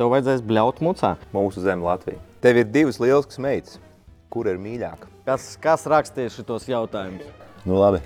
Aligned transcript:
tev 0.00 0.08
vajadzēs 0.14 0.40
bļaut 0.48 0.78
mucā. 0.80 1.10
Mūsu 1.34 1.60
zeme 1.60 1.84
Latvija. 1.84 2.16
Tev 2.40 2.56
ir 2.62 2.70
divas 2.72 2.96
lielas 3.02 3.36
meitas. 3.36 3.76
Kur 4.32 4.48
ir 4.48 4.56
mīļāka? 4.56 5.10
Kas, 5.26 5.52
kas 5.60 5.84
rakstīja 5.90 6.32
šos 6.32 6.64
jautājumus? 6.70 7.28
Nu, 7.68 7.76
labi. 7.76 8.00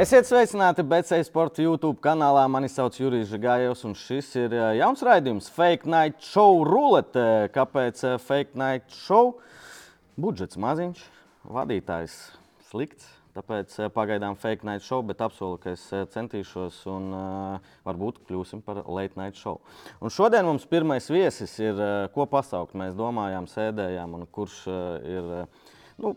Esiet 0.00 0.24
sveicināti 0.24 0.86
BC 0.86 1.18
Sports 1.26 1.60
YouTube 1.60 1.98
kanālā. 2.00 2.46
Mani 2.48 2.70
sauc 2.70 2.94
Jurijs 2.94 3.34
Gājos, 3.42 3.82
un 3.84 3.98
šis 3.98 4.30
ir 4.38 4.54
eh, 4.54 4.78
jauns 4.78 5.02
raidījums 5.04 5.50
Fake 5.50 5.90
Night 5.90 6.22
Show 6.22 6.62
Rulete. 6.64 7.50
Kāpēc 7.58 8.06
eh, 8.06 8.20
Fake 8.22 8.54
Night 8.54 8.86
Show? 9.02 9.34
Budžets 10.20 10.58
maziņš, 10.60 11.00
vadītājs 11.48 12.18
slikts. 12.70 13.08
Tāpēc 13.30 13.76
eh, 13.78 13.90
pagaidām 13.94 14.34
fake 14.40 14.66
night 14.66 14.82
show, 14.82 15.04
bet 15.06 15.20
apsolu, 15.22 15.58
ka 15.62 15.76
es 15.76 15.84
centīšos 16.12 16.80
un 16.90 17.04
uh, 17.14 17.68
varbūt 17.86 18.18
kļūsim 18.26 18.58
par 18.66 18.82
late 18.90 19.14
night 19.20 19.38
show. 19.38 19.60
Un 20.02 20.10
šodien 20.10 20.48
mums 20.48 20.66
pirmais 20.68 21.06
viesis 21.12 21.54
ir, 21.62 21.78
uh, 21.78 22.08
ko 22.14 22.26
pasaukt. 22.30 22.74
Mēs 22.74 22.96
domājām, 22.98 23.46
sēdējām, 23.50 24.18
un 24.18 24.26
kurš 24.34 24.58
uh, 24.66 24.82
ir. 25.06 25.30
Uh, 25.44 25.78
nu, 26.02 26.16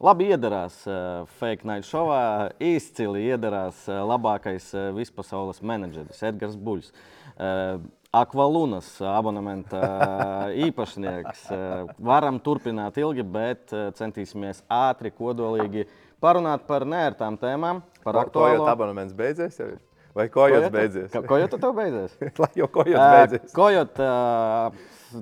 Labi 0.00 0.30
iedarās 0.32 0.78
uh, 0.88 1.26
fake 1.36 1.66
night 1.68 1.84
šovā, 1.84 2.20
izcili 2.64 3.26
iedarās 3.28 3.82
uh, 3.90 3.98
labākais 4.08 4.70
uh, 4.72 4.86
vispasaules 4.96 5.60
menedžeris 5.60 6.22
Edgars 6.24 6.56
Buļs. 6.56 6.88
Uh, 7.34 7.82
Akvalunas 8.10 8.88
abonementa 9.06 9.78
uh, 9.78 10.54
īpašnieks. 10.66 11.44
Uh, 11.54 11.90
varam 12.02 12.40
turpināt 12.42 12.96
ilgi, 12.98 13.22
bet 13.22 13.70
uh, 13.70 13.92
centīsimies 13.94 14.64
ātri, 14.66 15.12
kodolīgi 15.14 15.84
parunāt 16.18 16.64
par 16.66 16.82
nērtām 16.90 17.36
tēmām, 17.38 17.84
par 18.02 18.18
aktuālo. 18.24 18.64
Kojot 18.64 18.72
abonements 18.72 19.14
beidzies 19.14 19.60
jau? 19.62 19.68
Vai 20.18 20.24
kojots 20.26 20.72
beidzies? 20.74 21.12
Kojota 21.22 21.60
tev 21.62 21.76
beidzies? 21.76 22.16
Lai 22.42 22.48
jau 22.58 22.66
kojots 22.74 22.98
beidzies. 22.98 23.52
Kojot, 23.54 24.00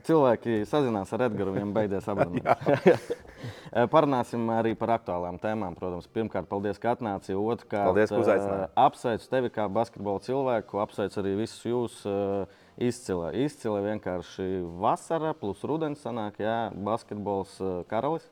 cilvēki 0.06 0.62
sazinās 0.70 1.12
ar 1.12 1.26
Edgars, 1.26 1.52
viņam 1.58 1.74
beidzies 1.76 2.08
abonements. 2.08 3.10
Parunāsim 3.92 4.48
arī 4.54 4.72
par 4.80 4.94
aktuālām 4.96 5.36
tēmām. 5.42 5.76
Protams, 5.76 6.08
pirmkārt, 6.16 6.48
paldies, 6.48 6.80
ka 6.80 6.94
atnāci. 6.96 7.36
Otrkārt, 7.36 7.90
Paldies, 7.90 8.14
ka 8.14 8.22
uzaicinājāt. 8.24 8.72
apsveicu 8.80 9.28
tevi 9.36 9.52
kā 9.52 9.68
basketbola 9.76 10.24
cilvēku, 10.24 10.80
apsveicu 10.80 11.20
arī 11.20 11.34
visus 11.42 11.68
jūs. 11.68 12.00
ā, 12.08 12.48
Izcila, 12.78 13.32
izcila 13.34 13.80
vienkārši 13.82 14.44
vasara 14.78 15.32
plus 15.34 15.64
rudens 15.66 16.02
sanāk, 16.04 16.36
jā, 16.38 16.58
basketbols 16.86 17.56
ā, 17.58 17.70
karalis. 17.90 18.28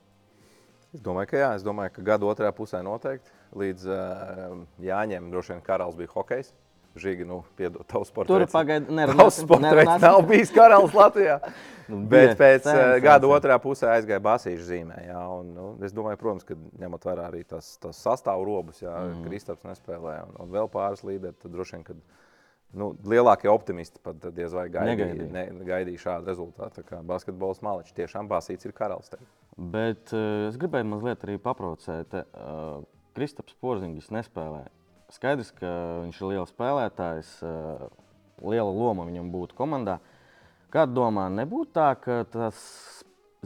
Es 0.94 1.02
domāju, 1.02 1.32
ka 1.32 1.40
jā. 1.40 1.48
Es 1.58 1.64
domāju, 1.66 1.96
ka 1.96 2.04
gada 2.06 2.28
otrajā 2.30 2.52
pusē 2.54 2.78
noteikti. 2.86 3.32
Līdz 3.58 3.88
uh, 3.90 4.54
Jāņem 4.86 5.26
droši 5.32 5.56
vien 5.56 5.64
karalis 5.66 5.98
bija 5.98 6.12
hokejs. 6.14 6.52
Žīgi, 6.96 7.26
nu, 7.28 7.42
piedod, 7.58 7.82
tavs 7.90 8.08
sports. 8.08 8.30
Tur 8.30 8.40
veids- 8.44 8.54
pagaid- 8.54 8.86
Tavs 8.86 9.42
nerunāsim, 9.42 10.00
nav 10.00 10.22
bijis 10.30 10.52
karalis 10.54 10.94
Latvijā. 10.96 11.40
Nu, 11.86 12.00
Bet 12.10 12.32
bija, 12.32 12.38
pēc 12.40 12.64
sen, 12.66 12.74
uh, 12.74 12.80
sen, 12.96 13.02
gada 13.04 13.28
sen. 13.28 13.32
otrajā 13.36 13.56
pusē 13.62 13.90
aizgāja 13.92 14.18
basīšu 14.24 14.64
zīmē. 14.66 14.96
Jā, 15.06 15.20
un, 15.30 15.52
nu, 15.54 15.66
es 15.86 15.92
domāju, 15.94 16.18
protams, 16.18 16.42
ka 16.48 16.56
ņemot 16.82 17.04
vērā 17.06 17.28
arī 17.28 17.44
tas, 17.46 17.68
tas 17.78 18.00
sastāvu 18.02 18.42
robus, 18.48 18.80
ja 18.82 18.90
mm. 19.04 19.20
Kristaps 19.22 19.62
nespēlē 19.68 20.16
un, 20.24 20.32
un 20.42 20.50
vēl 20.50 20.66
pāris 20.72 21.04
līderi, 21.06 21.36
tad 21.38 21.54
droši 21.54 21.76
vien, 21.76 21.84
ka 21.86 21.94
nu, 22.76 22.90
lielākie 23.08 23.50
optimisti 23.50 24.00
pat 24.04 24.28
diez 24.36 24.52
vai 24.54 24.66
gaidīja, 24.72 24.94
Negaidīja. 24.94 25.28
ne, 25.32 25.44
gaidīja 25.66 26.02
šādu 26.02 26.30
rezultātu. 26.30 26.84
Basketbols 27.08 27.62
maličs 27.64 27.96
tiešām 27.96 28.28
basīts 28.30 28.68
ir 28.68 28.74
karalis. 28.76 29.10
Te. 29.12 29.20
Bet 29.56 30.12
uh, 30.14 30.46
es 30.50 30.58
gribēju 30.60 30.90
mazliet 30.92 31.24
arī 31.26 31.38
paprovocēt. 31.42 32.18
Uh, 32.20 32.84
Kristaps 33.16 33.56
Porziņš 33.64 34.10
nespēlē. 34.12 34.66
Skaidrs, 35.14 35.52
ka 35.56 35.70
viņš 36.04 36.20
ir 36.20 36.32
liels 36.34 36.52
spēlētājs, 36.52 37.32
uh, 37.46 37.86
liela 38.44 38.68
loma 38.68 39.06
viņam 39.08 39.30
būtu 39.32 39.56
komandā. 39.56 40.00
Kā 40.74 40.84
domā, 40.90 41.28
nebūtu 41.32 41.72
tā, 41.78 41.92
ka 42.02 42.24
tas 42.28 42.58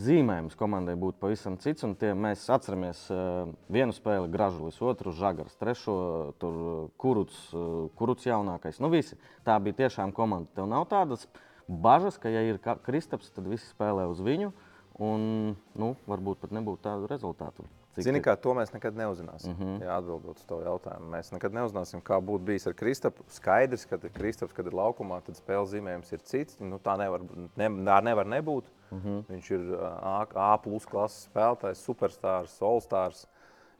zīmējums 0.00 0.56
komandai 0.58 0.94
būtu 1.00 1.20
pavisam 1.20 1.56
cits, 1.60 1.84
tie 2.00 2.12
mēs 2.16 2.46
atceramies 2.52 3.02
uh, 3.12 3.50
vienu 3.72 3.94
spēli 3.96 4.30
Gražulis, 4.32 4.80
otru 4.82 5.12
Žagars, 5.16 5.58
trešo 5.60 5.96
tur 6.40 6.90
Kuruts, 7.00 7.38
uh, 7.54 7.88
Kuruts 7.98 8.28
jaunākais. 8.28 8.80
Nu 8.82 8.90
visi, 8.92 9.18
tā 9.46 9.58
bija 9.62 9.84
tiešām 9.84 10.14
komanda. 10.16 10.50
Tev 10.56 10.68
nav 10.70 10.86
tādas 10.90 11.26
bažas, 11.68 12.18
ka 12.20 12.32
ja 12.32 12.42
ir 12.48 12.60
Kristaps, 12.86 13.30
tad 13.34 13.48
visi 13.50 13.68
spēlē 13.70 14.08
uz 14.10 14.22
viņu. 14.24 14.52
Un, 15.00 15.54
nu, 15.80 15.94
varbūt 16.10 16.42
pat 16.42 16.50
nebūtu 16.52 16.82
tādu 16.84 17.06
rezultātu. 17.08 17.64
Cik 17.96 18.04
Zini, 18.06 18.20
kā 18.22 18.36
to 18.38 18.52
mēs 18.54 18.70
nekad 18.74 18.94
neuzzināsim. 18.94 19.54
Mm 19.54 19.62
-hmm. 19.62 19.78
Jā, 19.82 19.96
atbildot 19.98 20.36
uz 20.36 20.44
to 20.46 20.60
jautājumu. 20.62 21.08
Mēs 21.10 21.32
nekad 21.32 21.52
neuzzināsim, 21.52 22.02
kā 22.02 22.20
būtu 22.20 22.44
bijis 22.44 22.66
ar 22.66 22.74
Kristapu. 22.74 23.24
Skaidrs, 23.28 23.86
ka 23.86 23.98
Kristaps, 23.98 24.52
kad 24.52 24.66
ir 24.66 24.72
laukumā, 24.72 25.20
tad 25.22 25.34
spēles 25.34 25.72
zīmējums 25.72 26.12
ir 26.12 26.20
cits. 26.20 26.60
Nu, 26.60 26.78
tā 26.78 26.96
nevar, 26.98 27.20
ne, 27.56 27.68
tā 27.68 28.02
nevar 28.02 28.26
nebūt. 28.26 28.64
Mm. 28.90 29.00
-hmm. 29.00 29.24
Viņš 29.30 29.50
ir 29.56 29.74
A, 29.80 30.26
A 30.34 30.58
klases 30.58 31.28
spēlētājs, 31.28 31.84
superstarrs, 31.86 32.62
allstars. 32.62 33.26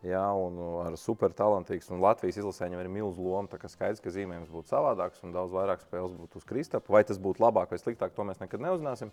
Jā, 0.00 0.22
un 0.32 0.56
ar 0.86 0.94
supertalantīgs. 0.96 1.90
Un 1.92 2.00
Latvijas 2.00 2.38
izlasē 2.40 2.70
viņam 2.70 2.80
ir 2.80 2.88
milzīga 2.88 3.26
loma. 3.28 3.48
Tā 3.48 3.58
kā 3.60 3.68
skaidrs, 3.68 4.00
ka 4.00 4.10
zīmējums 4.10 4.48
būtu 4.48 4.72
savādāks 4.72 5.20
un 5.22 5.32
daudz 5.32 5.52
vairāk 5.52 5.82
spēles 5.84 6.14
būtu 6.16 6.40
uz 6.40 6.44
Kristapu. 6.44 6.92
Vai 6.92 7.04
tas 7.04 7.18
būtu 7.18 7.44
labāk 7.44 7.70
vai 7.70 7.78
sliktāk, 7.78 8.14
to 8.16 8.24
mēs 8.24 8.40
nekad 8.40 8.60
neuzzināsim. 8.64 9.12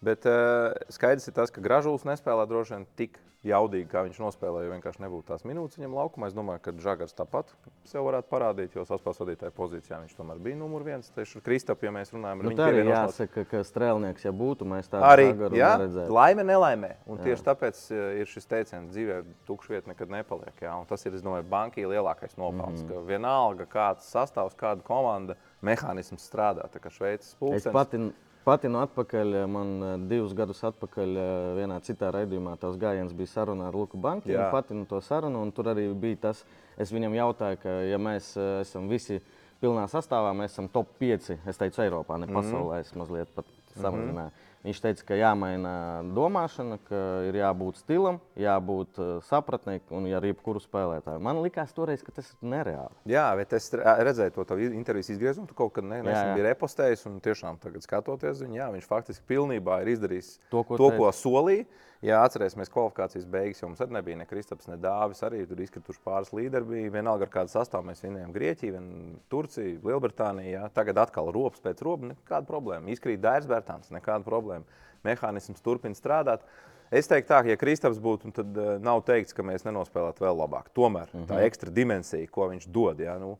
Bet 0.00 0.24
uh, 0.24 0.72
skaidrs 0.88 1.28
ir 1.28 1.34
tas, 1.36 1.50
ka 1.52 1.60
Gražulis 1.60 2.06
nespēlē 2.08 2.46
droši 2.48 2.72
vien 2.78 2.86
tik 2.96 3.18
jaudīgi, 3.44 3.86
kā 3.88 4.02
viņš 4.04 4.18
nospēlēja. 4.20 4.66
Jo 4.66 4.72
vienkārši 4.74 5.00
nebūtu 5.00 5.26
tās 5.30 5.44
minūtes 5.48 5.78
viņam 5.78 5.94
laukumā. 5.96 6.28
Es 6.28 6.34
domāju, 6.36 6.60
ka 6.64 6.72
Žagars 6.84 7.14
tāpat 7.16 7.52
sev 7.88 8.04
varētu 8.04 8.28
parādīt, 8.28 8.76
jo 8.76 8.84
saspēles 8.88 9.20
vadītāja 9.22 9.52
pozīcijā 9.56 10.00
viņš 10.02 10.16
tomēr 10.18 10.40
bija 10.44 10.58
numur 10.60 10.84
viens. 10.84 11.08
Tieši 11.14 11.38
ar 11.40 11.44
Kristapu, 11.46 11.88
ja 11.88 11.92
mēs 11.96 12.12
runājam, 12.12 12.42
Nu, 12.44 12.52
tā 12.52 12.68
pievienošanos- 12.68 13.16
jāsaka, 13.16 13.46
ka 13.48 13.62
strēlnieks, 13.64 14.24
ja 14.28 14.32
būtu, 14.36 14.68
mēs 14.68 14.92
tādu 14.92 15.08
Arī 15.08 15.26
jā, 15.56 15.70
neredzētu. 15.80 16.12
laime, 16.12 16.44
nelaimē. 16.44 16.92
Un 17.06 17.18
tieši 17.18 17.46
tāpēc 17.48 17.82
eh, 17.90 18.20
ir 18.20 18.26
šis 18.26 18.46
teiciens, 18.46 18.92
dzīvē 18.92 19.24
tukša 19.48 19.68
vieta 19.76 19.88
nekad 19.88 20.12
nepaliek. 20.12 20.56
Jā. 20.60 20.76
Un 20.80 20.86
tas 20.86 21.04
ir, 21.06 21.14
es 21.14 21.22
domāju, 21.24 21.44
bankī 21.48 21.84
lielākais 21.88 22.36
nopelns. 22.36 22.82
Mm. 22.84 22.88
-hmm. 22.88 23.06
Vienalga, 23.08 23.64
kāds 23.66 24.08
sastāvs, 24.08 24.56
kāda 24.56 24.82
komanda, 24.82 25.36
mehānisms 25.62 26.24
strādā. 26.28 26.68
Tā 26.68 26.80
kā 26.80 26.92
Šveices 26.92 27.32
Es 27.32 27.36
pulkstenis. 27.40 28.12
Pati, 28.44 28.68
no 28.72 28.80
atpakaļ, 28.84 29.34
man 29.50 29.70
eh, 29.82 29.96
divus 30.10 30.32
gadus 30.36 30.62
atpakaļ 30.64 31.16
eh, 31.16 31.28
vienā 31.60 31.80
citā 31.86 32.10
raidījumā 32.14 32.56
tās 32.60 32.78
gājiens 32.80 33.12
bija 33.16 33.26
saruna 33.26 33.68
ar 33.68 33.76
Luku 33.76 33.98
Banku. 34.00 34.30
Jā. 34.30 34.48
Pati 34.52 34.74
no 34.74 34.84
to 34.90 35.00
sarunu, 35.04 35.42
un 35.42 35.52
tur 35.52 35.70
arī 35.74 35.88
bija 35.94 36.16
tas, 36.28 36.44
es 36.80 36.92
viņam 36.92 37.14
jautāju, 37.18 37.60
ka 37.62 37.76
ja 37.90 37.98
mēs 37.98 38.32
eh, 38.40 38.60
esam 38.64 38.88
visi 38.90 39.20
pilnā 39.60 39.84
sastāvā, 39.92 40.32
mēs 40.36 40.54
esam 40.56 40.68
top 40.72 40.94
5, 41.00 41.34
es 41.46 41.58
teicu, 41.60 41.82
Eiropā, 41.84 42.16
Mhm. 42.16 42.20
ne 42.26 42.38
pasaulē, 42.40 42.80
es 42.80 42.94
mazliet 42.96 43.28
pat 43.34 43.46
samazināju. 43.76 44.30
Mm 44.30 44.34
-hmm. 44.34 44.49
Viņš 44.60 44.80
teica, 44.84 45.04
ka 45.08 45.16
jāmaina 45.16 45.70
domāšana, 46.12 46.76
ka 46.84 46.98
ir 47.24 47.38
jābūt 47.38 47.78
stilam, 47.80 48.18
jābūt 48.36 48.98
uh, 49.00 49.12
sapratnei 49.24 49.78
un 49.96 50.08
ar 50.12 50.26
jebkuru 50.28 50.60
spēlētāju. 50.60 51.22
Man 51.24 51.40
likās 51.40 51.72
toreiz, 51.72 52.02
ka 52.04 52.12
tas 52.18 52.28
ir 52.34 52.50
nereāli. 52.52 52.92
Jā, 53.08 53.24
bet 53.40 53.54
es 53.56 53.70
re- 53.72 53.94
redzēju 54.10 54.44
to 54.44 54.58
intervijas 54.68 55.08
izgriezumu. 55.14 55.48
Tu 55.48 55.56
kaut 55.56 55.72
kad 55.78 55.88
ne, 55.88 56.02
nesen 56.04 56.34
biji 56.36 56.44
repostējis, 56.50 57.06
un 57.08 57.16
tiešām 57.24 57.56
tagad 57.62 57.86
skatoties 57.88 58.44
viņu, 58.44 58.58
jā, 58.60 58.68
viņš 58.76 58.90
faktiski 58.90 59.24
pilnībā 59.32 59.80
ir 59.80 59.94
izdarījis 59.94 60.34
To, 60.52 60.60
ko 60.68 60.76
to 60.76 60.90
ko 60.98 61.08
solīja. 61.16 61.64
Jā, 62.00 62.22
atcerēsimies, 62.24 62.70
kvalifikācijas 62.72 63.26
beigas, 63.28 63.58
jo 63.60 63.68
mums 63.68 63.80
arī 63.84 63.92
nebija 63.98 64.16
ne 64.16 64.24
Kristaps, 64.28 64.70
ne 64.70 64.78
Dāvis. 64.80 65.20
Arī 65.26 65.42
tur 65.48 65.58
izkrituši 65.60 66.00
pāris 66.04 66.30
līderi. 66.32 66.64
Bija 66.70 66.94
vienalga, 66.94 67.26
ar 67.26 67.32
kādu 67.34 67.52
sastāvu 67.52 67.90
mēs 67.90 68.00
vinējām 68.00 68.32
Grieķiju, 68.32 68.72
vien 68.78 68.86
Turciju, 69.32 69.82
Lielbritāniju. 69.84 70.54
Jā. 70.54 70.70
Tagad 70.72 71.02
atkal 71.02 71.28
ropas 71.36 71.60
pēc 71.60 71.84
ropas, 71.84 72.14
nekāda 72.14 72.48
problēma. 72.48 72.88
Izkrīt 72.94 73.20
Dairs 73.20 73.48
Bērtāns, 73.50 73.92
nekāda 73.92 74.24
problēma. 74.24 74.80
Mehānisms 75.04 75.60
turpina 75.64 75.96
strādāt. 75.96 76.48
Es 76.90 77.06
teiktu, 77.06 77.28
tā, 77.28 77.44
ja 77.46 77.60
Kristaps 77.60 78.00
būtu, 78.02 78.32
tad 78.34 78.56
uh, 78.56 78.72
nav 78.82 79.04
teikts, 79.06 79.36
ka 79.36 79.44
mēs 79.46 79.68
nenospēlētu 79.68 80.24
vēl 80.24 80.40
labāk. 80.40 80.72
Tomēr 80.74 81.12
mm 81.12 81.20
-hmm. 81.20 81.28
tā 81.28 81.44
ekstra 81.46 81.70
dimensija, 81.70 82.26
ko 82.32 82.48
viņš 82.50 82.66
dod, 82.66 82.98
jā, 82.98 83.18
nu, 83.20 83.36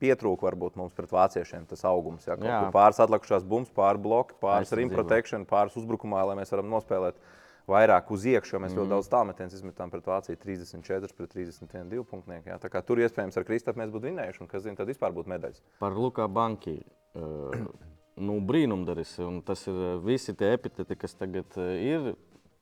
pietrūka 0.00 0.48
varbūt 0.48 0.76
mums 0.76 0.92
pret 0.96 1.12
vāciešiem 1.12 1.66
tas 1.70 1.84
augums. 1.88 2.26
Jā, 2.26 2.36
Jā. 2.40 2.70
pāris 2.74 3.00
atlikušās 3.00 3.44
bumbas, 3.44 3.70
pāris 3.76 4.02
bloki, 4.02 4.34
pāris 4.40 4.68
Aizsardzībā. 4.68 4.76
rim 4.76 4.90
protection, 4.90 5.46
pāris 5.46 5.76
uzbrukumā, 5.76 6.26
lai 6.26 6.36
mēs 6.36 6.52
varam 6.52 6.68
nospēlēt 6.72 7.14
vairāk 7.70 8.10
uz 8.14 8.24
iekšā, 8.28 8.56
jo 8.56 8.60
mēs 8.62 8.72
Mhm. 8.72 8.76
mm. 8.76 8.82
ļoti 8.82 8.92
daudz 8.94 9.10
tālmetienas 9.12 9.54
izmetām 9.58 9.90
pret 9.92 10.06
Vāciju 10.10 10.36
34 10.42 11.14
pret 11.16 11.30
31 11.34 11.88
divu 11.90 12.04
punktnieku. 12.04 12.50
Jā. 12.50 12.58
Tā 12.58 12.68
kā 12.72 12.82
tur 12.84 12.98
iespējams 12.98 13.36
ar 13.38 13.44
Kristapu 13.48 13.80
mēs 13.80 13.90
būtu 13.94 14.10
vinējuši, 14.10 14.40
un 14.44 14.50
kas 14.50 14.62
zina, 14.66 14.76
tad 14.76 14.90
vispār 14.90 15.14
būtu 15.16 15.30
medaļas. 15.32 15.62
Par 15.78 15.92
Luka 15.96 16.26
Banki. 16.28 16.80
Uh, 17.14 17.50
nu, 18.26 18.40
brīnumdaris, 18.40 19.16
un 19.24 19.40
tas 19.42 19.62
ir 19.66 19.74
uh, 19.74 19.94
visi 20.04 20.34
tie 20.34 20.52
epiteti, 20.54 20.96
kas 20.96 21.14
tagad 21.14 21.46
uh, 21.56 21.70
ir 21.78 22.12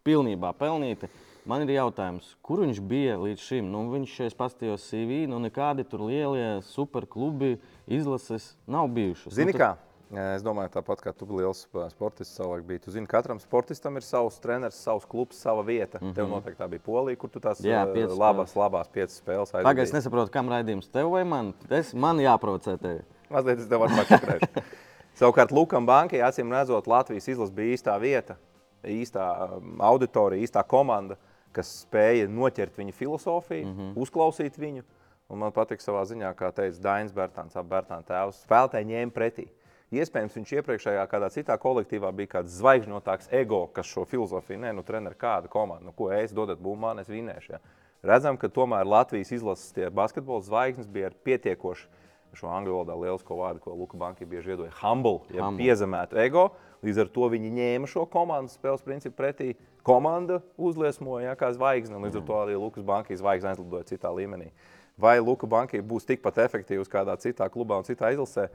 pilnībā 0.07 0.53
pelnīti. 0.57 1.09
Man 1.49 1.63
ir 1.65 1.71
jautājums, 1.79 2.35
kur 2.45 2.61
viņš 2.61 2.79
bija 2.85 3.17
līdz 3.21 3.41
šim? 3.41 3.69
Nu, 3.73 3.87
viņš 3.93 4.15
es 4.27 4.35
paskatījos 4.37 4.85
CV, 4.91 5.23
nu 5.31 5.39
nekādi 5.41 5.85
tur 5.89 6.03
lielie 6.05 6.61
superklubi 6.63 7.55
izlases 7.87 8.51
nav 8.69 8.89
bijušas. 8.93 9.33
Zini, 9.33 9.55
nu, 9.55 9.59
kā? 9.61 9.71
Es 10.09 10.41
domāju, 10.41 10.71
tāpat 10.73 11.03
kā 11.05 11.13
tu 11.13 11.27
biji 11.29 11.43
liels 11.43 11.67
sportists, 11.93 12.33
savulaik 12.39 12.63
bija. 12.65 12.81
Tu 12.87 12.95
zini, 12.95 13.07
katram 13.11 13.37
sportistam 13.43 13.99
ir 14.01 14.05
savs 14.07 14.39
treneris, 14.41 14.79
savs 14.81 15.05
klubs, 15.05 15.37
sava 15.37 15.63
vieta. 15.63 15.99
Mm 16.01 16.07
-hmm. 16.07 16.15
Tev 16.15 16.29
noteikti 16.29 16.63
tā 16.63 16.69
bija 16.69 16.81
Polija, 16.81 17.17
kur 17.17 17.31
tu 17.31 17.41
tās 17.41 17.61
Jā, 17.61 17.85
piecas 17.93 18.17
labās, 18.17 18.55
labās 18.57 18.89
piecas 18.89 19.21
spēles 19.21 19.53
Pagaid, 19.53 19.79
es 19.79 19.91
aizvadīji. 19.91 19.93
nesaprotu, 19.93 20.31
kam 20.31 20.49
raidījums 20.49 20.89
tev 20.91 21.11
vai 21.11 21.25
man. 21.25 21.55
Es, 21.71 21.95
man 21.95 22.17
jāprovocē 22.17 22.79
tevi. 22.79 23.01
Mazliet 23.31 23.59
es 23.59 23.69
tev 23.69 23.81
varu 23.81 23.95
pačakrēt. 23.97 24.63
Savukārt 25.19 25.53
Lukam 25.53 25.87
Bankai, 25.87 26.21
acīm 26.21 26.53
redzot, 26.53 26.87
Latvijas 26.87 27.29
izlase 27.29 27.53
bija 27.53 27.77
īstā 27.77 28.01
vieta, 28.01 28.37
īstā 28.85 29.61
auditorija, 29.79 30.43
īstā 30.43 30.65
komanda, 30.67 31.17
kas 31.53 31.85
spēja 31.85 32.29
noķert 32.29 32.79
viņa 32.79 32.93
filozofiju, 32.93 33.67
mm 33.67 33.75
-hmm. 33.75 33.93
uzklausīt 33.97 34.59
viņu. 34.59 34.83
Un 35.29 35.39
man 35.39 35.53
patīk 35.53 35.83
savā 35.85 36.05
ziņā, 36.09 36.35
kā 36.35 36.53
teica 36.53 36.81
Dainis 36.83 37.13
Bērtāns, 37.13 37.57
ap 37.57 37.67
Bērtāna 37.67 38.03
tēvs. 38.03 38.45
Spēlētāji 38.47 38.89
ņēma 38.89 39.13
pretī. 39.13 39.49
Iespējams, 39.89 40.35
viņš 40.37 40.51
iepriekšējā 40.59 41.05
kādā 41.09 41.31
citā 41.33 41.55
kolektīvā 41.57 42.11
bija 42.13 42.35
kāds 42.37 42.59
zvaigžņotāks 42.61 43.31
ego, 43.33 43.63
kas 43.73 43.89
šo 43.89 44.05
filozofiju, 44.05 44.61
nē, 44.61 44.75
nu, 44.77 44.85
treneri, 44.85 45.17
kāda 45.17 45.49
komanda, 45.49 45.87
nu, 45.89 45.95
ko 45.97 46.11
es 46.13 46.35
dodat 46.37 46.61
bumbā, 46.61 46.93
es 47.01 47.09
vinēšu. 47.09 47.55
Ja. 47.55 47.63
Redzam, 48.05 48.37
ka 48.37 48.51
tomēr 48.53 48.85
Latvijas 48.87 49.33
izlases 49.33 49.73
basketbola 49.97 50.45
zvaigznes 50.45 50.91
bija 50.93 51.09
pietiekoši 51.25 51.89
šo 52.37 52.51
angļu 52.53 52.75
valodā 52.77 52.97
lielisko 53.01 53.39
vārdu, 53.39 53.63
ko 53.65 53.75
Luka 53.75 53.97
Banka 53.99 54.27
bieži 54.29 54.53
iedoja- 54.53 54.71
humble, 54.83 55.21
ja 55.33 55.45
Humble. 55.45 55.65
piezemētu 55.65 56.19
ego. 56.21 56.51
Līdz 56.85 57.01
ar 57.01 57.09
to 57.09 57.29
viņi 57.33 57.51
ņēma 57.51 57.89
šo 57.89 58.07
komandas 58.07 58.59
spēles 58.59 58.85
principu 58.85 59.17
pretī. 59.17 59.57
Komanda 59.83 60.43
uzliesmoja 60.57 61.31
ja, 61.31 61.35
kā 61.35 61.51
zvaigzne, 61.53 61.97
līdz 61.97 62.17
ar 62.21 62.23
to 62.23 62.35
arī 62.35 62.61
Lukas 62.61 62.85
Banka 62.85 63.15
zvaigzne 63.15 63.55
aizlidoja 63.55 63.85
citā 63.85 64.13
līmenī. 64.13 64.51
Vai 64.99 65.19
Luka 65.19 65.47
Banka 65.47 65.79
būs 65.79 66.07
tikpat 66.07 66.37
efektīvs 66.37 66.89
kādā 66.89 67.17
citā 67.17 67.49
klubā 67.49 67.79
un 67.79 67.85
citā 67.85 68.13
izlasē? 68.13 68.49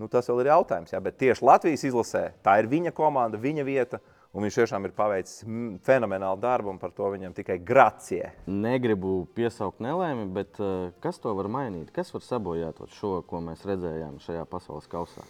Nu, 0.00 0.08
tas 0.10 0.28
vēl 0.30 0.42
ir 0.42 0.52
jautājums. 0.52 0.92
Ja? 0.94 1.00
Bet 1.04 1.18
tieši 1.20 1.44
Latvijas 1.44 1.84
izlasē 1.88 2.30
tā 2.44 2.58
ir 2.62 2.70
viņa 2.70 2.94
komanda, 2.96 3.40
viņa 3.40 3.66
vieta. 3.68 4.00
Un 4.32 4.46
viņš 4.46 4.56
tiešām 4.62 4.86
ir 4.88 4.94
paveicis 4.96 5.42
fenomenālu 5.84 6.40
darbu, 6.40 6.70
un 6.72 6.78
par 6.80 6.94
to 6.96 7.04
viņam 7.12 7.34
tikai 7.36 7.58
gracie. 7.60 8.30
Negribu 8.48 9.26
piesaukt 9.36 9.82
nelēmi, 9.84 10.24
bet 10.32 10.56
uh, 10.56 10.88
kas 11.04 11.20
to 11.20 11.34
var 11.36 11.50
mainīt? 11.52 11.92
Kas 11.92 12.14
var 12.14 12.24
sabojāt 12.24 12.80
šo, 12.96 13.18
ko 13.28 13.42
mēs 13.44 13.66
redzējām 13.68 14.16
šajā 14.24 14.46
pasaules 14.48 14.88
kausā? 14.88 15.26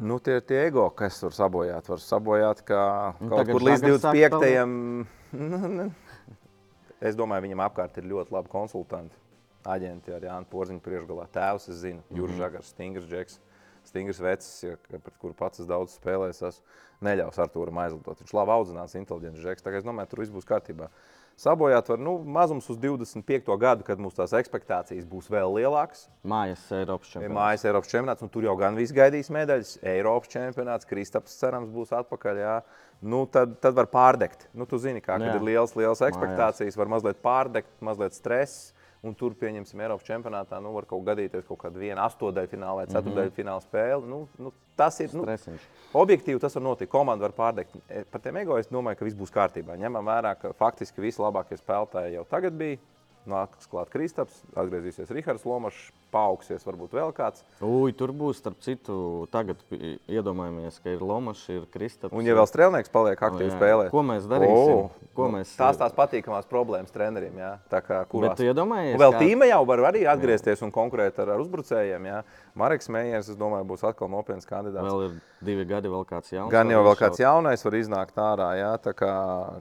Nu, 0.00 0.16
tie 0.24 0.38
ir 0.40 0.46
tie 0.48 0.62
ego, 0.70 0.86
kas 0.96 1.20
var 1.22 1.36
sabojāt. 1.36 1.92
Var 1.92 2.00
sabojāt, 2.00 2.64
ka 2.64 2.80
Nu, 3.20 3.28
kaut 3.28 3.42
tagad 3.42 3.52
kur 3.58 3.66
līdz 3.68 3.84
Žagars 3.84 4.06
sāk 4.06 4.16
25. 4.40 5.92
es 7.12 7.18
domāju, 7.18 7.44
viņam 7.44 7.66
apkārt 7.68 8.00
ir 8.00 8.08
ļoti 8.08 8.34
labi 8.38 8.52
konsultanti. 8.56 9.21
Aģenti 9.64 10.14
ar 10.14 10.24
Jānu 10.26 10.48
Porziņu 10.50 10.82
priekšgalā. 10.82 11.28
Tēvs, 11.34 11.68
es 11.70 11.80
zinu, 11.84 12.02
Juris 12.10 12.38
Žagars, 12.40 12.72
Stingrs 12.74 13.08
Džeks. 13.10 13.38
Stingrs 13.82 14.20
vecs, 14.22 14.48
ja, 14.62 14.76
pret 14.86 15.08
kuru 15.18 15.34
pats 15.34 15.58
es 15.58 15.66
daudz 15.66 15.96
spēlēju, 15.98 16.36
es 16.46 16.60
neļaus 17.02 17.40
Artūram 17.42 17.80
aizlidot. 17.82 18.20
Viņš 18.22 18.34
labi 18.38 18.52
audzināts, 18.54 18.94
inteliģents 18.94 19.42
žeks. 19.42 19.64
Tagad 19.64 19.82
es 19.82 19.86
domāju, 19.88 20.12
tur 20.12 20.22
viss 20.22 20.30
būs 20.30 20.46
kārtībā. 20.46 20.86
Sabojāt 21.42 21.88
var 21.90 21.98
nu, 21.98 22.12
mazums 22.28 22.68
uz 22.70 22.76
25. 22.78 23.48
gadu, 23.58 23.82
kad 23.82 23.98
mums 23.98 24.14
tās 24.14 24.34
ekspektācijas 24.38 25.06
būs 25.08 25.26
vēl 25.32 25.56
lielākas. 25.56 26.04
Mājas 26.28 26.62
Eiropas 26.76 27.08
Ir 27.08 27.16
čempionāts. 27.16 27.38
mājas 27.40 27.64
Eiropas 27.66 27.90
čempionāts, 27.90 28.22
un 28.22 28.30
tur 28.30 28.46
jau 28.46 28.54
gan 28.60 28.78
viss 28.78 28.94
gaidīs 28.94 29.32
medaļas. 29.34 29.72
Eiropas 29.94 30.30
čempionāts, 30.30 30.86
Kristaps 30.86 31.34
cerams 31.40 31.72
būs 31.72 31.90
atpakaļ. 31.96 32.38
Jā. 32.44 32.54
Nu, 33.02 33.24
tad, 33.26 33.56
tad 33.64 33.74
var 33.74 33.88
pārdegt. 33.90 34.46
Nu, 34.54 34.68
tu 34.68 34.78
zini, 34.78 35.00
kā, 35.02 35.16
kad 35.16 35.26
Jā. 35.26 35.40
ir 35.40 35.48
liels, 35.48 35.74
liels 35.74 36.04
ekspektācijas, 36.06 36.78
var 36.78 36.92
mazliet 36.92 37.18
pārdegt, 37.24 37.72
mazliet 37.82 38.14
stress. 38.14 38.70
Un 39.02 39.16
tur, 39.18 39.34
pieņemsim, 39.34 39.80
Eiropas 39.82 40.06
čempionātā, 40.06 40.60
nu, 40.62 40.70
var 40.76 40.84
kaut 40.86 41.02
gadīties 41.08 41.42
kaut 41.48 41.58
kāda 41.64 41.80
viena 41.82 42.04
astotdaļfināla 42.06 42.84
vai 42.84 42.90
ceturtdaļfināla 42.92 43.64
spēle. 43.64 44.06
Nu, 44.06 44.20
nu, 44.38 44.52
tas 44.78 45.00
ir. 45.02 45.10
Nu, 45.18 45.24
Stresiņš. 45.26 45.64
Objektīvi 45.98 46.42
tas 46.42 46.54
var 46.54 46.62
notikt. 46.68 46.92
Komanda 46.92 47.26
var 47.26 47.34
pārdegt. 47.34 47.74
E, 47.90 48.04
Par 48.12 48.22
tiem 48.22 48.38
ego 48.44 48.60
es 48.62 48.70
domāju, 48.70 49.00
ka 49.00 49.08
viss 49.08 49.18
būs 49.18 49.34
kārtībā. 49.34 49.74
Ņemam 49.80 50.06
vērā, 50.06 50.36
ka 50.38 50.52
faktiski 50.54 51.02
visi 51.02 51.18
labākie 51.18 51.58
spēlētāji 51.58 52.14
jau 52.14 52.22
tagad 52.30 52.54
bija. 52.60 52.78
Nāks 53.26 53.68
klāt 53.70 53.90
Kristaps, 53.90 54.40
atgriezīsies 54.58 55.10
Rihards 55.14 55.44
Lomačs, 55.46 55.90
paaugsies 56.12 56.64
varbūt 56.68 56.92
vēl 56.98 57.12
kāds. 57.16 57.42
Ui, 57.64 57.92
tur 57.96 58.12
būs, 58.16 58.38
starp 58.42 58.60
citu, 58.64 58.94
tagad 59.32 59.60
iedomājamies, 60.08 60.78
ka 60.82 60.92
ir 60.92 61.02
Lomačs, 61.04 61.44
ir 61.52 61.64
Kristaps. 61.72 62.12
Un, 62.14 62.26
ja 62.26 62.36
vēl 62.36 62.48
strēlnieks 62.48 62.92
paliek 62.92 63.18
aktīvi 63.22 63.48
jā. 63.50 63.56
spēlēt, 63.56 63.90
Ko 63.92 64.02
mēs 64.06 64.28
darīsim? 64.30 64.90
Ko 65.16 65.28
nu, 65.28 65.38
mēs- 65.38 65.54
Tās 65.58 65.76
tās 65.80 65.92
patīkamās 65.96 66.46
problēmas 66.48 66.92
treneriem. 66.94 67.36
Jā. 67.40 67.52
Tā 67.72 67.80
kā 67.84 68.02
kurās... 68.08 68.32
Bet 68.32 68.40
tu 68.42 68.46
iedomājies, 68.48 68.94
Un 68.96 69.00
vēl 69.02 69.12
kā- 69.16 69.22
tīma 69.24 69.48
jau 69.50 69.60
var 69.68 69.84
arī 69.90 70.04
atgriezties 70.08 70.62
un 70.62 70.72
konkurēt 70.72 71.18
ar, 71.22 71.34
ar 71.34 71.42
uzbrucējiem. 71.44 72.06
Jā. 72.12 72.22
Marks 72.54 72.88
Mējers, 72.92 73.28
es 73.32 73.36
domāju, 73.40 73.66
būs 73.72 73.84
atkal 73.88 74.08
nopietns 74.12 74.48
kandidāts. 74.48 74.84
Vēl 74.88 75.04
ir 75.08 75.18
divi 75.42 75.64
gadi, 75.68 75.88
vēl 75.92 76.04
kāds 76.08 76.32
jauns. 76.32 76.50
Gan 76.52 76.70
jau 76.72 76.82
vēl 76.84 76.96
kāds 77.00 77.20
jaunais 77.20 77.64
var 77.64 77.76
iznākt 77.78 78.18
ārā, 78.20 78.50
jā, 78.60 78.72
tā 78.84 78.92
kā 78.96 79.12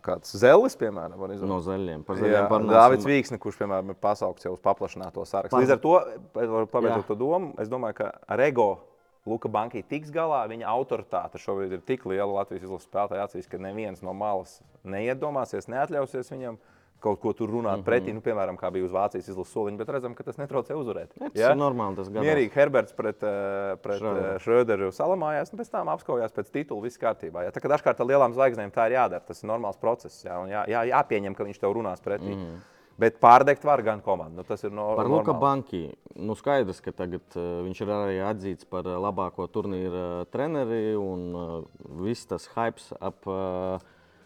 kāds 0.03 0.36
Zelis, 0.38 0.75
piemēram, 0.80 1.15
var 1.19 1.31
iznākt. 1.36 1.50
No 1.51 1.59
zaļiem. 1.63 2.03
Par 2.07 2.15
Jā, 2.19 2.24
zaļiem 2.25 2.50
parunāsim. 2.51 2.75
Dāvids 2.77 3.07
Vīksne, 3.07 3.39
kurš, 3.42 3.57
piemēram, 3.62 3.89
ir 3.94 4.00
pasaukts 4.03 4.45
jau 4.48 4.53
uz 4.56 4.62
paplašināto 4.63 5.24
sarakstu. 5.27 5.57
Līdz 5.62 5.74
ar 5.75 5.81
to, 5.83 5.95
Jā. 6.01 6.41
Pabeidzot 6.72 7.08
to 7.08 7.16
domu, 7.16 7.54
es 7.60 7.70
domāju, 7.70 7.94
ka 7.94 8.12
ar 8.28 8.40
ego 8.40 8.80
Luka 9.26 9.48
Bankai 9.50 9.84
tiks 9.84 10.10
galā. 10.10 10.48
Viņa 10.50 10.66
autoritāte 10.66 11.38
šobrīd 11.38 11.72
ir 11.72 11.82
tik 11.86 12.06
liela 12.06 12.32
Latvijas 12.42 12.64
izlases 12.64 12.88
spēlētāja 12.90 13.28
acīs, 13.28 13.48
ka 13.48 13.58
neviens 13.62 14.02
no 14.02 14.14
malas 14.14 14.62
neiedomāsies, 14.84 15.68
neatļausies 15.70 16.32
viņam 16.34 16.58
kaut 17.02 17.18
ko 17.22 17.32
tur 17.34 17.50
runāt 17.50 17.80
mm 17.80 17.82
-hmm. 17.82 17.86
pretī. 17.86 18.14
Nu, 18.14 18.22
piemēram, 18.22 18.58
kā 18.58 18.70
bija 18.72 18.86
uz 18.86 18.92
Vācijas 18.94 19.28
izlases 19.30 19.54
soliņa, 19.54 19.78
bet 19.78 19.90
redzam, 19.90 20.14
ka 20.16 20.24
tas 20.24 20.38
netraucē 20.38 20.76
uzvarēt. 20.78 21.14
Tas 21.18 21.32
Ja? 21.34 21.50
ir 21.52 21.58
normāli. 21.58 21.96
Tas 21.96 22.10
gadās. 22.10 22.26
Mierīgi 22.26 22.52
Herberts 22.54 22.94
pret, 22.94 23.24
eh, 23.24 23.76
pret 23.82 24.02
Schröderu. 24.02 24.36
eh, 24.36 24.40
Schröderu 24.40 24.92
salamājās, 24.92 25.54
un 25.54 25.60
pēc 25.60 25.70
tam 25.72 25.88
apskaujās 25.88 26.32
pēc 26.32 26.52
titula. 26.52 26.82
Viss 26.82 26.98
kārtībā. 26.98 27.44
Ja? 27.44 27.52
Tā 27.52 27.60
kā 27.60 27.70
dažkārt 27.70 28.00
ar 28.00 28.06
lielām 28.06 28.34
zvaigznēm 28.34 28.72
tā 28.72 28.86
ir 28.86 28.98
jādara. 28.98 29.26
Tas 29.26 29.44
ir 29.44 29.50
normāls 29.50 29.80
process. 29.80 30.24
Jā, 30.26 30.38
un 30.44 30.50
jā, 30.50 30.66
jā, 30.68 30.84
jāpieņem, 30.94 31.36
ka 31.36 31.44
viņš 31.44 31.60
tev 31.60 31.74
runās 31.74 32.02
pretī. 32.02 32.36
Mm. 32.36 32.62
Bet 33.00 33.20
pārdegt 33.24 33.64
var 33.66 33.82
gan 33.86 34.02
komandu. 34.04 34.42
Nu, 34.42 34.46
tas 34.48 34.64
ir 34.68 34.74
no, 34.76 34.92
Par 35.00 35.10
Luka. 35.10 35.34
Banki. 35.38 35.86
Nu, 36.20 36.36
skaidrs, 36.38 36.82
ka 36.84 36.94
tagad 36.96 37.38
uh, 37.40 37.62
viņš 37.66 37.82
ir 37.82 37.94
arī 37.96 38.20
atzīts 38.28 38.68
par 38.70 38.88
uh, 38.90 38.98
labāko 39.02 39.48
turnīra 39.52 40.04
uh, 40.22 40.28
treneri 40.34 40.98
un 41.00 41.24
uh, 41.32 41.56
viss 42.04 42.28
tas 42.30 42.50
hype 42.56 42.84
ap 43.00 43.30
uh, 43.32 43.80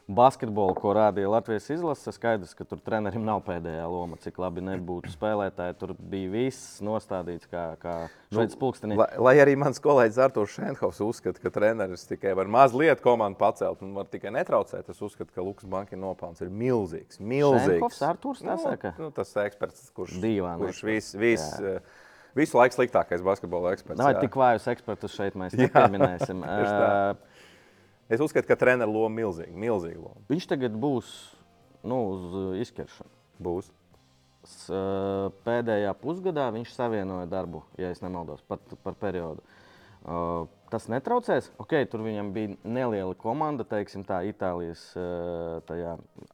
basketbolu, 0.07 0.75
ko 0.77 0.93
rādīja 0.93 1.29
Latvijas 1.33 1.65
izlase. 1.73 2.11
Skaidrs, 2.13 2.53
ka 2.57 2.65
tur 2.67 2.79
trenerim 2.85 3.23
nav 3.25 3.41
pēdējā 3.47 3.85
loma, 3.89 4.19
cik 4.21 4.37
labi 4.41 4.61
nebūtu 4.65 5.09
spēlētāji. 5.13 5.77
Tur 5.79 5.95
bija 5.97 6.29
viss 6.33 6.77
nostādīts 6.85 7.49
kā, 7.49 7.63
kā 7.81 7.95
šveicis 8.33 8.59
pulkstenī. 8.61 8.97
Lai, 8.99 9.09
lai 9.27 9.33
arī 9.41 9.55
mans 9.59 9.81
kolēģis 9.81 10.21
Arthurs 10.27 10.53
Šenhovs 10.59 11.01
uzskata, 11.05 11.41
ka 11.41 11.53
treneris 11.57 12.05
tikai 12.09 12.35
var 12.37 12.51
mazliet 12.51 13.01
komandu 13.05 13.41
pacelt 13.41 13.81
un 13.85 13.95
var 13.97 14.09
tikai 14.11 14.33
netraucēt, 14.37 14.89
es 14.93 15.01
uzskatu, 15.01 15.33
ka 15.33 15.45
Lukas 15.45 15.69
Banka 15.69 15.97
nopelns 15.99 16.43
ir 16.45 16.53
milzīgs. 16.53 17.17
milzīgs. 17.19 17.73
Šenhovs, 17.73 18.01
Arturs 18.05 18.45
tā 18.45 18.59
saka? 18.61 18.93
Nu, 18.99 19.09
nu, 19.09 19.15
tas 19.15 19.33
eksperts, 19.45 19.89
kurš, 19.97 20.19
Dīvaini 20.21 20.67
kurš 20.67 20.83
vis, 20.85 21.13
vis, 21.17 21.49
Jā. 21.57 21.79
eh, 21.79 22.03
visu 22.37 22.61
laiku 22.61 22.77
sliktākais 22.77 23.25
basketbola 23.25 23.73
eksperts. 23.73 23.97
Nav 23.97 24.21
tik 24.21 24.37
vājus 24.37 24.69
ekspertus 24.69 25.17
šeit, 25.17 25.37
mēs 25.39 25.57
nepieminēsim. 25.65 26.45
Es 28.09 28.21
uzskatu, 28.21 28.47
ka 28.47 28.55
treneru 28.59 28.91
loma 28.93 29.09
ir 29.09 29.23
milzīga. 29.23 29.55
milzīga 29.57 29.97
loma. 30.01 30.21
viņš 30.29 30.47
tagad 30.51 30.75
būs 30.77 31.09
nu, 31.83 31.97
uz 32.13 32.25
uh, 32.35 32.51
izķeršanu. 32.61 33.09
Būs. 33.41 33.71
S- 34.45 34.69
uh, 34.69 35.31
Pēdējā 35.45 35.93
pusgadā 36.01 36.51
viņš 36.53 36.73
savienoja 36.75 37.25
darbu, 37.29 37.63
ja 37.81 37.89
es 37.89 38.01
nemaldos, 38.05 38.43
par, 38.45 38.61
par 38.83 38.93
periodu. 39.01 39.41
Uh, 40.05 40.45
Tas 40.69 40.87
netraucēs. 40.89 41.51
Okay, 41.61 41.85
tur 41.87 42.01
viņam 42.01 42.31
bija 42.35 42.55
neliela 42.65 43.13
komanda, 43.15 43.63
teiksim, 43.63 44.01
tā 44.03 44.23
Itālijas 44.27 44.81
uh, 44.97 45.61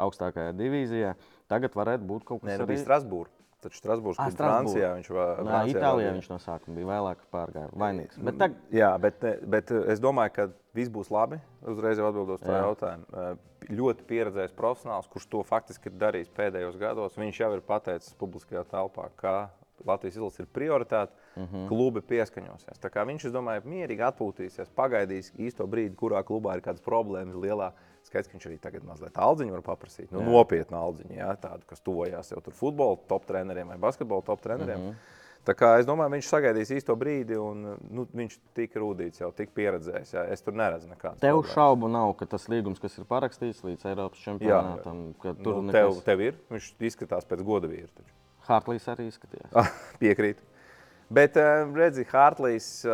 augstākajā 0.02 0.54
divīzijā. 0.58 1.12
Tagad 1.52 1.76
varētu 1.76 2.08
būt 2.08 2.24
kaut 2.26 2.42
kas 2.42 2.48
Nē, 2.48 2.56
nu 2.56 2.64
tāds 2.64 2.72
bija 2.72 2.82
Strasbūrā. 2.86 3.30
Taču 3.62 3.78
Strasbūrā 3.78 4.16
bija. 4.18 4.32
Francijā. 4.38 4.90
Viņš 4.98 5.10
va- 5.14 5.28
Nē, 5.38 5.46
Francijā 5.46 5.76
Itālijā 5.76 6.10
vadīja. 6.10 6.14
viņš 6.18 6.30
no 6.30 6.38
sākuma 6.42 6.76
bija 6.76 6.88
vēlāk 6.90 7.18
pārgājis. 7.32 7.76
Vainīgs. 7.78 8.18
Bet 8.24 8.38
tagad, 8.38 8.58
Jā, 8.72 8.92
bet, 9.00 9.20
bet 9.50 9.72
es 9.72 10.00
domāju, 10.00 10.34
ka 10.34 10.48
viss 10.74 10.90
būs 10.90 11.12
labi. 11.12 11.40
Uzreiz 11.64 11.98
jau 11.98 12.08
atbildot 12.10 12.42
uz 12.42 12.48
Jā. 12.48 12.64
jautājumu. 12.66 13.06
Eh, 13.14 13.36
Ļoti 13.72 14.04
pieredzējis 14.10 14.56
profesionāls, 14.58 15.08
kurš 15.08 15.28
to 15.30 15.44
faktiski 15.44 15.86
ir 15.86 15.92
darījis 16.02 16.32
pēdējos 16.34 16.80
gados. 16.80 17.14
Viņš 17.16 17.38
jau 17.40 17.54
ir 17.54 17.62
pateicis 17.62 18.16
publiskajā 18.18 18.66
telpā, 18.66 19.10
ka 19.16 19.50
Latvijas 19.86 20.16
izlase 20.16 20.40
ir 20.42 20.48
prioritāte. 20.48 21.12
Mhm. 21.38 21.46
-huh. 21.56 21.68
Klubi 21.68 22.02
pieskaņosies. 22.02 22.80
Viņš, 22.82 23.26
es 23.26 23.32
domāju, 23.32 23.62
mierīgi 23.64 24.02
atpūtīsies, 24.12 24.68
pagaidīs 24.76 25.32
īsto 25.38 25.68
brīdi, 25.68 25.96
kurā 25.96 26.24
klubā 26.24 26.56
ir 26.56 26.62
kādas 26.62 26.82
problēmas 26.82 27.36
lielā. 27.36 27.72
Skaidrs, 28.08 28.28
ka 28.28 28.38
viņš 28.38 28.50
arī 28.50 28.58
tagad 28.62 28.86
mazliet 28.88 29.18
aldziņu 29.22 29.56
var 29.56 29.64
paprasīt. 29.66 30.12
Nu, 30.12 30.24
Jā. 30.24 30.30
nopietnu 30.34 30.78
aldziņu, 30.78 31.16
jā, 31.16 31.32
tādu, 31.42 31.66
kas 31.70 31.84
tuvojās 31.86 32.32
jau 32.34 32.42
tur 32.42 32.56
futbola 32.58 32.98
top 33.08 33.28
treneriem 33.30 33.74
vai 33.74 33.78
basketbola 33.82 34.26
top 34.26 34.42
treneriem. 34.42 34.80
Uh 34.80 34.94
-huh. 34.94 35.20
Tā 35.42 35.56
kā 35.58 35.72
es 35.80 35.88
domāju, 35.90 36.14
viņš 36.14 36.28
sagaidīs 36.30 36.70
īsto 36.70 36.94
brīdi, 36.96 37.34
un 37.42 37.64
nu, 37.90 38.06
viņš 38.14 38.36
tik 38.54 38.76
rūtīts, 38.78 39.24
jau 39.24 39.32
tik 39.34 39.50
pieredzējis. 39.58 40.14
Jā. 40.14 40.26
Es 40.30 40.42
tur 40.46 40.54
neredzu 40.54 40.88
nekādu. 40.88 41.20
tev 41.20 41.42
šaubu 41.54 41.88
nav, 41.88 42.14
ka 42.20 42.26
tas 42.26 42.46
līgums, 42.48 42.80
kas 42.80 42.98
ir 42.98 43.06
parakstīts 43.10 43.64
līdz 43.64 43.86
Eiropas 43.86 44.20
čempionātam, 44.20 45.14
ka 45.22 45.34
tur 45.34 45.56
Nu, 45.56 45.62
nu, 45.62 45.72
tev, 45.72 45.90
nekas... 45.90 46.04
tev 46.04 46.22
ir. 46.22 46.38
Viņš 46.52 46.74
izskatās 46.80 47.26
pēc 47.26 47.42
goda 47.44 47.68
vīra. 47.68 48.06
Hartlīs 48.46 48.88
arī 48.88 49.08
izskatījās. 49.10 49.74
Piekrīt. 50.04 50.38
Bet, 51.10 51.38
eh, 51.38 51.66
redzi, 51.74 52.06
Hārtlīs, 52.06 52.86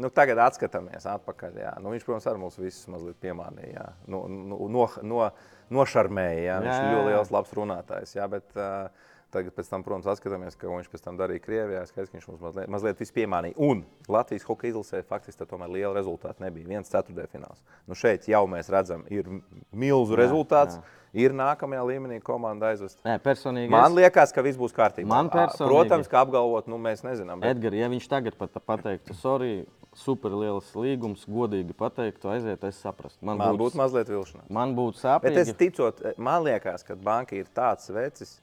Nu, 0.00 0.08
tagad 0.10 0.38
atskatāmies 0.38 1.04
atpakaļ. 1.06 1.58
Jā. 1.60 1.72
Nu, 1.82 1.90
viņš, 1.92 2.04
protams, 2.06 2.26
arī 2.26 2.40
mums 2.40 2.56
visus 2.58 2.86
mazliet 2.88 3.16
piemānīja. 3.20 3.72
jā. 3.74 3.86
No, 4.08 4.26
no, 4.28 4.68
no, 4.68 4.88
no, 5.02 5.30
nošarmēja. 5.70 6.42
Jā. 6.46 6.60
Viņš 6.64 6.72
Jā, 6.72 6.82
ir 6.82 6.86
jā, 6.88 6.92
ļoti 6.96 7.02
jā. 7.02 7.16
liels, 7.16 7.30
labs 7.30 7.52
runātājs. 7.58 8.14
Jā, 8.16 8.28
bet, 8.32 8.48
uh, 8.56 9.10
Tagad, 9.32 9.54
tam, 9.64 9.80
protams, 9.80 10.04
atskatāmies, 10.12 10.52
ka 10.60 10.68
viņš 10.68 10.90
pēc 10.92 11.00
tam 11.06 11.16
darīja 11.16 11.40
Krievijā. 11.40 11.86
Skaidrs, 11.88 12.10
ka 12.12 12.18
viņš 12.18 12.26
mums 12.28 12.42
mazliet, 12.44 12.66
mazliet 12.68 12.98
piemānīja. 13.16 13.56
Un 13.64 13.78
Latvijas 14.12 14.44
hokeja 14.44 14.74
izlasē 14.74 15.00
faktiski 15.08 15.46
tomēr 15.48 15.72
liela 15.72 15.94
rezultāta 15.96 16.44
nebija. 16.44 16.68
Viens 16.68 16.92
ceturtdaļfināls. 16.92 17.62
Nu, 17.88 17.96
šeit 17.96 18.28
jau 18.28 18.42
mēs 18.44 18.68
redzam, 18.68 19.06
ir 19.08 19.24
milzu 19.72 20.18
rezultāts. 20.20 20.76
jā. 20.76 20.98
Ir 21.24 21.32
nākamajā 21.36 21.80
līmenī 21.84 22.20
komanda 22.24 22.70
aizvest. 22.72 22.98
Nē, 23.04 23.18
personīgi. 23.24 23.68
Man 23.72 23.90
es- 23.90 23.96
liekas, 23.98 24.32
ka 24.32 24.44
viss 24.44 24.56
būs 24.60 24.72
kārtībā. 24.72 25.04
Man 25.08 25.28
personīgi- 25.32 25.68
Protams, 25.68 26.08
ka 26.08 26.22
apgalvot, 26.24 26.68
nu, 26.68 26.76
mēs 26.76 27.00
nezinām. 27.04 27.40
Bet... 27.40 27.56
Edgars, 27.56 27.76
ja 27.76 27.88
viņš 27.88 28.08
tagad 28.08 28.36
pat 28.36 28.52
pateiktu, 28.64 29.14
sorry, 29.16 29.66
superliels 29.96 30.70
līgums, 30.78 31.24
godīgi 31.28 31.74
pateiktu, 31.76 32.30
aiziet, 32.32 32.64
es 32.64 32.78
saprastu. 32.80 33.20
Man, 33.24 33.40
Man 33.40 33.58
būtu 33.60 33.76
mazliet 33.76 34.08
vilšanās. 34.08 34.48
man 34.48 34.74
būtu 34.76 35.00
Bet 35.22 35.36
es 35.36 35.48
sāpīgi. 35.50 35.58
ticot, 35.58 36.02
man 36.16 36.42
liekas, 36.44 36.82
ka 36.82 36.96
banka 36.96 37.36
ir 37.36 37.46
tāds 37.54 37.90
vecis, 37.92 38.40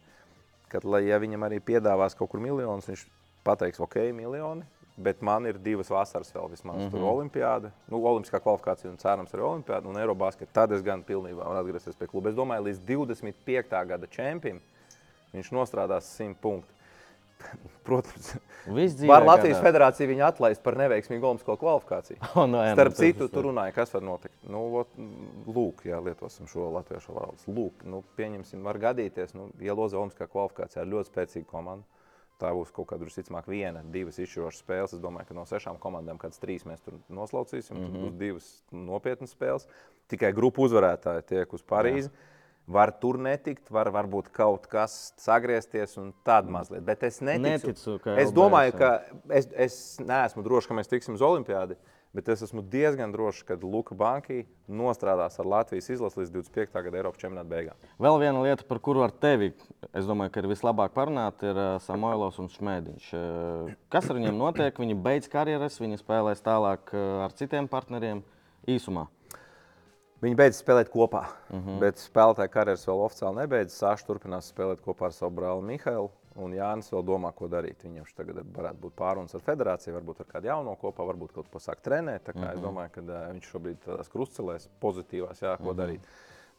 ka, 0.70 0.80
lai 0.84 1.08
ja 1.08 1.18
viņam 1.20 1.48
arī 1.48 1.60
piedāvās 1.60 2.16
kaut 2.16 2.30
kur 2.30 2.40
miljonus, 2.40 2.86
viņš 2.88 3.06
pateiks, 3.44 3.80
ok, 3.80 4.12
miljoni. 4.14 4.66
Bet 5.00 5.22
man 5.24 5.46
ir 5.48 5.56
divas 5.64 5.88
vasaras 5.88 6.28
vēl, 6.36 6.50
vismaz 6.52 6.76
mm 6.76 6.82
-hmm. 6.82 6.92
tur 6.92 7.04
olimpiāda, 7.08 7.72
nu, 7.88 8.02
olimpiskā 8.04 8.42
kvalifikācija 8.44 8.92
un 8.92 8.98
cerams 8.98 9.32
arī 9.32 9.46
olimpiāda 9.48 9.88
un 9.88 9.96
Eirobaskets. 9.96 10.52
Tad 10.52 10.72
es 10.72 10.82
gan 10.84 11.04
pilnībā 11.04 11.40
varu 11.40 11.60
atgriezties 11.60 11.96
pie 11.96 12.08
kluba. 12.08 12.30
Es 12.30 12.36
domāju, 12.36 12.64
līdz 12.64 12.80
25. 12.80 13.88
gada 13.88 14.08
čempionam 14.08 14.62
viņš 15.34 15.52
nostrādās 15.52 16.10
100 16.18 16.36
punktus. 16.42 16.76
Protams, 17.90 18.36
var 19.08 19.24
Latvijas 19.26 19.58
gadās. 19.58 19.66
federācija 19.66 20.10
viņu 20.10 20.26
atlaist 20.28 20.64
par 20.64 20.78
neveiksmīgu 20.78 21.26
olimpisko 21.26 21.56
kvalifikāciju. 21.58 22.18
O, 22.38 22.46
nu, 22.46 22.60
jā, 22.62 22.74
nu, 22.74 22.78
Starp 22.78 22.94
tas 22.96 23.02
citu, 23.02 23.26
ir- 23.26 23.34
tur 23.34 23.48
runāja, 23.50 23.74
kas 23.76 23.94
var 23.96 24.04
notikt. 24.06 24.36
Nu, 24.46 24.66
ot, 24.82 24.92
lūk, 25.48 25.86
jā, 25.90 26.02
lietosim 26.04 26.50
šo 26.52 26.70
latviešu 26.76 27.16
valodu. 27.16 27.56
Lūk, 27.56 27.86
nu, 27.90 28.04
pieņemsim, 28.20 28.62
var 28.64 28.78
gadīties, 28.82 29.34
nu, 29.38 29.50
ja 29.64 29.74
Loza 29.78 29.98
Olimpiskā 30.02 30.28
kvalifikācijā 30.30 30.86
ir 30.86 30.94
ļoti 30.94 31.14
spēcīga 31.14 31.50
komanda. 31.50 31.88
Tā 32.40 32.54
būs 32.56 32.70
kaut 32.72 32.88
kāda, 32.88 33.04
visticamāk, 33.04 33.50
viena, 33.52 33.82
divas 33.92 34.16
izšķirošas 34.24 34.62
spēles. 34.64 34.94
Es 34.96 35.02
domāju, 35.04 35.28
ka 35.28 35.36
no 35.36 35.44
sešām 35.44 35.76
komandām 35.84 36.16
kādas 36.22 36.40
trīs 36.40 36.64
mēs 36.64 36.80
tur 36.86 36.96
noslaucīsim. 37.12 37.76
Mm 37.76 37.82
-hmm. 37.84 37.92
Tur 37.92 38.06
būs 38.06 38.18
divas 38.22 38.46
nopietnas 38.72 39.34
spēles. 39.36 39.68
Tikai 40.08 40.32
grupu 40.32 40.64
uzvarētāji 40.64 41.26
tiek 41.34 41.54
uz 41.54 41.64
Parīzi. 41.68 42.08
Jā. 42.08 42.29
Var 42.70 42.92
tur 43.02 43.18
netikt, 43.18 43.72
var 43.74 43.90
varbūt 43.90 44.28
kaut 44.36 44.68
kas 44.70 45.16
sagriezties 45.18 45.96
un 45.98 46.12
tad 46.28 46.50
mazliet. 46.54 46.84
Bet 46.86 47.02
es 47.08 47.18
neticu, 47.18 47.72
Neticu, 47.74 47.96
ka 48.04 48.18
es 48.22 48.34
domāju, 48.36 48.76
ka 48.78 48.90
es, 49.34 49.48
es 49.58 49.78
neesmu 50.04 50.46
drošs, 50.46 50.70
ka 50.70 50.78
mēs 50.78 50.92
tiksim 50.92 51.18
uz 51.18 51.26
Olimpiādu. 51.26 51.80
Bet 52.14 52.30
es 52.34 52.42
esmu 52.42 52.64
diezgan 52.66 53.12
drošs, 53.14 53.44
ka 53.46 53.54
Luka 53.62 53.94
Banki 53.98 54.40
nostrādās 54.66 55.36
ar 55.42 55.46
Latvijas 55.46 55.92
izlasi 55.94 56.24
līdz 56.24 56.32
25. 56.40 56.82
gada 56.88 56.98
Eiropas 56.98 57.22
čempionāta 57.22 57.50
beigām. 57.52 57.84
Vēl 58.02 58.18
viena 58.24 58.42
lieta, 58.42 58.66
par 58.66 58.82
kuru 58.82 59.04
ar 59.06 59.14
tevi, 59.14 59.52
es 59.94 60.10
domāju, 60.10 60.34
ka 60.34 60.42
ir 60.42 60.50
vislabāk 60.50 60.96
parunāt, 60.96 61.46
ir 61.46 61.58
uh, 61.58 61.76
Samoilovs 61.86 62.42
un 62.42 62.50
Šmētiņš. 62.50 63.12
Uh, 63.14 63.78
Kas 63.94 64.10
ar 64.10 64.18
viņiem 64.18 64.42
notiek? 64.42 64.82
Viņi 64.82 64.98
beidz 65.06 65.30
karjeras, 65.30 65.78
viņi 65.82 66.02
spēlēs 66.02 66.42
tālāk 66.46 66.90
uh, 66.98 67.22
ar 67.28 67.38
citiem 67.38 67.70
partneriem 67.70 68.26
īsumā. 68.66 69.06
Viņi 70.22 70.36
beidz 70.36 70.58
spēlēt 70.60 70.90
kopā, 70.92 71.22
uh 71.50 71.56
Mhm. 71.56 71.70
-huh. 71.70 71.80
bet 71.80 71.96
spēlētāja 71.96 72.50
karjeras 72.52 72.86
vēl 72.88 73.04
oficiāli 73.06 73.36
nebeidz. 73.42 73.72
Sāša 73.80 74.06
turpinās 74.06 74.52
spēlēt 74.54 74.82
kopā 74.84 75.06
ar 75.06 75.12
savu 75.14 75.32
brāli 75.36 75.64
Mihailu. 75.64 76.10
Un 76.36 76.52
Jānis 76.54 76.92
vēl 76.92 77.04
domā, 77.04 77.34
ko 77.36 77.48
darīt. 77.48 77.84
Viņam 77.84 78.06
tagad 78.16 78.36
varētu 78.54 78.80
būt 78.80 78.94
pārunas 78.96 79.34
ar 79.36 79.42
federāciju, 79.42 79.94
varbūt 79.94 80.20
ar 80.22 80.26
kādu 80.26 80.46
jauno 80.46 80.76
kopā, 80.78 81.04
varbūt 81.08 81.34
kaut 81.34 81.48
ko 81.52 81.60
sākt 81.60 81.82
trenēt. 81.84 82.24
Tā 82.24 82.34
kā 82.34 82.46
Mhm. 82.48 82.54
Es 82.54 82.60
domāju, 82.60 82.90
ka 82.92 83.02
uh, 83.02 83.34
viņš 83.34 83.52
šobrīd 83.52 83.76
ir 83.76 83.86
tādās 83.88 84.10
krustcelēs, 84.10 84.68
pozitīvās, 84.82 85.42
jā, 85.42 85.58
ko 85.58 85.74
darīt. 85.74 86.00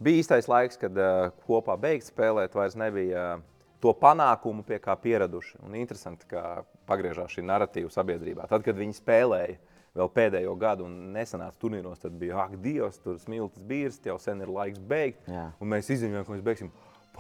Bija 0.03 0.23
īstais 0.23 0.49
laiks, 0.49 0.77
kad 0.79 0.93
uh, 0.99 1.31
kopā 1.49 1.79
beigt 1.81 2.05
spēlēt, 2.05 2.53
vairs 2.55 2.75
nebija 2.77 3.35
uh, 3.37 3.41
to 3.81 3.93
panākumu, 3.95 4.63
pie 4.65 4.79
kā 4.79 4.97
pieraduši. 4.97 5.57
Un 5.65 5.75
interesanti, 5.75 6.27
kā 6.29 6.65
pagriežās 6.87 7.31
šī 7.31 7.43
narratīva 7.45 7.89
sabiedrībā. 7.91 8.49
Tad, 8.49 8.63
kad 8.63 8.77
viņi 8.77 8.93
spēlēja 9.01 9.57
vēl 9.97 10.13
pēdējo 10.15 10.55
gadu 10.61 10.87
un 10.87 11.11
nesenāca 11.15 11.59
turnīros, 11.61 12.03
tad 12.03 12.15
bija, 12.21 12.45
ak, 12.45 12.59
Dievs, 12.63 13.01
tur 13.03 13.19
smilts 13.23 13.59
bīrs, 13.71 14.01
jau 14.07 14.19
sen 14.23 14.45
ir 14.45 14.53
laiks 14.53 14.79
beigt. 14.79 15.27
Jā. 15.31 15.51
Un 15.61 15.73
mēs 15.75 15.91
izziņojām, 15.97 16.27
ka 16.27 16.37
mēs 16.37 16.47
beigsim. 16.47 16.71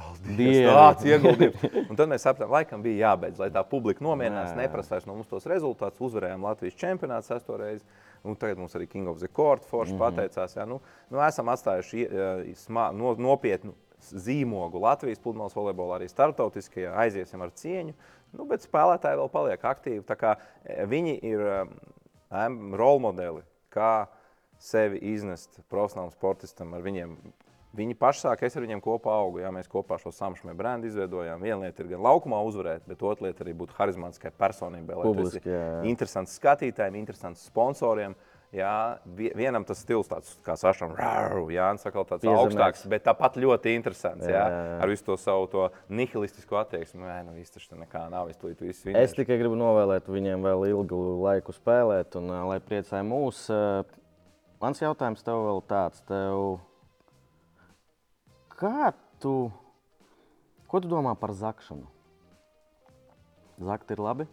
Paldies! 0.00 0.60
Tāds 0.68 1.06
ieguldījums. 1.08 1.64
Un 1.90 1.98
tad 1.98 2.10
mēs 2.12 2.22
sapratām, 2.24 2.52
laikam 2.54 2.84
bija 2.84 3.10
jābeidz, 3.10 3.40
lai 3.42 3.50
tā 3.52 3.62
publika 3.66 4.04
nomierinās, 4.06 4.54
vairs 4.92 5.08
no 5.08 5.16
mums 5.16 5.28
tos 5.30 5.48
rezultātus. 5.50 6.00
Uzvarējām 6.06 6.46
Latvijas 6.46 6.78
čempionātu 6.78 7.32
sesto 7.32 7.58
reizi. 7.60 7.84
Un 8.22 8.36
tagad 8.36 8.60
mums 8.60 8.76
arī 8.76 8.86
King 8.88 9.08
of 9.10 9.18
the 9.18 9.28
Court 9.28 9.64
forši 9.64 9.94
mm. 9.94 9.98
-hmm. 9.98 10.16
pateicās. 10.16 10.56
Jā, 10.56 10.66
nu, 10.68 10.80
nu, 11.10 11.20
esam 11.24 11.48
atstājuši 11.48 12.06
eh, 12.06 12.42
smā- 12.54 12.92
no, 12.92 13.14
nopietnu 13.16 13.74
zīmogu 14.00 14.80
Latvijas 14.80 15.18
pludmales 15.18 15.56
volejbolā, 15.56 15.98
arī 15.98 16.08
starptautiskajā. 16.08 16.92
Aiziesim 16.96 17.40
ar 17.42 17.50
cieņu. 17.50 17.94
Nu, 18.32 18.44
bet 18.44 18.62
spēlētāji 18.62 19.18
vēl 19.18 19.30
paliek 19.32 19.64
aktīvi. 19.64 20.04
Eh, 20.04 20.86
viņi 20.86 21.18
ir 21.22 21.40
um, 21.40 21.74
role 22.30 23.02
modeli, 23.02 23.44
kā 23.74 24.08
sevi 24.60 25.00
iznest 25.12 25.60
profesionālam 25.70 26.12
sportistam 26.14 26.74
ar 26.76 26.84
viņiem. 26.84 27.16
Viņi 27.76 27.94
paši 27.94 28.24
sāk, 28.24 28.40
es 28.42 28.56
ar 28.58 28.64
viņiem 28.64 28.80
kopā 28.82 29.12
augu. 29.14 29.38
Jā, 29.44 29.52
mēs 29.54 29.68
kopā 29.70 29.94
šo 30.02 30.10
samšanu 30.10 30.56
brendu 30.58 30.88
izveidojām. 30.90 31.42
Viena 31.42 31.68
lieta 31.68 31.84
ir 31.84 31.92
gan 31.92 32.02
laukumā 32.02 32.40
uzvarēt, 32.48 32.82
bet 32.90 33.04
otra 33.06 33.28
lieta 33.28 33.44
arī 33.44 33.54
būt 33.60 33.76
harizmātiskai 33.76 34.32
personībai. 34.34 34.96
Publiski, 35.04 35.46
jā, 35.46 35.60
jā. 35.76 35.84
Interesants 35.92 36.34
skatītājiem, 36.40 36.98
interesants 36.98 37.44
sponsoriem. 37.46 38.16
Jā, 38.52 38.98
vi- 39.06 39.30
vienam 39.30 39.62
tas 39.64 39.78
stils 39.78 40.08
tāds 40.10 40.32
kā 40.42 40.56
sašam, 40.58 40.96
Jā, 40.98 41.68
saka, 41.78 42.02
tāds 42.02 42.24
Piezemēts. 42.24 42.50
augstāks, 42.50 42.88
bet 42.90 43.04
tāpat 43.04 43.36
ļoti 43.38 43.76
interesants. 43.76 44.26
Jā, 44.26 44.32
Jā, 44.32 44.46
jā. 44.50 44.80
Ar 44.82 44.88
visu 44.90 45.04
to 45.04 45.16
savu 45.16 45.46
to 45.46 45.68
nihilistisko 45.88 46.58
attieksmi. 46.58 46.98
Nē, 47.06 47.24
nu 47.26 47.32
viss 47.38 47.50
tur 47.54 47.62
nekā 47.78 48.10
nav. 48.10 48.28
Es 48.28 48.36
to 48.36 48.48
visu 48.48 48.66
Es 48.68 48.82
vinēšu. 48.84 49.14
tikai 49.22 49.38
gribu 49.38 49.54
novēlēt 49.54 50.02
viņiem 50.10 50.42
vēl 50.42 50.66
ilgu 50.68 50.98
laiku 51.22 51.52
spēlēt, 51.54 52.16
un 52.16 52.26
lai 52.48 52.58
priecāja 52.58 53.06
mūs. 53.06 53.46
Mans 54.60 54.80
jautājums 54.80 55.22
tev 55.22 55.34
vēl 55.46 55.62
tāds. 55.70 56.02
Tev, 56.06 56.58
kā 58.58 58.92
tu, 59.20 59.52
ko 60.66 60.80
tu 60.80 60.88
domā 60.88 61.14
par 61.18 61.30
zakšanu? 61.30 61.86
Zakt 63.60 63.90
ir 63.92 63.98
labi? 63.98 64.26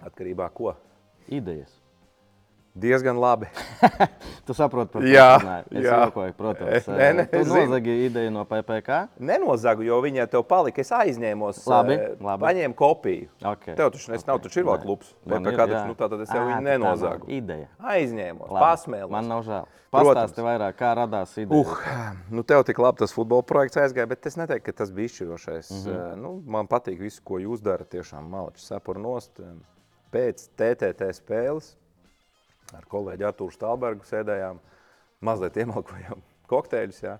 Atkarībā 0.00 0.48
no 0.48 0.54
ko? 0.54 0.74
Idejas. 1.28 1.74
Diezgan 2.74 3.18
labi. 3.20 3.46
Tu 4.48 4.54
saproti, 4.54 4.92
par 4.92 5.02
ko 5.02 5.08
es 5.08 5.42
runāju. 5.42 5.64
Es 5.76 5.84
jā. 5.84 5.96
jokoju, 6.06 6.34
protams. 6.38 6.86
Nē, 7.00 7.08
nē, 7.18 7.24
tu 7.28 7.40
es 7.42 7.48
zinu. 7.50 7.64
nozagi 7.66 7.96
ideju 8.06 8.30
no 8.32 8.44
PPC. 8.48 9.00
Nenozagu, 9.28 9.84
jo 9.84 9.98
viņa 10.00 10.24
tev 10.32 10.44
palika. 10.48 10.80
Es 10.80 10.92
aizņēmos, 10.96 11.58
Labi, 11.68 11.96
eh, 11.98 12.14
labi. 12.24 12.46
paņēmu 12.46 12.76
kopiju. 12.78 13.26
Okay. 13.42 13.76
Tev 13.76 13.90
taču 13.92 14.08
okay. 14.08 14.22
nav 14.30 14.38
taču 14.46 14.62
ir 14.62 14.68
vēl 14.70 14.78
klubs. 14.86 15.10
PPC 15.26 15.58
taču, 15.58 15.82
nu, 15.90 15.96
tātad 15.98 16.22
es 16.24 16.32
jau 16.32 16.40
Ā, 16.40 16.46
viņu 16.46 16.62
tā 16.62 16.64
nenozagu. 16.64 17.28
Ideja. 17.28 17.66
Aizņēmos, 17.92 18.54
pasmēlos. 18.54 19.12
Man 19.12 19.28
nav 19.34 19.44
žēl. 19.48 19.66
Pastāsti 19.92 20.44
vairāk, 20.44 20.76
kā 20.76 20.92
radās 20.96 21.34
ideja. 21.40 21.64
Uh, 21.64 22.16
nu 22.32 22.44
tev 22.44 22.64
tik 22.68 22.80
labi 22.80 23.00
tas 23.00 23.12
futbola 23.16 23.44
projekts 23.48 23.80
aizgāja, 23.80 24.08
bet 24.08 24.28
es 24.28 24.36
neteiktu, 24.36 24.66
ka 24.66 24.78
tas 24.82 24.92
bija 24.92 25.08
izšķirošais. 25.08 25.70
Mm. 25.72 25.84
-hmm. 25.84 26.22
nu, 26.24 26.32
man 26.56 26.68
patīk 26.68 27.00
viss, 27.00 27.20
ko 27.20 27.40
jūs 27.40 27.64
darat. 27.64 27.88
Tiešām 27.92 28.28
malači 28.28 28.64
sapur 28.64 29.00
nost. 29.00 29.40
Pēc 30.12 30.48
TTT 30.56 31.08
spēles 31.16 31.74
ar 32.76 32.86
kolēģi 32.90 33.26
Artūru 33.28 33.54
Stalbergu 33.54 34.06
sēdējām, 34.08 34.60
mazliet 35.24 35.58
iemalkojām 35.62 36.22
kokteļus. 36.52 37.02
Jā. 37.04 37.18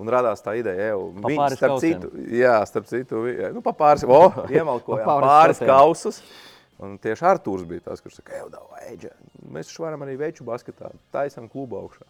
Un 0.00 0.08
radās 0.08 0.40
tā 0.44 0.54
ideja, 0.56 0.94
Pa 0.94 1.28
viņi, 1.28 1.56
starp 1.58 1.74
kausiem. 1.74 1.98
citu, 1.98 2.10
jā, 2.38 2.54
starp 2.68 2.86
citu, 2.88 3.24
nu, 3.52 3.60
pa 3.64 3.74
pāris, 3.76 4.06
o, 4.06 4.20
iemalkojām 4.48 5.04
Pa 5.10 5.16
pāris 5.18 5.58
pāris 5.60 5.62
kausus. 5.66 6.22
Un 6.80 6.94
tieši 7.02 7.26
Artūrs 7.28 7.66
bija 7.68 7.82
tas, 7.90 8.00
kurš 8.00 8.20
teica, 8.22 8.46
ka 8.48 8.86
Eģe, 8.86 9.10
mēs 9.52 9.68
taču 9.68 9.84
varam 9.84 10.06
arī 10.06 10.14
veču 10.16 10.46
basketā, 10.46 10.88
taisam 11.12 11.50
klubu 11.50 11.76
augšā. 11.82 12.06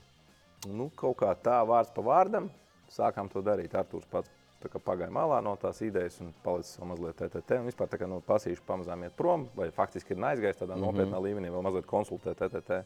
Nu, 0.70 0.90
kaut 0.94 1.16
kā 1.24 1.32
tā 1.40 1.56
vārds 1.66 1.90
pa 1.96 2.04
vārdam 2.04 2.46
sākām 2.92 3.30
to 3.32 3.42
darīt. 3.42 3.74
Artūrs 3.74 4.06
pats 4.12 4.30
pagāja 4.68 5.10
malā 5.10 5.40
no 5.42 5.54
tās 5.56 5.80
idejas 5.82 6.20
un 6.20 6.34
palicis 6.44 6.78
vēl 6.78 6.90
mazliet 6.92 7.16
TTT. 7.16 7.60
Un 7.60 7.68
vispār 7.70 7.88
tā 7.88 7.98
kā 8.00 8.08
no 8.08 8.20
pasīšu 8.20 8.62
pamazām 8.66 9.04
iet 9.04 9.14
prom, 9.16 9.48
vai 9.56 9.70
faktiski 9.70 10.12
ir 10.12 10.24
aizgājis 10.24 10.60
tādā 10.60 10.76
mm 10.76 10.82
-hmm. 10.82 10.86
nopietnā 10.86 11.22
līmenī, 11.22 11.50
vēl 11.50 11.62
mazliet 11.62 11.86
konsultēt 11.86 12.36
TTT. 12.36 12.84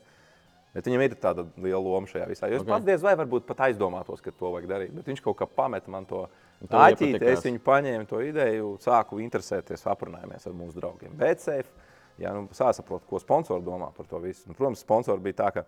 Bet 0.75 0.87
viņam 0.87 1.03
ir 1.03 1.15
tāda 1.15 1.45
liela 1.57 1.83
loma 1.83 2.07
šajā 2.07 2.27
visā. 2.29 2.47
Ok. 2.47 2.55
okay. 2.61 2.73
pats 2.73 2.85
diez 2.85 3.03
vai 3.03 3.15
varbūt 3.15 3.47
pat 3.47 3.61
aizdomātos, 3.69 4.21
ka 4.21 4.31
to 4.31 4.51
vajag 4.51 4.69
darīt. 4.69 4.93
Bet 4.93 5.07
viņš 5.07 5.23
kaut 5.23 5.37
kā 5.39 5.47
pameta 5.47 5.91
man 5.91 6.07
to 6.07 6.29
iepatikās. 6.63 7.39
Es 7.39 7.45
viņu 7.45 7.59
paņēmu 7.59 8.07
to 8.07 8.21
ideju, 8.21 8.79
sāku 8.83 9.21
interesēties, 9.23 9.87
aprunājāmies 9.87 10.47
ar 10.47 10.53
mūsu 10.53 10.81
draugiem. 10.81 11.15
Bet 11.17 11.41
safe, 11.41 11.71
jā, 12.19 12.33
nu, 12.35 12.49
sāsaprot, 12.51 13.07
ko 13.07 13.19
sponsori 13.23 13.63
domā 13.63 13.93
par 13.95 14.07
to 14.11 14.19
visu. 14.19 14.49
Un, 14.49 14.55
protams, 14.55 14.83
sponsori 14.83 15.21
bija 15.21 15.45
tā, 15.45 15.51
ka 15.55 15.65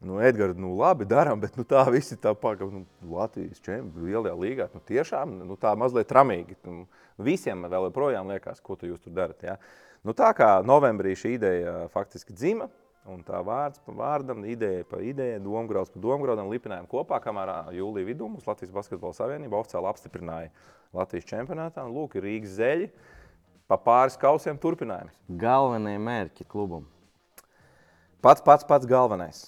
Nu, 0.00 0.18
Edgars, 0.20 0.56
nu, 0.60 0.74
labi, 0.76 1.06
darām, 1.08 1.40
bet 1.40 1.54
nu, 1.56 1.64
tā 1.64 1.80
viss 1.88 2.12
ir 2.12 2.20
tā 2.20 2.34
pagaidi. 2.36 2.82
Nu, 2.82 3.14
Latvijas 3.16 3.62
čempions, 3.64 3.96
lielajā 4.04 4.34
līgā. 4.36 4.66
Nu, 4.74 4.82
tiešām 4.84 5.38
nu, 5.48 5.56
tā 5.60 5.72
mazliet 5.78 6.10
tramīgi. 6.10 6.58
Nu, 6.68 6.84
visiem 7.16 7.64
vēl 7.64 7.88
joprojām 7.88 8.28
liekas, 8.34 8.60
ko 8.60 8.76
tu 8.76 8.92
tur 8.92 9.14
darat. 9.16 9.40
Ja? 9.46 9.56
Nu, 10.04 10.12
tā 10.16 10.34
kā 10.36 10.58
novembrī 10.66 11.14
šī 11.16 11.36
ideja 11.38 11.72
faktiski 11.94 12.36
dzima, 12.36 12.68
un 13.08 13.24
tā 13.24 13.40
vārds 13.46 13.80
pa 13.86 13.94
vārdam, 13.96 14.44
ideja 14.44 14.84
pa 14.84 15.00
idejai, 15.00 15.40
domgrauds 15.40 15.94
pa 15.94 16.02
domgraudam 16.02 16.52
lipinājām 16.52 16.90
kopā, 16.90 17.22
kamēr 17.24 17.72
jūlijā 17.78 18.10
vidū 18.10 18.28
mums 18.28 18.46
Latvijas 18.46 18.74
Basketbola 18.76 19.16
Savienība 19.16 19.62
oficiāli 19.62 19.90
apstiprināja 19.94 20.52
Latvijas 20.92 21.30
čempionātā. 21.32 21.88
Un, 21.88 21.96
lūk, 21.96 22.18
ir 22.18 22.28
Rīgas 22.28 22.58
zeļi, 22.60 22.92
pa 23.70 23.80
pāris 23.80 24.20
kausiem 24.20 24.60
turpinājums. 24.60 25.16
Galvenie 25.40 25.96
mērķi 25.96 26.44
klubam. 26.52 26.84
Pats 28.20 28.44
pats 28.44 28.66
pats 28.66 28.88
galvenais 28.90 29.46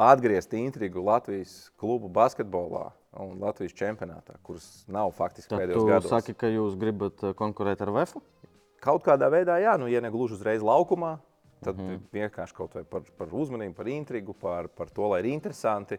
atgriezt 0.00 0.52
intrigu 0.58 1.02
Latvijas 1.04 1.70
klubu 1.80 2.08
basketbolā 2.08 2.90
un 3.22 3.38
Latvijas 3.42 3.74
čempionātā, 3.78 4.38
kuras 4.42 4.84
nav 4.90 5.12
faktiski 5.14 5.52
Tad 5.52 5.60
pēdējos 5.62 5.86
gados. 5.88 6.10
saki, 6.10 6.34
ka 6.34 6.50
jūs 6.50 6.74
gribat 6.80 7.22
eh, 7.22 7.34
konkurēt 7.38 7.84
ar 7.86 7.92
VF? 7.94 8.16
Kaut 8.84 9.04
kādā 9.06 9.30
veidā, 9.32 9.60
jā, 9.62 9.76
nu, 9.80 9.86
ja 9.88 10.00
ne 10.04 10.10
gluži 10.12 10.34
uzreiz 10.36 10.62
laukumā, 10.62 11.18
tad 11.64 11.78
mm 11.78 11.88
-hmm. 11.88 12.00
vienkārši 12.12 12.54
kaut 12.54 12.74
vai 12.74 12.84
par, 12.84 13.02
par 13.18 13.28
uzmanību, 13.32 13.74
par 13.74 13.88
intrigu, 13.88 14.34
par, 14.34 14.68
par 14.68 14.90
to, 14.90 15.08
lai 15.08 15.20
ir 15.20 15.26
interesanti. 15.32 15.98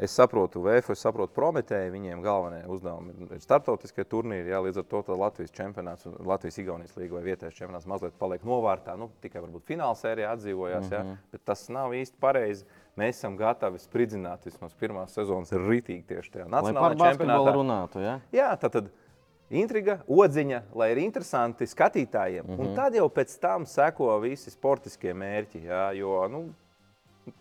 Es 0.00 0.14
saprotu, 0.16 0.62
VF, 0.64 0.90
es 0.90 1.00
saprotu, 1.04 1.34
Prometēji, 1.36 1.90
viņiem 1.92 2.22
galvenie 2.22 2.62
uzdevumi 2.72 3.12
ir 3.34 3.40
starptautiskie 3.40 4.04
turnīri. 4.04 4.48
Jā, 4.48 4.60
līdz 4.64 4.78
ar 4.78 4.84
to 4.88 5.16
Latvijas 5.16 5.50
čempionāts, 5.50 6.06
Latvijas-Igaunijas 6.24 6.96
līga 6.96 7.18
vai 7.18 7.22
vietējais 7.22 7.58
čempionāts 7.58 7.86
mazliet 7.86 8.14
paliek 8.18 8.42
novārtā. 8.42 8.96
Nu, 8.96 9.10
tikai 9.20 9.42
varbūt 9.42 9.66
fināla 9.68 9.98
sērijā 10.00 10.30
atdzīvojās, 10.32 10.86
mm 10.86 10.88
-hmm. 10.88 10.96
jā, 10.96 11.02
Mhm. 11.04 11.14
bet 11.32 11.44
tas 11.44 11.68
nav 11.68 11.92
īsti 11.92 12.16
pareizi. 12.20 12.64
Mēs 13.00 13.20
esam 13.20 13.36
gatavi 13.38 13.80
spridzināt 13.80 14.44
vismaz 14.44 14.74
pirmās 14.80 15.14
sezonas 15.16 15.52
rītīgi 15.56 16.04
tieši 16.10 16.34
tajā 16.36 16.48
nacionālajā 16.52 17.14
čempionātā. 17.14 17.54
runātu, 17.56 18.02
ja? 18.04 18.18
Jā, 18.34 18.50
tā 18.60 18.68
tad 18.72 18.90
intriga, 19.50 20.00
odziņa, 20.06 20.62
lai 20.76 20.90
ir 20.92 21.00
interesanti 21.02 21.66
skatītājiem. 21.66 22.44
Mm 22.44 22.56
-hmm. 22.56 22.66
Un 22.66 22.74
tad 22.76 22.94
jau 22.94 23.08
pēc 23.08 23.38
tam 23.40 23.66
seko 23.66 24.18
visi 24.20 24.50
sportiskie 24.50 25.14
mērķi. 25.14 25.64
Jā, 25.66 25.92
jo, 25.96 26.28
nu, 26.28 26.42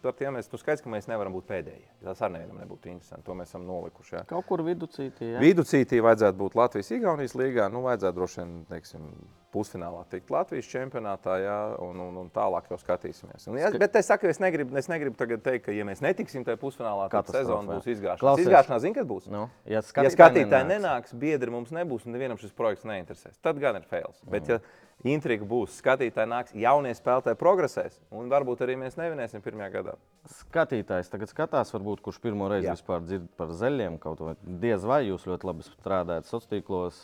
Par 0.03 0.15
tiem 0.19 0.37
mēs 0.37 0.51
nu, 0.51 0.59
skaidrs, 0.61 0.85
ka 0.85 0.93
mēs 0.93 1.09
nevaram 1.09 1.33
būt 1.33 1.49
pēdējie. 1.49 1.89
Tas 2.05 2.21
arī 2.21 2.37
nevienam 2.37 2.61
nebūtu 2.61 2.91
interesanti. 2.93 3.25
To 3.25 3.35
mēs 3.39 3.49
esam 3.49 3.65
nolikuši. 3.67 4.15
Jā. 4.19 4.23
Kaut 4.29 4.45
kur 4.45 4.63
viducītī, 4.67 5.33
ja? 5.33 5.41
Viducītī 5.41 6.03
vajadzētu 6.05 6.37
būt 6.37 6.57
Latvijas-Igaunijas 6.59 7.33
līgā. 7.39 7.65
Nu, 7.73 7.81
vajadzētu 7.87 8.19
droši 8.19 8.41
vien 8.43 8.51
teiksim, 8.69 9.09
pusfinālā 9.49 10.03
tikt 10.11 10.29
Latvijas 10.29 10.69
čempionātā, 10.69 11.39
jā, 11.41 11.57
un, 11.81 11.97
un, 12.05 12.19
un 12.21 12.27
tālāk 12.29 12.69
jau 12.69 12.77
skatīsimies. 12.77 13.47
Un, 13.49 13.57
ja, 13.57 13.71
bet 13.81 13.97
es 13.97 14.11
saku, 14.11 14.29
es 14.29 14.37
negribu, 14.37 14.77
es 14.77 14.91
negribu 14.91 15.17
tagad 15.17 15.41
teikt, 15.41 15.65
ka, 15.65 15.73
ja 15.73 15.87
mēs 15.89 16.03
netiksim 16.05 16.45
tajā 16.45 16.59
pusfinālā, 16.61 17.07
tad 17.09 17.33
sezona 17.33 17.65
jā. 17.65 17.79
būs 17.79 17.89
izgāšanās. 17.95 18.21
Klausies. 18.21 18.45
Izgāšanās, 18.45 18.83
zini, 18.85 18.97
kad 18.99 19.09
būs? 19.09 19.25
Nu, 19.33 19.47
ja 19.65 19.79
Ja 19.79 19.85
skatītāji, 19.85 20.15
skatītāji 20.17 20.67
nenāks. 20.67 21.13
nenāks, 21.13 21.15
biedri 21.21 21.53
mums 21.53 21.71
nebūs 21.75 22.05
un 22.05 22.15
nevienam 22.15 22.39
šis 22.39 22.51
projekts 22.55 22.87
neinteresēs. 22.89 23.39
Tad 23.45 23.59
gan 23.63 23.79
ir 23.79 23.85
fails. 23.87 24.19
Bet, 24.29 24.49
ja 24.51 24.59
intriga 25.07 25.45
būs, 25.47 25.77
skatītāji 25.79 26.29
nāks, 26.29 26.55
jaunie 26.57 26.91
spēlētāji 26.95 27.39
progresēs, 27.39 27.99
un 28.11 28.29
varbūt 28.31 28.63
arī 28.65 28.75
mēs 28.81 28.97
nevinēsim 28.99 29.43
pirmajā 29.45 29.71
gadā. 29.77 29.95
Skatītājs 30.41 31.09
tagad 31.11 31.31
skatās, 31.31 31.71
varbūt, 31.73 32.03
kurš 32.05 32.19
pirmo 32.23 32.49
reizi 32.51 32.67
Jā. 32.67 32.75
vispār 32.77 33.01
dzird 33.05 33.29
par 33.39 33.53
zeļiem. 33.55 33.97
Kaut 34.03 34.21
vai 34.21 34.35
diez 34.43 34.83
vai 34.85 35.01
jūs 35.07 35.25
ļoti 35.29 35.49
labi 35.49 35.65
strādājat 35.65 36.27
sociālos 36.27 36.51
tīklos. 36.51 37.01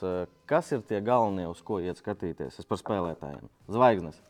Kas 0.49 0.71
ir 0.75 0.83
tie 0.85 1.01
galvenie, 1.01 1.47
uz 1.49 1.63
ko 1.65 1.79
iet 1.81 2.01
skatīties? 2.01 2.59
Es 2.61 2.69
par 2.69 2.81
spēlētājiem. 2.81 3.47
Zvaigznes. 3.71 4.21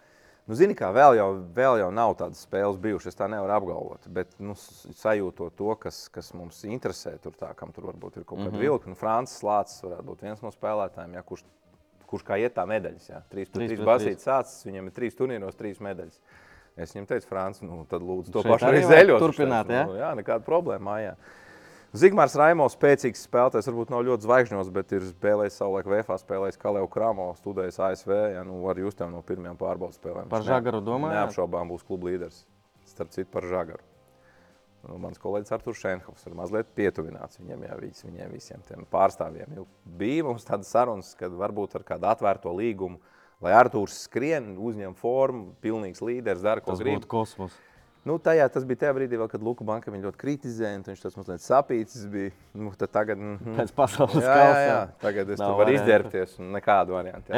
Nu, 0.45 0.53
Zini, 0.53 0.75
kā 0.77 0.91
vēl 0.93 1.15
jau, 1.17 1.29
vēl 1.57 1.79
jau 1.81 1.87
nav 1.89 2.11
tādas 2.19 2.43
spēles 2.45 2.77
bijušas, 2.81 3.15
es 3.15 3.17
tā 3.17 3.25
nevaru 3.31 3.55
apgalvot. 3.55 4.03
Bet 4.13 4.35
nu, 4.37 4.53
sajūtot 4.53 5.55
to, 5.57 5.71
kas, 5.81 6.03
kas 6.13 6.29
mums 6.37 6.59
interesē, 6.69 7.15
tur, 7.23 7.33
tā, 7.39 7.49
kam 7.57 7.73
tur 7.73 7.87
varbūt 7.89 8.19
ir 8.19 8.27
kaut 8.29 8.43
kāda 8.43 8.51
mm 8.51 8.55
-hmm. 8.55 8.61
vilka. 8.67 8.89
Nu, 8.89 8.95
Francis 8.99 9.41
Lācis 9.41 9.81
varētu 9.81 10.05
būt 10.11 10.21
viens 10.21 10.41
no 10.45 10.51
spēlētājiem, 10.53 11.17
ja, 11.17 11.23
kurš, 11.23 11.43
kurš 12.15 12.25
kā 12.27 12.39
iet 12.41 12.55
tā 12.57 12.65
medaļas. 12.69 13.07
Ja. 13.11 13.21
Trīs, 13.31 13.51
Trīs 13.53 13.75
trīs 13.75 13.85
basītas 13.85 14.25
sācis, 14.25 14.65
viņam 14.65 14.89
ir 14.89 14.95
trīs 14.95 15.17
turnīros, 15.19 15.59
trīs 15.59 15.81
medaļas. 15.83 16.19
Es 16.75 16.91
viņam 16.91 17.07
teicu, 17.07 17.29
Francis, 17.29 17.63
nu, 17.63 17.83
tad 17.87 18.03
lūdzu 18.03 18.33
to 18.35 18.43
pašu 18.43 18.67
arī 18.67 18.81
zeļot. 18.83 19.21
turpināt, 19.23 19.69
ja? 19.71 19.85
Nu, 19.87 19.95
jā, 19.99 20.11
nekāda 20.19 20.43
problēma. 20.43 20.97
Jā. 20.99 21.13
Zigmārs 21.95 22.35
Raimons, 22.35 22.73
spēcīgs 22.75 23.21
spēlētājs, 23.23 23.69
varbūt 23.69 23.93
nav 23.93 24.01
ļoti 24.03 24.27
zvaigžņos, 24.27 24.71
bet 24.75 24.91
ir 24.97 25.05
spēlējis 25.13 25.61
savulaik 25.61 25.87
VFā, 25.87 26.17
spēlējis 26.19 26.59
Kalēju 26.59 26.89
Kramo, 26.91 27.29
studējis 27.39 27.79
ASV. 27.87 28.11
Ja, 28.33 28.43
nu, 28.43 28.59
var 28.65 28.81
just 28.83 28.99
jau 28.99 29.07
no 29.13 29.23
pirmajām 29.23 29.55
pārbaudas 29.61 29.95
spēlēm. 30.01 30.27
Par 30.33 30.43
Žagaru 30.43 30.83
domājāt? 30.83 31.21
Neapšaubām 31.21 31.71
būs 31.71 31.87
kluba 31.87 32.11
līderis. 32.11 32.43
Starp 32.91 33.15
citu, 33.15 33.29
par 33.31 33.47
Žagaru. 33.47 33.94
Mans 35.01 35.19
kolēģis 35.21 35.53
Arthurs 35.55 35.81
Šenhovs 35.81 36.25
ir 36.27 36.35
mazliet 36.37 36.69
pietuvināts 36.77 37.39
viņiem, 37.41 37.65
jā, 37.67 37.77
vis, 37.81 38.01
viņiem 38.05 38.33
visiem 38.35 38.63
tiem 38.67 38.85
pārstāvjiem. 38.91 39.55
Jo 39.57 39.65
bija 39.99 40.25
mums 40.27 40.45
tādas 40.45 40.69
sarunas, 40.73 41.13
kad 41.17 41.33
varbūt 41.33 41.77
ar 41.79 41.85
kādu 41.87 42.09
atvērto 42.11 42.53
līgumu, 42.53 42.99
lai 43.43 43.55
Arthurs 43.57 44.03
skrien, 44.05 44.53
uzņem 44.61 44.93
formu, 44.99 45.55
pilnīgs 45.63 46.03
līderis, 46.05 46.43
dara, 46.45 46.63
ko 46.63 46.75
Tas 46.75 46.83
grib. 46.83 46.99
būtu 46.99 47.11
kosmos. 47.11 47.57
Nu, 48.05 48.19
tajā, 48.21 48.45
tas 48.53 48.65
bija 48.69 48.83
tajā 48.83 48.93
brīdī, 48.93 49.17
vēl, 49.17 49.29
kad 49.31 49.41
Luka 49.41 49.65
Banka 49.65 49.89
viņu 49.89 50.05
ļoti 50.05 50.19
kritizēja, 50.21 50.77
un 50.77 50.83
viņš 50.85 50.99
tas 51.01 51.15
mazliet 51.17 51.41
sapīcis 51.41 52.03
bija. 52.13 52.33
Nu, 52.53 52.69
tagad, 52.77 53.17
mm, 53.17 53.39
-hmm. 53.41 53.55
Pēc 53.57 53.73
pasaules 53.73 54.21
jā, 54.21 54.35
jā, 54.37 54.59
jā. 54.61 54.81
Tagad 55.01 55.31
es 55.33 55.41
Nav 55.41 55.57
varu 55.57 55.73
izģērbties, 55.73 56.35
un 56.39 56.53
nekādu 56.53 56.93
variantu. 56.93 57.33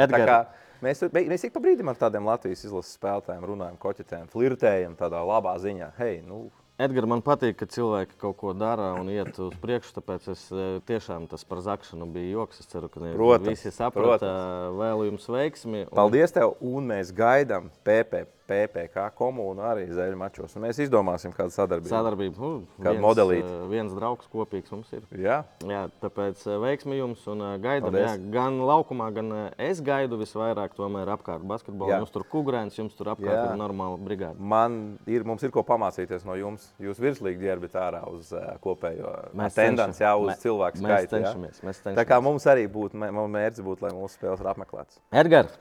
Mēs, 0.84 1.00
mēs 1.10 1.44
ik 1.48 1.54
pa 1.54 1.62
brīdim 1.64 1.88
ar 1.88 1.96
tādiem 1.96 2.28
Latvijas 2.28 2.66
izlases 2.68 2.98
spēlētājiem 3.00 3.48
runājam, 3.48 3.78
koķetējam, 3.80 4.28
flirtējam 4.30 4.94
tādā 5.00 5.24
labā 5.24 5.56
ziņā. 5.58 5.88
Hei, 5.96 6.20
nu, 6.20 6.50
Edgars, 6.78 7.08
man 7.10 7.18
patīk, 7.26 7.56
ka 7.58 7.66
cilvēki 7.66 8.14
kaut 8.22 8.36
ko 8.38 8.52
dara 8.54 8.92
un 9.00 9.08
iet 9.10 9.34
uz 9.42 9.54
priekšu. 9.58 9.96
Tāpēc 9.96 10.28
es 10.30 10.44
eh, 10.54 10.76
tiešām 10.86 11.24
tas 11.26 11.42
par 11.44 11.58
zakšanu 11.64 12.06
bija 12.14 12.36
joks. 12.36 12.60
Es 12.62 12.68
ceru, 12.70 12.86
ka 12.88 13.00
ne- 13.02 13.16
Protams, 13.18 13.48
visi 13.50 13.72
saprata. 13.74 14.20
protams. 14.22 14.76
Vēlu 14.78 15.08
jums 15.10 15.26
veiksmi. 15.26 15.80
un- 15.88 15.96
paldies 15.98 16.30
tev, 16.36 16.54
un 16.62 16.86
mēs 16.86 17.10
gaidām 17.12 17.66
PP, 17.82 18.26
PPK 18.48 19.04
komunu 19.18 19.60
arī 19.68 19.84
zēļu 19.92 20.16
mačos. 20.18 20.54
Un 20.56 20.64
mēs 20.64 20.78
izdomāsim 20.80 21.34
kādu 21.36 21.52
sadarbību. 21.54 21.90
Sadarbība. 21.92 22.38
Uh, 22.40 22.62
Kādu 22.80 22.94
viens, 22.96 23.04
modelīti? 23.04 23.50
eh, 23.52 23.66
Viens 23.68 23.92
draugs 23.96 24.28
kopīgs 24.32 24.72
mums 24.72 24.88
ir. 24.96 25.02
Jā, 25.20 25.42
Jā, 25.68 25.82
tāpēc 26.02 26.40
eh, 26.48 26.56
veiksmi 26.64 26.98
jums 26.98 27.26
un 27.28 27.44
eh, 27.44 27.58
gaidām. 27.62 27.94
Jā, 28.00 28.14
gan 28.32 28.58
laukumā, 28.64 29.10
gan 29.14 29.30
es 29.60 29.82
gaidu 29.84 30.18
visvairāk 30.22 30.74
tomēr 30.78 31.12
apkārt 31.14 31.44
basketbolu. 31.48 31.92
Jā. 31.92 32.00
Jums 32.02 32.14
tur 32.14 32.24
kukurēns, 32.32 32.78
jums 32.80 32.96
tur 32.98 33.12
apkārt 33.14 33.36
Jā. 33.36 33.46
ir 33.52 33.60
normāla 33.60 34.00
brigāde. 34.00 34.40
man 34.40 34.98
ir, 35.06 35.24
mums 35.28 35.42
ir 35.44 35.52
ko 35.54 35.62
pamācīties 35.68 36.24
no 36.24 36.34
jums. 36.40 36.70
Jūs 36.80 36.98
virslīgi 37.04 37.44
ģērbjat 37.44 37.76
ārā 37.84 38.02
uz 38.08 38.32
uh, 38.32 38.54
kopējo 38.64 39.12
Mēs 39.36 39.54
tendenci, 39.58 40.02
jā, 40.02 40.14
uz 40.16 40.32
cenšamies. 40.32 40.42
cilvēku 40.46 40.78
Mēs 40.78 40.88
skaitu. 40.88 41.16
jā. 41.16 41.24
cenšamies, 41.28 41.60
mēs 41.68 41.82
Tā 41.84 41.92
kā 41.92 41.94
cenšamies. 41.94 42.24
mums 42.24 42.46
arī 42.48 42.64
būtu, 42.72 42.96
mums 42.96 43.32
mērķis 43.36 43.64
būtu, 43.66 43.84
lai 43.86 43.92
mūsu 43.96 44.16
spēles 44.16 44.40
ir 44.40 44.48
apmeklētas. 44.54 45.00
Edgars, 45.12 45.58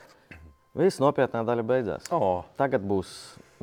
viss 0.78 1.02
nopietnā 1.04 1.44
daļa 1.48 1.66
beidzās. 1.68 2.08
Oh, 2.14 2.44
Tagad 2.60 2.86
būs 2.88 3.10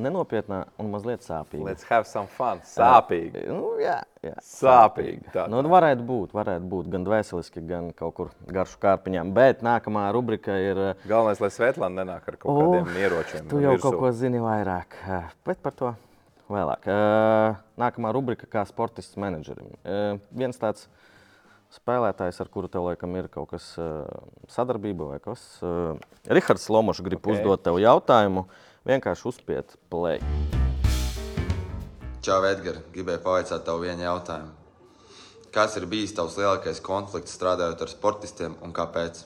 nenopietnā 0.00 0.64
un 0.82 0.88
mazliet 0.90 1.22
sāpīga. 1.22 1.64
let's 1.68 1.84
have 1.88 2.06
some 2.10 2.26
fun. 2.26 2.58
Sāpīgi. 2.66 3.44
Nu, 3.46 3.76
jā, 3.78 4.00
jā. 4.24 4.34
Sāpīgi. 4.42 5.28
Tā, 5.34 5.46
Nu, 5.50 5.60
varētu 5.70 6.02
būt, 6.06 6.34
varētu 6.34 6.66
būt 6.70 6.88
gan 6.90 7.04
dvēseliski, 7.06 7.62
gan 7.68 7.92
kaut 7.96 8.14
kur 8.18 8.32
garšu 8.50 8.80
kārpiņām. 8.82 9.30
Bet 9.36 9.62
nākamā 9.62 10.08
rubrika 10.14 10.56
ir. 10.58 10.82
Galvenais, 11.06 11.40
lai 11.44 11.52
Svetlana 11.54 12.02
nenāk 12.02 12.26
ar 12.32 12.36
kaut 12.42 12.50
O, 12.50 12.58
kādiem 12.74 12.98
ieročiem. 13.04 13.46
Tu 13.50 13.62
jau 13.62 13.76
kaut 13.78 14.00
ko 14.02 14.10
zini 14.12 14.42
vairāk, 14.42 14.98
bet 15.46 15.62
par 15.62 15.78
to 15.78 15.94
vēlāk. 16.50 16.90
Eh, 16.90 17.62
Nākamā 17.80 18.12
rubrika, 18.14 18.46
kā 18.50 18.66
sportists 18.68 19.16
menedžerim. 19.16 19.70
Eh, 19.84 20.18
Viens 20.34 20.58
tāds 20.58 20.88
spēlētājs, 21.74 22.40
ar 22.42 22.50
kuru 22.52 22.70
tev 22.70 22.86
laikam 22.88 23.14
ir 23.18 23.28
kaut 23.32 23.50
kas 23.54 23.72
eh, 23.82 24.08
sadarbība 24.52 25.10
vai 25.12 25.20
kas. 25.22 25.42
eh, 25.62 25.98
Rihards 26.30 26.68
Lomošs 26.70 27.02
grib 27.04 27.20
Ok. 27.20 27.26
okay. 27.26 27.40
uzdot 27.40 27.64
tev 27.66 27.80
jautājumu. 27.82 28.46
Vienkārši 28.84 29.28
uzspiet 29.30 29.76
play. 29.90 30.20
Čau, 32.24 32.40
Edgars, 32.48 32.80
gribēju 32.94 33.20
pavaicāt 33.24 33.64
tev 33.66 33.82
vienu 33.84 34.04
jautājumu. 34.06 34.52
Kas 35.54 35.76
ir 35.78 35.84
bijis 35.86 36.14
tavs 36.16 36.34
lielākais 36.40 36.80
konflikts 36.82 37.36
strādājot 37.36 37.82
ar 37.84 37.90
sportistiem 37.92 38.56
un 38.64 38.72
kāpēc? 38.74 39.20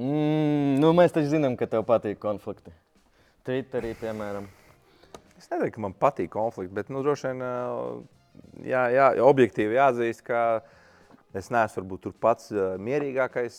Mm, 0.00 0.78
nu, 0.80 0.92
mēs 0.96 1.12
taču 1.14 1.30
zinām, 1.32 1.56
ka 1.60 1.68
tev 1.70 1.84
patīk 1.88 2.18
konflikti. 2.22 2.72
Twitterī, 3.46 3.94
piemēram. 4.00 4.46
Es 5.40 5.48
nedomāju, 5.48 5.74
ka 5.76 5.82
man 5.84 5.94
patīk 5.96 6.30
konflikti, 6.32 6.74
bet 6.76 6.90
nu, 6.92 7.02
droši 7.04 7.30
vien 7.30 7.44
ā, 7.44 7.52
jā, 8.66 8.82
jā, 8.94 9.06
objektīvi 9.24 9.78
jāatzīst, 9.78 10.24
ka 10.26 10.40
es 11.36 11.50
neesmu 11.52 11.82
varbūt 11.82 12.04
tur 12.06 12.16
pats 12.20 12.50
mierīgākais 12.82 13.56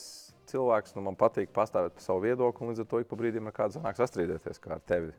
cilvēks. 0.52 0.96
Nu, 0.98 1.06
man 1.08 1.18
patīk 1.20 1.52
pastāvēt 1.56 1.98
par 1.98 2.06
savu 2.06 2.24
viedokli, 2.26 2.66
un 2.66 2.74
līdz 2.74 2.84
ar 2.84 2.90
to 2.92 3.02
ik 3.02 3.10
pa 3.12 3.20
brīdim 3.20 3.48
ir 3.50 3.56
kāds 3.56 3.78
sanāk 3.78 4.00
sastrīdēties 4.00 4.62
kā 4.64 4.76
ar 4.78 4.84
tevi. 4.88 5.14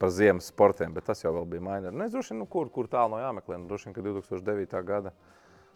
Par 0.00 0.10
ziemas 0.10 0.48
sportiem, 0.50 0.90
bet 0.94 1.06
tas 1.06 1.22
jau 1.22 1.32
bija 1.46 1.62
maini. 1.62 1.92
Nu, 1.94 2.02
es 2.04 2.12
droši 2.14 2.32
vien, 2.32 2.40
nu, 2.42 2.48
kur, 2.50 2.68
kur 2.74 2.88
tālu 2.90 3.14
no 3.14 3.20
jāmeklē. 3.22 3.60
Nu, 3.60 3.68
droši 3.70 3.88
vien, 3.88 3.94
ka 3.94 4.02
2009. 4.02 4.80
gada 4.88 5.12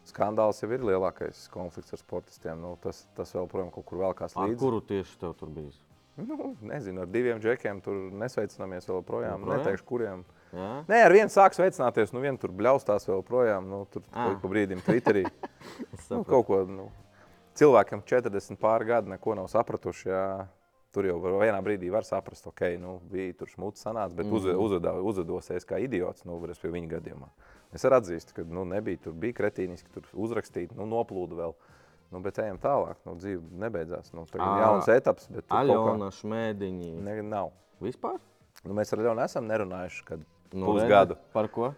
skandāls 0.09 0.63
jau 0.63 0.71
ir 0.75 0.83
lielākais 0.89 1.45
konflikts 1.53 1.95
ar 1.95 2.01
sportistiem. 2.01 2.59
Nu, 2.61 2.75
tas, 2.83 3.05
tas 3.17 3.31
vēl, 3.37 3.47
protams, 3.51 3.75
kaut 3.77 3.87
kur 3.87 4.03
vēl 4.03 4.17
kāds 4.19 4.35
Ar 4.37 4.51
līdzi. 4.51 4.59
kuru 4.63 4.81
tieši 4.89 5.21
tev 5.23 5.37
tur 5.39 5.53
bija? 5.55 5.71
Nu, 6.19 6.51
nezinu, 6.67 7.05
ar 7.05 7.11
diviem 7.15 7.39
džekiem 7.39 7.79
tur 7.85 8.09
nesveicināmies 8.19 8.89
vēl 8.91 9.05
projām. 9.07 9.45
Joprojām? 9.45 9.63
Neteikšu, 9.63 9.87
kuriem. 9.87 10.25
Jā? 10.55 10.69
Nē, 10.89 11.01
ar 11.05 11.15
vienu 11.15 11.33
sāks 11.33 11.61
veicināties, 11.61 12.13
nu 12.15 12.23
vienu 12.23 12.41
tur 12.41 12.55
bļaustās 12.57 13.09
vēl 13.09 13.25
projām, 13.27 13.69
nu 13.69 13.83
tur 13.93 14.05
Ah. 14.13 14.33
pa 14.41 14.49
brīdim 14.49 14.81
Twitterī. 14.85 15.27
nu, 16.13 16.23
kaut 16.29 16.47
ko, 16.49 16.63
nu, 16.69 16.89
cilvēkam 17.59 18.05
40 18.07 18.61
pāri 18.61 18.89
gadi 18.89 19.13
neko 19.15 19.37
nav 19.39 19.51
sapratuši, 19.53 20.09
jā. 20.09 20.29
Tur 20.89 21.05
jau 21.05 21.19
var, 21.21 21.35
vienā 21.43 21.59
brīdī 21.61 21.91
var 21.93 22.07
saprast, 22.09 22.47
ok, 22.49 22.63
nu, 22.81 22.95
bija 23.13 23.35
tur 23.37 23.51
smūts 23.53 23.83
sanāca, 23.85 24.17
bet 24.17 24.25
mm. 24.25 24.55
uzvedā, 24.57 24.95
uzvedosies 25.05 25.67
kā 25.69 25.77
idiots, 25.85 26.25
nu, 26.25 26.39
pie 26.41 26.71
viņa 26.73 26.89
gadījumā. 26.95 27.29
Es 27.77 27.85
arī 27.85 27.99
atzīstu, 28.01 28.39
ka 28.39 28.45
nu, 28.49 28.65
nebija 28.65 29.03
tur, 29.05 29.13
bija 29.13 29.37
kretīniski, 29.37 29.93
tur 29.93 30.09
uzrakstīt, 30.17 30.73
nu, 30.79 30.87
noplūda 30.89 31.37
vēl. 31.43 31.53
Nu, 32.09 32.23
bet 32.25 32.41
ejam 32.41 32.57
tālāk, 32.63 32.97
nu, 33.05 33.19
dzīve 33.21 33.61
nebeidzās. 33.61 34.15
Nu, 34.17 34.25
tagad 34.33 34.49
ir 34.49 34.65
jauns 34.65 34.89
etaps, 34.95 35.29
bet 35.29 35.45
tur 35.45 35.53
kaut 35.53 35.61
Aļona, 35.61 35.83
kā 35.91 35.95
ne, 37.05 37.19
nav. 37.37 37.53
Vispār? 37.85 38.17
Nu, 38.65 38.73
mēs 38.79 38.97
ar 38.97 39.05
Leonu 39.05 39.23
esam 39.23 39.45
nerunājuši, 39.51 40.07
kad 40.09 40.25
Nu, 40.53 40.71
pusgadu. 40.71 41.19
Par 41.35 41.51
ko? 41.53 41.73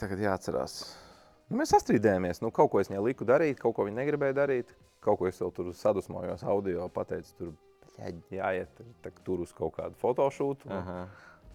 Tagad 0.00 0.22
jāatcerās. 0.22 0.80
Nu, 1.48 1.58
mēs 1.60 1.72
sastrīdējāmies. 1.72 2.42
Nu, 2.44 2.50
kaut 2.54 2.72
ko 2.72 2.82
es 2.82 2.90
viņai 2.90 3.04
liku 3.04 3.26
darīt, 3.28 3.60
kaut 3.60 3.76
ko 3.76 3.86
viņa 3.88 4.00
negribēja 4.02 4.36
darīt. 4.42 4.74
Kaut 5.04 5.20
ko 5.20 5.28
es 5.28 5.38
vēl 5.40 5.52
tur 5.54 5.70
sadusmojos, 5.76 6.42
audio 6.48 6.88
pateicu, 6.92 7.30
tur 7.38 7.52
jā, 7.98 8.10
jāiet 8.34 8.82
tur 9.24 9.44
uz 9.44 9.52
kaut 9.54 9.76
kādu 9.76 9.94
fotošūtu. 10.00 10.70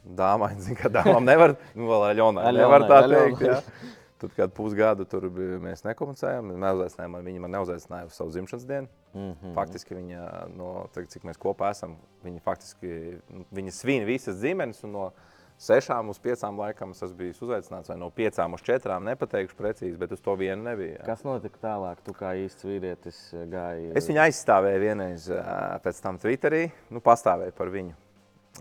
Dāmai, 0.04 0.54
zinu, 0.60 0.78
ka 0.80 0.92
dāmām 0.92 1.24
nevar, 1.28 1.58
nu, 1.76 1.88
vēl 1.88 2.08
Aļonai 2.10 2.48
Aļonai, 2.50 2.64
nevar 2.64 2.88
tā 2.90 3.04
teikt. 3.08 3.44
Jā. 3.48 3.60
Tad, 4.24 4.32
kad 4.38 4.54
pusgadu 4.56 5.04
tur 5.10 5.28
bija, 5.36 5.60
mēs 5.60 5.84
nekomunicējām, 5.84 6.54
neuzaicinājām, 6.64 7.20
viņa 7.26 7.44
man 7.44 7.56
neuzaicināja 7.58 8.08
uz 8.08 8.16
savu 8.16 8.32
dzimšanas 8.32 8.66
dienu. 8.70 8.92
Mm. 9.14 9.34
-hmm. 9.34 9.54
Faktiski 9.58 9.98
viņa, 10.00 10.28
no, 10.56 10.70
tagad, 10.96 11.12
cik 11.12 11.28
mēs 11.28 11.40
kopā 11.42 11.74
esam, 11.76 11.98
viņa 12.24 12.40
faktiski 12.46 13.20
viņa 13.52 13.76
svin 13.76 14.08
visas 14.08 14.40
un 14.84 14.96
No 14.96 15.12
sešām 15.64 16.10
uz 16.10 16.20
piecām 16.20 16.58
laikam 16.60 16.92
es 16.92 17.14
bijis 17.18 17.42
uzaicināts, 17.44 17.92
vai 17.92 17.98
no 18.00 18.10
piecām 18.14 18.56
uz 18.58 18.64
četrām 18.66 19.06
nepateikšu 19.08 19.58
precīzi, 19.58 19.98
bet 20.00 20.12
uz 20.16 20.22
to 20.24 20.36
vienu 20.40 20.64
nebija. 20.64 20.98
jā. 20.98 21.06
Kas 21.06 21.24
notika 21.24 21.62
tālāk? 21.62 22.02
Tu 22.06 22.16
kā 22.18 22.34
īsts 22.40 22.66
vīrietis 22.68 23.20
eh, 23.34 23.46
gāji. 23.52 23.92
Es 23.98 24.10
viņu 24.10 24.24
aizstāvēju 24.26 24.82
vienreiz, 24.84 25.30
ā, 25.30 25.80
pēc 25.84 26.02
tam 26.04 26.20
Twitterī, 26.22 26.66
nu, 26.90 27.04
pastāvēju 27.04 27.56
par 27.58 27.72
viņu. 27.74 27.96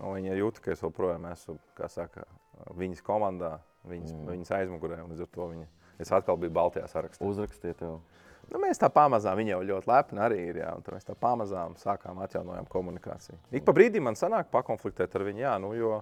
Un 0.01 0.17
viņa 0.17 0.39
jūta, 0.39 0.63
ka 0.63 0.73
es 0.73 0.81
joprojām 0.81 1.27
esmu 1.29 1.57
saka, 1.91 2.25
viņas 2.73 3.03
komandā, 3.05 3.57
viņas, 3.89 4.11
mm. 4.15 4.27
viņas 4.31 4.51
aizmugurē. 4.59 4.99
un 5.03 5.13
Līdz 5.13 5.25
ar 5.25 5.31
to 5.33 5.47
viņa, 5.53 5.69
es 6.03 6.11
atkal 6.15 6.39
biju 6.41 6.53
Baltijā 6.55 6.87
sarakstā. 6.91 7.25
uzrakstīja 7.27 7.79
tev. 7.79 7.97
Nu, 8.51 8.59
mēs 8.59 8.81
tā 8.81 8.89
pamazām, 8.91 9.37
viņa 9.39 9.55
jau 9.55 9.61
ļoti 9.69 9.89
lepna 9.89 10.25
arī 10.27 10.41
ir. 10.49 10.59
Jā, 10.63 10.73
mēs 10.91 11.07
tā 11.07 11.15
pamazām 11.19 11.77
sākām 11.79 12.19
atjaunojam 12.25 12.67
komunikāciju. 12.69 13.39
Ik 13.55 13.65
pa 13.65 13.73
brīdim 13.75 14.03
man 14.03 14.19
sanāk 14.19 14.51
pakonfliktēt 14.53 15.15
ar 15.15 15.25
viņu, 15.29 15.43
jā, 15.45 15.53
nu, 15.63 15.71
jo 15.77 15.93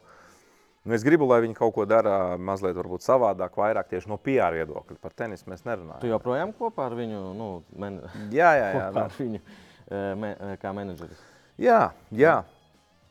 nu, 0.83 0.95
es 0.97 1.05
gribu, 1.05 1.27
lai 1.29 1.41
viņi 1.45 1.55
kaut 1.59 1.75
ko 1.75 1.85
dara 1.85 2.37
mazliet 2.41 2.75
varbūt 2.79 3.05
savādāk, 3.05 3.55
vairāk 3.61 3.91
tieši 3.93 4.09
no 4.09 4.17
PR 4.17 4.57
viedokļa. 4.57 4.97
Par 5.03 5.13
tenisu 5.13 5.51
mēs 5.51 5.61
Tu 5.61 5.69
nerunājam. 5.69 6.09
joprojām 6.15 6.53
kopā 6.57 6.89
ar 6.89 6.97
viņu, 6.97 7.21
nu, 7.37 7.51
men... 7.77 8.01
Jā, 8.33 8.51
jā, 8.57 8.67
jā. 8.73 8.87
kopā 8.89 8.91
Nu, 8.97 9.05
ar 9.05 9.15
viņu 9.19 9.41
eh, 9.41 10.11
me, 10.17 10.33
eh, 10.33 10.57
kā 10.61 10.73
menedžeris. 10.75 11.21
jā, 11.61 11.91
jā. 12.11 12.41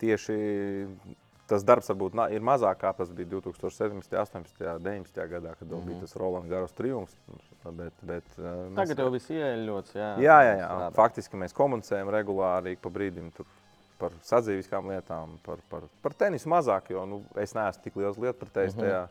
Tieši 0.01 0.35
tas 1.51 1.65
darbs 1.67 1.91
varbūt 1.91 2.15
ir 2.35 2.45
mazāk, 2.47 2.79
kā 2.85 2.93
tas 2.97 3.11
bija 3.15 3.29
2017, 3.33 4.15
18, 4.17 4.79
19 4.79 5.29
gadā, 5.33 5.55
kad 5.59 5.69
mm 5.69 5.75
-hmm. 5.75 5.87
bija 5.87 6.01
tas 6.01 6.17
Rolands 6.17 6.49
Garos 6.49 6.73
triumfs. 6.73 7.17
Bet, 7.65 7.93
bet, 8.03 8.25
uh, 8.39 8.45
mēs- 8.45 8.77
Tagad 8.77 8.99
jau 8.99 9.11
viss 9.11 9.31
ieeļots. 9.31 9.95
Jā, 9.95 10.17
Jā, 10.19 10.39
jā, 10.49 10.55
jā. 10.59 10.93
Faktiski 10.95 11.37
mēs 11.37 11.53
komunicējam 11.53 12.09
regulāri, 12.09 12.77
pa 12.77 12.89
brīdim 12.89 13.33
tur 13.33 13.47
par 13.99 14.11
sadzīviskām 14.23 14.87
lietām, 14.89 15.39
par, 15.45 15.59
par, 15.69 15.83
par 16.03 16.13
tenisu 16.15 16.49
mazāk, 16.49 16.91
jo 16.91 17.07
nu, 17.07 17.23
es 17.37 17.53
neesmu 17.55 17.83
tik 17.83 17.97
liels 17.97 18.17
lietpratējs 18.17 18.77
Mhm. 18.77 18.81
tajā. 18.81 19.09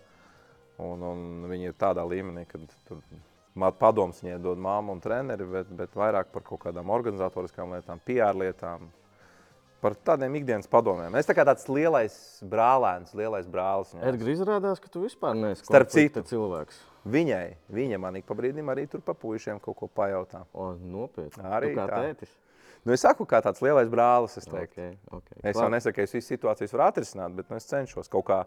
Un, 0.80 1.04
un 1.04 1.46
viņi 1.50 1.66
ir 1.68 1.74
tādā 1.74 2.06
līmenī, 2.08 2.46
ka 2.48 2.58
tur 2.88 2.98
padoms 3.80 4.22
viņai 4.24 4.42
dod 4.42 4.58
māma 4.58 4.92
un 4.92 5.02
treneri, 5.02 5.46
bet, 5.52 5.68
bet 5.76 5.90
vairāk 5.94 6.32
par 6.32 6.42
kaut 6.42 6.60
kādām 6.64 6.90
organizatoriskām 6.90 7.74
lietām, 7.76 8.00
PR 8.06 8.34
lietām. 8.34 8.88
Par 9.80 9.96
tādiem 9.96 10.34
ikdienas 10.42 10.68
padomiem. 10.68 11.14
Es 11.16 11.28
tā 11.28 11.32
kā 11.38 11.46
tāds 11.48 11.64
lielais 11.72 12.14
brālēns, 12.44 13.14
lielais 13.16 13.48
brālis. 13.48 13.94
Edgars 13.96 14.34
izrādās, 14.34 14.82
ka 14.84 14.92
tu 14.92 15.06
vispār 15.06 15.38
neesi 15.40 15.64
Starp 15.64 15.94
citu. 15.94 16.24
cilvēks. 16.28 16.82
Viņai, 17.08 17.46
viņa 17.72 18.00
man 18.04 18.20
ik 18.20 18.28
pa 18.28 18.36
brīdim 18.36 18.68
arī 18.74 18.84
tur 18.92 19.00
pa 19.06 19.16
puišiem 19.16 19.62
kaut 19.64 19.78
ko 19.80 19.88
pajautā. 19.88 20.44
O, 20.52 20.74
nopietni. 20.76 21.46
Arī 21.48 21.72
tu 21.72 21.80
kā 21.80 21.88
tā. 21.88 22.02
tētis. 22.04 22.36
Nu, 22.84 22.94
es 22.96 23.04
saku, 23.04 23.24
kā 23.28 23.40
tāds 23.44 23.64
lielais 23.64 23.90
brālis, 23.92 24.38
es. 24.40 24.48
Okay, 24.48 24.94
okay. 25.12 25.40
Es 25.44 25.58
jau 25.60 25.68
nesaku, 25.72 25.98
ka 25.98 26.06
es 26.08 26.16
visas 26.16 26.32
situācijas 26.32 26.76
varu 26.76 26.86
atrisināt, 26.88 27.36
bet 27.36 27.50
nu, 27.52 27.60
es 27.60 27.68
cenšos 27.68 28.12
kaut 28.12 28.28
kā 28.30 28.40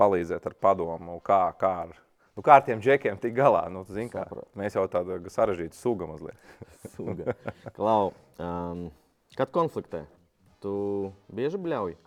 palīdzēt 0.00 0.48
ar 0.48 0.56
padomu, 0.60 1.18
kā, 1.24 1.42
kā, 1.60 1.72
ar, 1.86 1.98
nu, 2.36 2.44
kā 2.44 2.56
ar 2.60 2.64
tiem 2.68 2.80
džekiem 2.82 3.20
tikt 3.20 3.36
galā. 3.36 3.66
Nu, 3.72 3.84
tu 3.88 3.96
zini, 3.96 4.08
kā, 4.12 4.24
mēs 4.58 4.76
jau 4.76 4.86
tādu 4.92 5.20
sarežģītu 5.32 5.78
sugu 5.78 6.08
mazliet. 6.08 6.56
Suga. 6.94 7.36
Klau, 7.76 8.12
um, 8.40 8.88
kad 9.36 9.52
konfliktē, 9.54 10.06
tu 10.62 10.74
bieži 11.34 11.60
bļauj? 11.60 11.98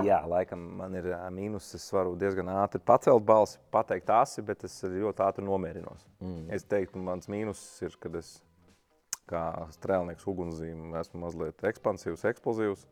Jā, 0.00 0.22
laikam 0.24 0.62
man 0.78 0.94
ir 0.96 1.10
mīnus. 1.34 1.66
Es 1.76 1.84
varu 1.92 2.14
diezgan 2.16 2.48
ātri 2.54 2.80
pacelt 2.80 3.24
balsi, 3.28 3.58
pateikt 3.74 4.08
asi, 4.14 4.40
bet 4.46 4.64
es 4.64 4.78
ļoti 4.88 5.24
ātri 5.26 5.44
nomierinos. 5.44 6.06
Mm. 6.22 6.46
Es 6.56 6.64
teiktu, 6.64 7.02
mans 7.02 7.28
mīnus 7.28 7.60
ir, 7.84 7.98
kad 8.00 8.16
es 8.16 8.38
kā 9.28 9.44
strēlnieks 9.76 10.26
ugunszīme 10.28 10.96
esmu 11.00 11.22
mazliet 11.26 11.64
ekspansīvs, 11.72 12.24
eksplozīvs. 12.32 12.86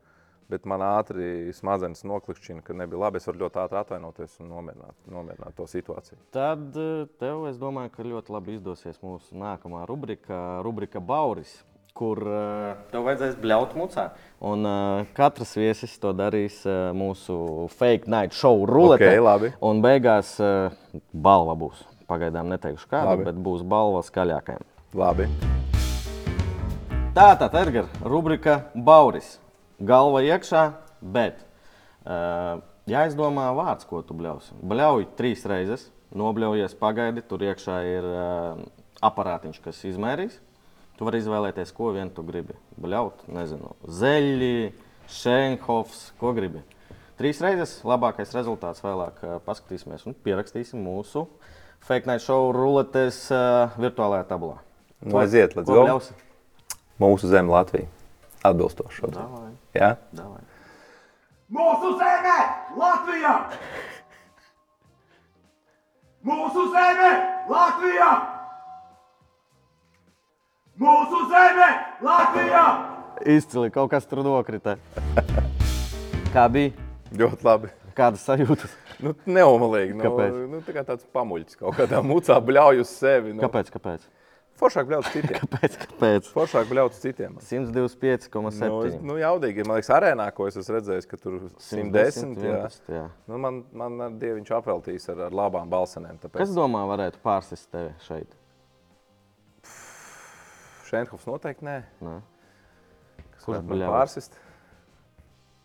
Bet 0.50 0.64
man 0.66 0.83
ātri 0.83 1.52
smadzenes 1.54 2.02
noklikšķina, 2.11 2.64
ka 2.66 2.74
nebija 2.74 2.98
labi. 3.04 3.20
Es 3.20 3.28
varu 3.28 3.44
ļoti 3.44 3.61
ātri 3.62 3.78
atvainoties 3.78 4.33
un 4.42 4.48
nomierināt, 4.50 4.96
nomierināt 5.06 5.54
to 5.54 5.66
situāciju. 5.70 6.18
Tad 6.35 6.74
tev, 7.22 7.44
es 7.46 7.61
domāju, 7.62 7.92
ka 7.94 8.06
ļoti 8.06 8.35
labi 8.35 8.56
izdosies 8.59 8.98
mūsu 9.04 9.38
nākamā 9.38 9.85
rubrika, 9.87 10.40
rubrika 10.66 10.98
Bauris, 10.98 11.54
kur 11.96 12.20
uh, 12.24 12.72
tev 12.92 13.05
vajadzēs 13.09 13.37
bļaut 13.42 13.76
mucā. 13.79 14.09
Un 14.46 14.64
uh, 14.68 15.05
katrs 15.16 15.53
viesis 15.59 15.96
to 16.00 16.12
darīs 16.16 16.62
uh, 16.68 16.90
mūsu 16.96 17.68
fake 17.76 18.09
night 18.11 18.37
show 18.37 18.64
ruletē. 18.68 19.12
Ok, 19.12 19.24
labi. 19.26 19.53
Un 19.66 19.83
beigās 19.85 20.35
uh, 20.42 20.72
balva 21.12 21.57
būs. 21.59 21.85
Pagaidām 22.11 22.48
neteikšu 22.50 22.88
kāda, 22.90 23.12
Labi. 23.12 23.29
bet 23.29 23.37
būs 23.38 23.62
balva 23.62 24.00
skaļākajam. 24.03 24.64
Labi. 24.98 25.29
Tātad, 27.14 27.55
Edgars, 27.59 27.92
rubrika 28.03 28.64
Bauris. 28.74 29.37
Galva 29.81 30.20
iekšā, 30.26 30.64
bet 31.00 31.38
uh, 32.05 32.59
jāizdomā 32.90 33.48
vārds, 33.57 33.87
ko 33.88 34.03
tu 34.07 34.16
bļausi. 34.18 34.59
Bļauj 34.66 35.07
trīs 35.18 35.46
reizes, 35.48 35.87
nobļaujies, 36.16 36.74
pagaidi, 36.81 37.22
tur 37.26 37.42
iekšā 37.46 37.79
ir 37.88 38.07
uh, 38.11 38.62
aparātiņš, 39.07 39.61
kas 39.64 39.85
izmērīs. 39.88 40.40
Tu 41.00 41.06
vari 41.08 41.16
izvēlēties, 41.22 41.70
ko 41.72 41.94
vien 41.96 42.10
tu 42.12 42.20
gribi. 42.28 42.52
Bļaut, 42.76 43.22
nezinu, 43.32 43.70
zeļi, 43.88 44.68
šenhofs, 45.08 46.10
ko 46.20 46.34
gribi. 46.36 46.60
Trīs 47.16 47.38
reizes, 47.40 47.78
labākais 47.88 48.34
rezultāts 48.36 48.82
vēlāk 48.84 49.22
uh, 49.24 49.38
paskatīsimies 49.46 50.04
un 50.04 50.16
pierakstīsim 50.26 50.82
mūsu 50.84 51.22
fake 51.88 52.04
night 52.04 52.20
show 52.20 52.50
ruletes 52.52 53.22
uh, 53.32 53.72
virtuālajā 53.80 54.26
tablā. 54.28 54.58
Nu, 55.00 55.16
aiziet, 55.22 55.56
let's 55.56 55.72
go. 55.72 55.86
bļausi? 55.86 56.12
Mūsu 57.00 57.30
zeme 57.32 57.48
Latvija. 57.48 57.88
Atbilstoši. 58.44 58.98
šodien. 59.00 59.22
Davai, 59.22 59.54
Jā? 59.80 59.94
davai. 60.12 60.44
Mūsu 61.48 61.94
zeme 61.96 62.36
Latvijā! 62.76 63.32
Mūsu 66.28 66.66
zeme 66.76 67.10
Latvijā! 67.48 68.10
Mūsu 70.80 71.26
zeme 71.28 71.66
Latvijā! 72.00 72.64
Izcili 73.28 73.68
kaut 73.74 73.90
kas 73.92 74.06
tur 74.08 74.22
nokrita. 74.24 74.78
Kā 76.34 76.46
bija? 76.52 76.72
Ļoti 77.20 77.44
labi. 77.44 77.68
Kādas 77.98 78.22
sajūtas? 78.24 78.72
Nu, 79.04 79.12
Neumalīgi. 79.28 79.96
Nu, 79.98 80.06
Kāpēc? 80.06 80.38
Nu, 80.48 80.60
tā 80.64 80.72
kā 80.78 80.84
tāds 80.88 81.04
pamuļķis 81.12 81.58
kaut 81.60 81.76
kādā 81.76 82.00
mucā 82.12 82.38
bļauj 82.46 82.80
uz 82.84 82.94
sevi. 82.96 83.34
Nu, 83.36 83.44
Kāpēc? 83.44 83.68
kāpēc? 83.76 84.08
Foršāk 84.60 84.88
bļaut 84.88 85.10
citiem. 85.12 85.36
Kāpēc? 85.42 85.76
kāpēc? 85.84 86.32
Foršāk 86.32 86.72
bļaut 86.72 86.96
citiem. 86.96 87.36
125,7. 87.44 88.64
Nu, 88.72 88.80
es- 88.88 88.98
nu, 89.12 89.20
jaudīgi. 89.20 89.64
Man 89.68 89.80
liekas, 89.82 89.92
arēnā, 90.00 90.30
ko 90.36 90.48
es 90.48 90.56
esmu 90.60 90.78
redzējis, 90.78 91.08
ka 91.12 91.20
tur 91.20 91.38
110. 91.60 92.40
Jā. 92.40 92.56
11, 92.56 92.92
jā. 92.96 93.04
Nu, 93.28 93.40
man, 93.44 93.62
man 93.76 94.00
ar 94.08 94.16
dieviņš 94.20 94.52
apveltīs 94.62 95.08
ar, 95.12 95.26
ar 95.28 95.36
labām 95.44 95.68
balsenēm. 95.72 96.20
Tāpēc 96.24 96.44
Kas 96.46 96.56
domā, 96.56 96.86
varētu 96.88 97.20
pārsist 97.24 97.68
tevi 97.72 97.92
šeit? 98.08 98.32
Šenhofs 100.90 101.26
noteikti 101.31 101.66
nē. 101.66 101.79
Nē. 102.05 102.14
Kas 103.37 103.44
Kurš 103.48 103.66
bļaus? 103.70 103.90
pārsist? 103.94 104.38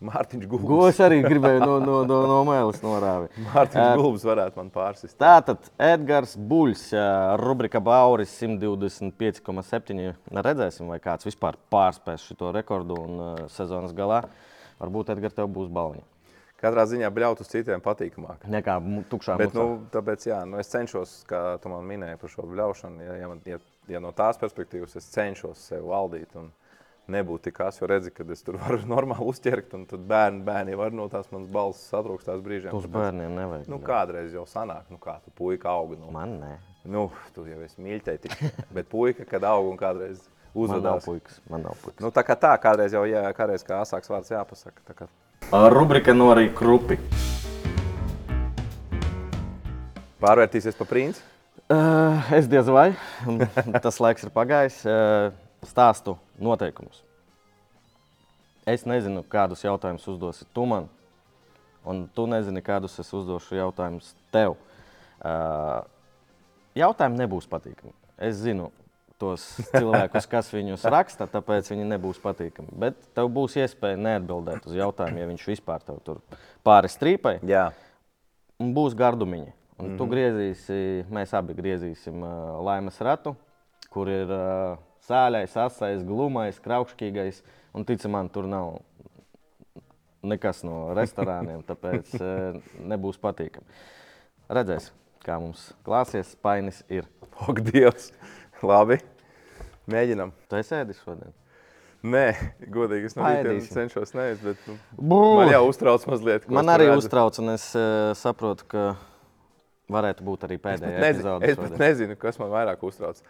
Mārtiņš 0.05 0.47
Gulbs. 0.51 0.65
Gos 0.67 0.97
arī 1.01 1.21
gribēju 1.23 1.61
no, 1.63 1.75
no, 1.79 2.01
no, 2.05 2.17
no 2.29 2.39
mēlis 2.45 2.81
norāvi. 2.83 3.29
Mārtiņš 3.47 3.93
Gulbs 4.01 4.25
varētu 4.27 4.59
man 4.59 4.69
pārsist. 4.73 5.15
Tātad 5.21 5.69
Edgars 5.81 6.35
Buļs, 6.37 6.89
rubrika 7.41 7.79
Bauris 7.81 8.33
125,7. 8.43 10.11
Redzēsim, 10.35 10.91
vai 10.91 10.99
kāds 11.03 11.25
vispār 11.29 11.57
pārspēs 11.73 12.27
šo 12.27 12.51
rekordu 12.55 12.97
un 13.05 13.23
ā, 13.23 13.29
sezonas 13.55 13.95
galā. 13.97 14.25
Varbūt 14.83 15.13
Edgars 15.15 15.37
tev 15.37 15.47
būs 15.55 15.71
balva. 15.73 16.03
Katrā 16.59 16.83
ziņā 16.87 17.09
bļaut 17.15 17.41
uz 17.43 17.49
citiem 17.51 17.81
patīkamāk. 17.83 18.45
Nekā 18.51 18.77
tukšā 19.11 19.35
Bet, 19.39 19.51
mucā. 19.55 19.63
nu, 19.63 19.79
tāpēc, 19.95 20.27
jā, 20.27 20.37
nu, 20.47 20.59
es 20.61 20.69
cenšos, 20.71 21.17
kā 21.29 21.41
tu 21.63 21.71
man 21.71 21.83
minēji 21.87 22.19
par 22.21 22.31
šo 22.31 22.45
bļaušanu, 22.51 23.03
ja, 23.05 23.17
ja, 23.21 23.27
man- 23.31 23.41
ja, 23.47 23.59
ja 23.91 23.99
no 24.03 24.11
tās 24.15 24.39
perspektīvas 24.41 24.95
es 24.99 25.07
cenšos 25.13 25.61
sevi 25.69 25.85
valdīt 25.89 26.35
un 26.39 26.51
nebūt 27.11 27.43
tik 27.47 27.59
as, 27.61 27.77
jo 27.81 27.87
redzi, 27.89 28.09
ka 28.13 28.25
es 28.33 28.41
tur 28.45 28.57
varu 28.61 28.79
normāli 28.95 29.27
uzķert, 29.29 29.73
un 29.77 29.85
tad 29.89 30.05
bērni, 30.09 30.41
bērni 30.47 30.77
var 30.79 30.93
no 30.95 31.05
tās 31.11 31.29
manas 31.33 31.49
balss 31.53 31.83
satrūkstās 31.93 32.41
brīžiem. 32.45 32.73
Uz 32.73 32.87
bērniem 32.89 33.35
nevajag. 33.37 33.67
Nu, 33.69 33.77
kādreiz 33.83 34.33
jau 34.33 34.45
sanāk, 34.49 34.87
nu 34.89 34.97
kā 35.01 35.19
tu 35.25 35.33
puika 35.37 35.69
auga. 35.75 35.99
Nu, 36.01 36.09
Man 36.15 36.39
nē. 36.41 36.55
nu, 36.89 37.09
tu 37.35 37.45
jau 37.49 37.59
esi 37.65 37.81
mīļķēti, 37.85 38.33
bet 38.77 38.89
puika, 38.89 39.27
kad 39.29 39.45
aug 39.51 39.69
un 39.73 39.77
kādreiz 39.81 40.23
Man 40.55 40.69
nav 40.69 40.71
uzvedās. 40.71 41.05
puikas. 41.05 41.39
Man 41.51 41.65
nav 41.67 41.75
puikas. 41.83 41.99
Nu, 41.99 42.09
tā 42.15 42.23
kā 42.23 42.37
tā, 42.39 42.53
kādreiz 42.63 42.93
jau, 42.95 43.03
jā, 43.09 43.25
kādreiz 43.35 43.65
kā 43.67 43.81
asāks 43.83 44.07
vārds 44.09 44.31
jāpasaka. 44.31 44.81
Tā 44.87 44.95
kā 44.95 45.09
Rubrika 45.69 46.13
no 46.15 46.31
arī 46.33 46.47
krupi. 46.55 46.95
pārvērtīsies 50.23 50.77
pa 50.79 50.87
princi. 50.89 51.21
Uh, 51.65 52.21
es 52.37 52.45
diez 52.45 52.67
vai. 52.69 52.91
Tas 53.81 53.97
laiks 53.97 54.27
ir 54.27 54.33
pagājis. 54.33 54.83
Uh, 54.85 55.33
stāstu 55.65 56.13
noteikumus. 56.37 57.01
Es 58.69 58.85
nezinu, 58.85 59.23
kādus 59.29 59.63
jautājumus 59.65 60.05
uzdosi 60.09 60.45
tu 60.53 60.65
man, 60.69 60.87
un 61.85 62.05
tu 62.13 62.25
nezini, 62.29 62.61
kādus 62.65 62.97
es 63.01 63.11
uzdošu 63.13 63.57
jautājumus 63.57 64.13
tev. 64.33 64.55
Uh, 65.25 65.81
jautājumi 66.77 67.21
nebūs 67.23 67.49
patīkami. 67.49 67.93
Es 68.17 68.37
zinu 68.41 68.71
tos 69.21 69.47
cilvēkus, 69.73 70.29
kas 70.29 70.49
viņus 70.53 70.85
raksta, 70.91 71.25
tāpēc 71.31 71.69
viņi 71.71 71.89
nebūs 71.95 72.21
patīkami. 72.21 72.73
Bet 72.85 72.97
tev 73.17 73.29
būs 73.33 73.57
iespēja 73.61 73.97
neatbildēt 74.05 74.69
uz 74.69 74.77
jautājumu, 74.77 75.21
ja 75.21 75.29
viņš 75.29 75.49
vispār 75.53 75.85
tev 75.85 76.01
tur 76.05 76.21
pāri 76.65 76.91
strīpai. 76.91 77.39
Jā. 77.47 77.69
un 78.61 78.73
būs 78.75 78.97
gardumiņi. 78.97 79.53
Un 79.77 79.85
Mhm. 79.85 79.93
mm 79.93 79.97
tu 79.99 80.05
griezīsi, 80.07 81.05
mēs 81.11 81.33
abi 81.35 81.53
griezīsim 81.53 82.21
uh, 82.23 82.63
laimes 82.63 82.99
ratu, 83.03 83.35
kur 83.91 84.07
ir 84.07 84.29
uh, 84.31 84.77
sāļais, 85.03 85.55
asais, 85.65 86.03
glumais, 86.07 86.59
kraukšķīgais. 86.63 87.41
Un 87.75 87.83
ticam, 87.83 88.11
man 88.15 88.29
tur 88.29 88.47
nav 88.47 88.77
nekas 90.23 90.63
no 90.63 90.93
restorāniem, 90.95 91.63
tāpēc 91.69 92.13
uh, 92.21 92.61
nebūs 92.87 93.19
patīkami. 93.21 93.67
Redzēs, 94.49 94.91
kā 95.25 95.39
mums 95.41 95.73
klāsies, 95.85 96.31
spainis 96.37 96.83
ir. 96.89 97.09
Ak, 97.35 97.59
Dievs! 97.67 98.13
Labi. 98.63 99.01
Mēģinam. 99.91 100.31
Tu 100.49 100.55
esi 100.55 100.77
ēdis 100.77 101.01
šodien? 101.03 101.33
Nē, 102.05 102.29
godīgi 102.69 103.09
es 103.09 103.15
no 103.17 103.25
rīta 103.25 103.73
cenšos 103.73 104.13
bet 104.13 104.61
nu, 104.69 104.77
man 105.39 105.49
jau 105.49 105.63
uztrauc 105.67 106.05
mazliet. 106.07 106.45
Man 106.53 106.69
arī 106.69 106.87
redzu. 106.87 107.01
uztrauc, 107.03 107.39
un 107.41 107.49
es 107.55 107.65
uh, 107.75 108.13
saprotu, 108.17 108.67
ka 108.69 108.83
varētu 109.91 110.25
būt 110.25 110.45
arī 110.47 110.57
Es 110.57 110.61
pat, 110.61 110.71
pēdējā 110.81 111.01
nezinu, 111.03 111.35
es 111.45 111.59
pat 111.59 111.75
nezinu, 111.81 112.15
kas 112.21 112.39
man 112.41 112.53
vairāk 112.53 112.83
uztrauc. 112.85 113.21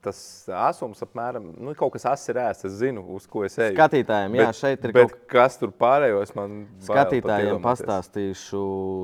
Tas 0.00 0.48
asums 0.48 1.02
apmēram, 1.04 1.50
nu, 1.60 1.74
kaut 1.76 1.92
kas 1.92 2.06
asa 2.08 2.30
ir 2.32 2.38
ēsts. 2.40 2.64
Es 2.70 2.78
zinu, 2.80 3.02
uz 3.18 3.26
ko 3.28 3.42
es 3.44 3.58
eju. 3.60 3.74
Skatītājiem, 3.76 4.38
jā, 4.38 4.46
Bet- 4.48 4.56
šeit 4.56 4.84
ir 4.88 4.94
kaut 4.96 5.12
kas 5.28 5.58
tur 5.60 5.74
pārējos 5.76 6.32
man 6.38 6.54
Skatītājiem 6.86 7.60
pastāstīšu, 7.60 8.62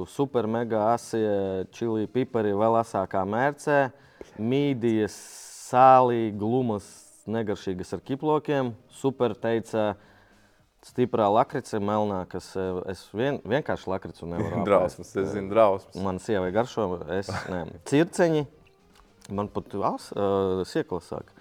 super 0.08 0.48
mega 0.48 0.94
asie, 0.94 1.66
čili 1.76 2.06
pipari 2.08 2.54
vēl 2.56 2.80
asākā 2.80 3.26
mērcē, 3.28 3.90
mīdijas, 4.40 5.18
sālī, 5.68 6.30
glumas, 6.32 6.88
negaršīgas 7.28 7.92
ar 7.92 8.00
kiplokiem, 8.06 8.72
super 8.88 9.34
teica, 9.34 9.96
stiprā 10.86 11.26
lakrice, 11.32 11.80
melnā, 11.82 12.22
kas 12.30 12.48
eh, 12.58 12.80
es 12.92 13.02
vien, 13.16 13.40
vienkārši 13.46 13.90
lakricu 13.90 14.28
nevaru 14.30 14.52
apēst. 14.60 14.68
Drausmas, 14.68 15.12
es 15.22 15.32
zinu, 15.34 15.50
drausmas. 15.52 15.98
Man 16.06 16.20
sievai 16.22 16.52
garšo, 16.54 16.88
es 17.16 17.30
ne. 17.52 17.64
Circeņi, 17.90 18.46
man 19.36 19.50
pat 19.52 19.76
as, 19.92 20.10
uh, 20.14 20.62
sieklas 20.68 21.10
sāk. 21.10 21.32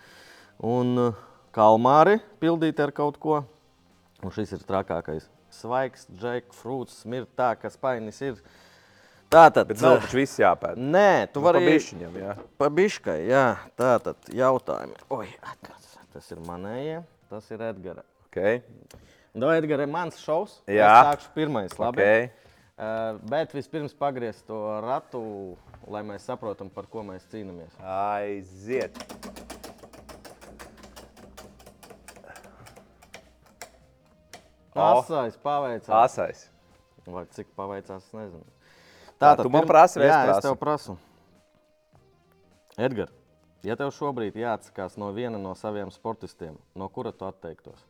Un 0.65 0.95
uh, 1.09 1.23
kalmāri 1.55 2.19
pildīti 2.41 2.83
ar 2.83 2.93
kaut 2.95 3.19
ko. 3.21 3.43
Un 4.25 4.33
šis 4.33 4.55
ir 4.55 4.63
trakākais. 4.65 5.27
Svaigs, 5.53 6.07
jackfruits, 6.19 7.01
smirt 7.03 7.29
tā, 7.37 7.53
ka 7.59 7.69
spainis 7.71 8.17
ir. 8.25 8.39
Tātad, 9.31 9.67
Bet 9.69 9.81
nav 9.81 9.99
taču 10.03 10.19
viss 10.19 10.39
jāpēta. 10.39 10.77
Nē, 10.79 11.27
tu 11.33 11.41
Nu, 11.41 11.47
vari 11.47 11.61
pa 11.61 11.71
bišķiņam, 11.73 12.17
jā. 12.21 12.35
Pa 12.61 12.69
biškai, 12.71 13.17
jā. 13.29 13.45
Tātad 13.79 14.29
jautājumi. 14.35 14.97
Oi, 15.15 15.27
atkas. 15.41 15.95
tas 16.13 16.29
ir 16.31 16.39
manējie, 16.45 17.01
tas 17.31 17.49
ir 17.51 17.63
Edgara. 17.65 18.05
Okay. 18.29 18.61
No 19.35 19.51
Edgara 19.51 19.83
ir 19.83 19.91
mans 19.91 20.15
šovs. 20.23 20.61
Jā. 20.71 20.87
Es 20.87 21.07
sākšu 21.09 21.31
pirmais, 21.35 21.73
labi? 21.75 21.99
Okay. 21.99 22.27
Uh, 22.75 23.17
bet 23.27 23.51
vispirms 23.55 23.95
pagriezt 23.95 24.45
to 24.47 24.57
ratu, 24.83 25.21
lai 25.91 26.01
mēs 26.07 26.23
saprotam, 26.27 26.69
par 26.71 26.87
ko 26.91 27.03
mēs 27.07 27.23
cīnāmies. 27.31 27.75
Aiziet. 27.83 28.95
Asais 34.75 35.35
paveicās. 35.43 35.91
Asais. 35.99 36.45
Vai 37.07 37.23
cik 37.35 37.51
paveicās, 37.55 38.07
es 38.07 38.15
nezinu. 38.15 38.43
Tā, 39.19 39.33
tu 39.39 39.51
man 39.51 39.67
prasi, 39.67 39.99
vai 39.99 40.07
es 40.07 40.11
Jā, 40.11 40.21
es 40.21 40.31
prasu? 40.31 40.47
tev 40.47 40.55
prasu. 40.59 40.95
Edgars, 42.75 43.11
ja 43.63 43.75
tev 43.79 43.91
šobrīd 43.95 44.35
jāatsakās 44.39 44.97
no 44.99 45.11
viena 45.15 45.39
no 45.39 45.53
saviem 45.55 45.91
sportistiem, 45.95 46.57
no 46.75 46.89
kura 46.91 47.13
tu 47.15 47.27
atteiktos? 47.27 47.83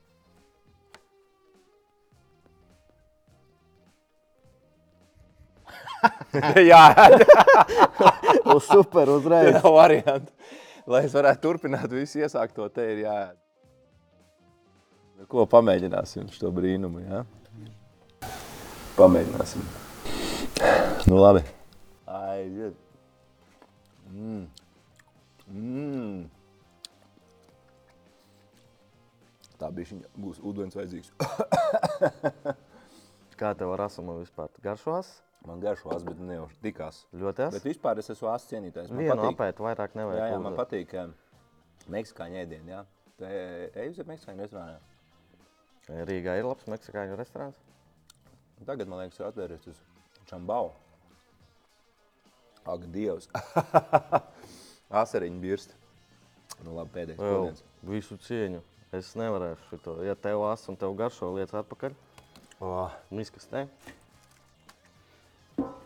jā, 6.72 6.84
Uz 8.56 8.68
super 8.68 9.10
uzreiz. 9.16 9.56
tā 9.62 9.72
varianta. 9.72 10.32
Lai 10.86 11.02
es 11.08 11.16
varētu 11.18 11.42
turpināt 11.42 11.90
visu 11.90 12.20
iesākto, 12.22 12.68
te 12.70 12.86
ir 12.92 13.02
jāēd. 13.06 13.36
Nu, 15.16 15.26
Ko 15.32 15.46
pamēģināsim 15.50 16.28
šo 16.36 16.52
brīnumu? 16.54 17.02
Jā? 17.08 17.24
Pamēģināsim. 19.00 19.66
Nu, 21.10 21.18
labi. 21.20 21.42
Aiziet. 22.06 22.78
Mm. 24.14 24.46
Mm. 25.50 26.24
Tā 29.60 29.70
bija 29.72 29.98
būs 30.20 30.42
ūdens 30.44 30.76
vajadzīgs. 30.78 31.12
Kā 33.40 33.52
tev 33.58 33.74
ar 33.76 33.86
asumu 33.88 34.20
vispār 34.22 34.52
garšos? 34.64 35.10
Man 35.46 35.60
garšo 35.62 35.92
as, 35.96 36.04
bet 36.04 36.18
ne 36.20 36.40
jau 36.40 36.48
tikās. 36.64 37.04
Ļoti 37.14 37.46
Bet 37.52 37.60
es. 37.60 37.64
vispār 37.68 38.00
es 38.02 38.10
esmu 38.10 38.32
as 38.34 38.46
cienītājs. 38.50 38.90
Man 38.90 38.98
Vienu 39.04 39.16
patīk- 39.22 39.36
apēt 39.36 39.60
vairāk 39.62 39.96
nevajag. 40.00 40.18
Jā, 40.24 40.30
jā, 40.34 40.40
man 40.42 40.56
patīk 40.58 40.94
um, 41.04 41.14
meksikāņu 41.94 42.40
ēdienu. 42.42 42.72
Jā. 42.74 42.80
Te 43.20 43.30
ej 43.84 43.90
uz 43.94 44.00
meksikāņu 44.10 44.42
restorānu. 44.48 44.80
Rīgā 46.10 46.34
ir 46.40 46.48
labs 46.50 46.66
meksikāņu 46.66 47.18
restorāns. 47.20 47.60
Tagad, 48.66 48.88
man 48.90 49.04
liekas, 49.04 49.20
ir 49.22 49.28
atvērts 49.30 49.68
uz 49.70 49.82
Čambau. 50.26 50.72
Ak, 52.66 52.88
Dievs! 52.90 53.28
Asariņu 55.04 55.42
birst. 55.44 55.76
Nu, 56.64 56.74
labi, 56.78 56.90
pēdējais 56.96 57.20
Vēl 57.22 57.36
podiens. 57.38 57.64
visu 57.86 58.18
cieņu. 58.26 58.62
Es 58.96 59.12
nevarēšu 59.20 59.80
to. 59.84 59.96
Ja 60.08 60.16
tev 60.16 60.42
asa 60.48 60.72
un 60.72 60.78
tev 60.80 60.94
garšo 60.98 61.30
lietas 61.36 61.58
atpakaļ, 61.62 61.94
Oh. 62.64 62.90
miskas 63.12 63.46
te. 63.52 63.66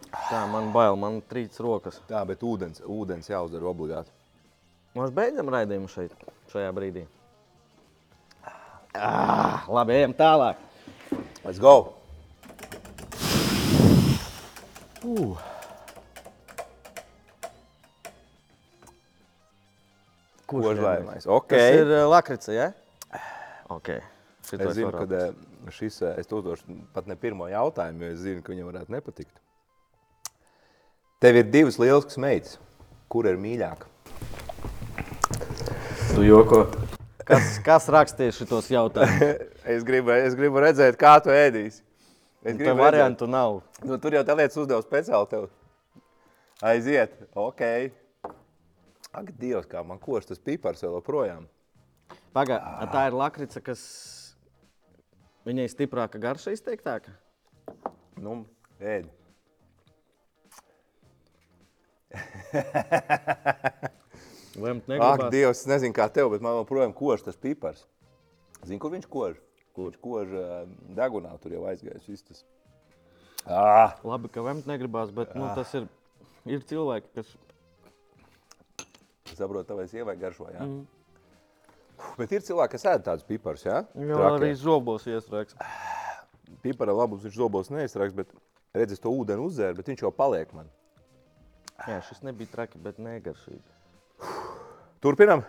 Tā, 0.09 0.41
man 0.49 0.71
bail, 0.73 0.95
man 0.97 1.19
trīc 1.29 1.57
rokas. 1.61 1.99
Tā, 2.09 2.23
bet 2.27 2.41
ūdens, 2.45 2.81
ūdens 2.85 3.29
jāuzdara 3.29 3.69
obligāti. 3.69 4.11
Mēs 4.97 5.13
beidzam 5.13 5.51
raidījumu 5.53 5.89
šeit, 5.91 6.13
šajā 6.51 6.71
brīdī. 6.73 7.05
Ah, 8.97 9.67
labi, 9.69 9.99
ejam 9.99 10.15
tālāk. 10.17 10.57
Let's 11.45 11.61
go! 11.61 11.93
Kurš 20.49 20.65
Kožlaimais. 20.65 21.23
Tas 21.23 21.27
Okay. 21.37 21.75
ir 21.77 21.87
uh, 21.87 22.09
lakrica, 22.09 22.51
ja? 22.51 22.71
Okay. 23.69 24.01
Šito 24.49 24.65
Es 24.65 24.75
zinu, 24.75 24.89
ka 24.91 25.05
eh, 25.15 25.33
šis, 25.69 26.01
eh, 26.01 26.15
es 26.17 26.27
to 26.27 26.39
uzdošu 26.41 26.63
pat 26.93 27.05
ne 27.05 27.15
pirmo 27.15 27.45
jautājumu, 27.45 28.01
jo 28.01 28.15
es 28.15 28.19
zinu, 28.23 28.41
ka 28.41 28.51
viņam 28.55 28.71
varētu 28.71 28.95
nepatikt. 28.95 29.35
Tev 31.19 31.35
ir 31.35 31.49
divas 31.51 31.75
lielas 31.75 32.15
meitas. 32.15 32.53
Kur 33.11 33.27
ir 33.27 33.35
mīļāka? 33.35 33.89
Tu 36.13 36.23
joko. 36.23 36.61
Kas, 37.27 37.57
kas 37.65 37.89
rakstīja 37.91 38.37
šitos 38.37 38.69
jautājumus? 38.71 39.41
es, 39.73 39.83
gribu, 39.83 40.13
es 40.15 40.37
gribu 40.39 40.63
redzēt, 40.63 40.95
kā 41.01 41.17
tu 41.19 41.33
ēdīsi. 41.35 41.83
Es 42.39 42.55
Tur 42.55 42.71
variantu 42.79 43.27
nav. 43.27 43.57
Redzēt. 43.65 43.89
Nu, 43.91 43.99
tur 43.99 44.15
jau 44.15 44.23
tā 44.23 44.37
lietas 44.39 44.61
uzdevu 44.63 44.87
speciāli 44.87 45.29
tev. 45.33 45.49
Aiziet, 46.71 47.19
ok. 47.35 47.65
Ak, 49.11 49.35
Dievs, 49.43 49.67
kā 49.67 49.83
man 49.83 49.99
koš 49.99 50.31
tas 50.31 50.39
pipars 50.39 50.87
vēl 50.87 51.01
joprojām. 51.01 51.43
Pagaidā, 52.31 52.87
tā 52.95 53.09
ir 53.11 53.19
lakrica, 53.19 53.59
kas 53.67 53.83
viņai 55.43 55.67
stiprāka 55.75 56.21
garša 56.21 56.55
izteiktāka. 56.55 57.11
Nu, 58.15 58.45
ēd. 58.79 59.11
Lemt 64.59 64.83
Ak, 64.83 64.89
negribas. 64.91 65.31
Dievs, 65.33 65.61
es 65.61 65.67
nezinu, 65.69 65.93
kā 65.95 66.09
tev, 66.11 66.31
bet 66.33 66.41
man 66.43 66.57
joprojām 66.59 66.93
kož 66.95 67.23
tas 67.27 67.37
pipars. 67.39 67.85
Zini, 68.65 68.79
kur 68.81 68.91
viņš 68.95 69.07
kož? 69.11 69.35
Kur 69.77 69.91
viņš 69.91 69.99
kož 70.03 70.27
degunā, 70.97 71.31
tur 71.43 71.53
jau 71.55 71.63
aizgājis 71.69 72.09
viss 72.09 72.25
tas. 72.27 72.39
Ah, 73.47 73.95
Labi, 74.03 74.27
ka 74.33 74.43
lemt 74.43 74.67
negribas, 74.67 75.13
bet 75.15 75.31
nu, 75.37 75.45
tas 75.55 75.71
ir, 75.79 75.85
ir 76.49 76.65
cilvēki, 76.67 77.07
kas 77.15 77.29
saprotu, 79.39 79.67
tavai 79.69 79.87
sievai 79.87 80.17
garšo, 80.19 80.49
jā? 80.51 80.65
Mm. 80.65 80.83
Bet 82.19 82.33
ir 82.35 82.43
cilvēki, 82.43 82.73
kas 82.75 82.85
ēd 82.93 83.05
tādus 83.05 83.27
piparus, 83.27 83.65
jā? 83.67 83.81
jau 83.95 84.19
Trakie. 84.19 84.35
arī 84.39 84.51
zobos 84.59 85.07
iestrēgs. 85.07 85.55
Pipara 86.63 86.95
labums 86.95 87.23
viņš 87.23 87.35
zobos 87.39 87.71
neizstrāks, 87.71 88.15
bet 88.15 88.31
redz, 88.75 88.95
es 88.95 89.03
to 89.03 89.11
ūdeni 89.13 89.43
uzdzēru, 89.45 89.77
bet 89.79 89.91
viņš 89.91 90.03
jau 90.05 90.11
paliek 90.15 90.51
man. 90.55 90.67
Jā, 91.87 91.99
šis 92.09 92.21
nebija 92.27 92.51
traki, 92.51 92.79
bet 92.83 92.99
negaršīgi. 92.99 93.61
Turpinam. 95.03 95.45